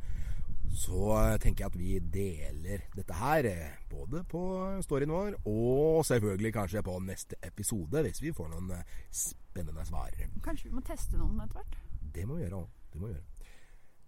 Så 0.75 1.15
eh, 1.17 1.37
tenker 1.41 1.65
jeg 1.65 1.71
at 1.73 1.79
vi 1.81 1.99
deler 2.19 2.83
dette 2.99 3.15
her, 3.17 3.49
både 3.89 4.25
på 4.29 4.43
storyen 4.85 5.15
vår 5.15 5.39
og 5.49 6.03
selvfølgelig 6.11 6.53
kanskje 6.59 6.83
på 6.85 6.99
neste 7.07 7.39
episode, 7.49 8.03
hvis 8.05 8.21
vi 8.27 8.35
får 8.37 8.51
noen 8.53 8.75
spennende 9.09 9.87
svar. 9.89 10.13
Kanskje 10.45 10.69
vi 10.69 10.75
må 10.77 10.85
teste 10.85 11.17
noen 11.17 11.41
etter 11.47 11.63
hvert? 11.63 11.79
Det 12.19 12.27
må 12.27 12.37
vi 12.39 12.45
gjøre 12.47 12.59
òg. 12.65 12.69
Det 12.93 13.01
må 13.01 13.09
vi 13.11 13.15
gjøre. 13.17 13.25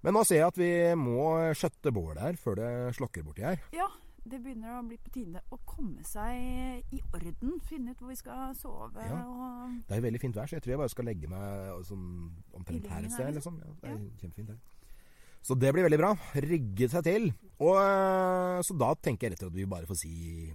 Men 0.03 0.16
nå 0.16 0.23
ser 0.27 0.40
jeg 0.40 0.49
at 0.51 0.59
vi 0.61 0.70
må 0.96 1.25
skjøtte 1.55 1.92
bålet 1.92 2.23
her 2.25 2.38
før 2.40 2.57
det 2.61 2.70
slokker 2.96 3.23
borti 3.27 3.44
her. 3.44 3.59
Ja, 3.77 3.87
det 4.25 4.38
begynner 4.42 4.79
å 4.79 4.85
bli 4.88 4.96
på 5.01 5.12
tide 5.12 5.42
å 5.53 5.59
komme 5.68 6.03
seg 6.09 6.81
i 6.96 7.01
orden. 7.14 7.59
Finne 7.68 7.92
ut 7.92 8.01
hvor 8.01 8.09
vi 8.12 8.16
skal 8.16 8.55
sove 8.57 9.05
Ja. 9.05 9.20
og 9.29 9.77
Det 9.87 9.92
er 9.96 10.01
jo 10.01 10.07
veldig 10.09 10.20
fint 10.23 10.37
vær, 10.40 10.49
så 10.49 10.57
jeg 10.57 10.62
tror 10.64 10.73
jeg 10.75 10.81
bare 10.83 10.94
skal 10.94 11.05
legge 11.11 11.29
meg 11.29 11.85
sånn 11.88 12.07
omtrent 12.57 12.88
her 12.88 13.05
et 13.05 13.12
sted. 13.12 13.35
Liksom. 13.37 13.59
Ja, 13.61 13.73
det 13.83 13.90
er 13.90 13.96
Ja. 13.99 14.11
kjempefint 14.25 14.49
her. 14.55 14.59
Så 15.42 15.59
det 15.59 15.73
blir 15.73 15.85
veldig 15.88 15.99
bra. 16.01 16.15
Rigge 16.35 16.88
seg 16.92 17.04
til. 17.04 17.31
Og, 17.61 17.77
øh, 17.77 18.61
så 18.65 18.77
da 18.79 18.94
tenker 18.94 19.29
jeg 19.29 19.33
rett 19.33 19.42
og 19.42 19.52
slett 19.52 19.52
at 19.52 19.56
vi 19.56 19.65
bare 19.65 19.87
får 19.87 19.96
si 19.96 20.52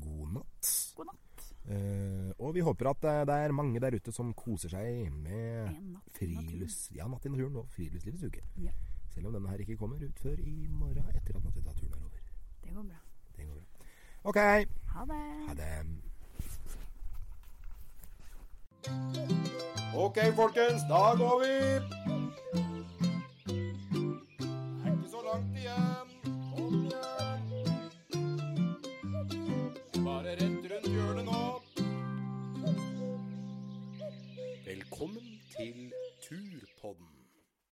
god 0.00 0.32
natt. 0.34 0.94
god 0.96 1.06
natt. 1.06 1.16
Uh, 1.70 2.30
og 2.42 2.54
vi 2.56 2.64
håper 2.66 2.88
at 2.90 3.04
eh, 3.06 3.20
det 3.28 3.34
er 3.44 3.52
mange 3.54 3.78
der 3.78 3.94
ute 3.94 4.10
som 4.10 4.32
koser 4.34 4.72
seg 4.72 5.12
med 5.14 5.70
frilufts, 6.16 6.88
ja, 6.96 7.06
natt 7.06 7.28
i 7.28 7.30
naturen 7.30 7.60
og 7.62 7.68
friluftslivets 7.76 8.26
uke. 8.26 8.42
Ja. 8.64 8.74
Selv 9.14 9.28
om 9.28 9.36
denne 9.36 9.50
her 9.52 9.62
ikke 9.62 9.76
kommer 9.78 10.02
ut 10.02 10.18
før 10.18 10.38
i 10.42 10.66
morgen 10.66 11.06
etter 11.14 11.36
at 11.36 11.44
Nattitaturen 11.44 11.94
er 11.94 12.02
over. 12.02 12.18
Det 12.64 12.74
går 12.74 12.82
bra. 12.82 12.98
Det 13.36 13.46
går 13.46 13.54
bra. 13.54 13.64
OK. 14.24 14.36
Ha 14.94 15.04
det. 15.12 15.22
Ha 15.46 15.54
det. 15.62 15.74
OK, 19.94 20.18
folkens. 20.36 20.82
Da 20.90 21.14
går 21.22 21.36
vi. 21.44 21.54
Det 24.38 24.84
er 24.84 24.92
ikke 24.92 25.10
så 25.10 25.20
langt 25.32 25.58
igjen. 25.58 26.09
till 35.60 35.90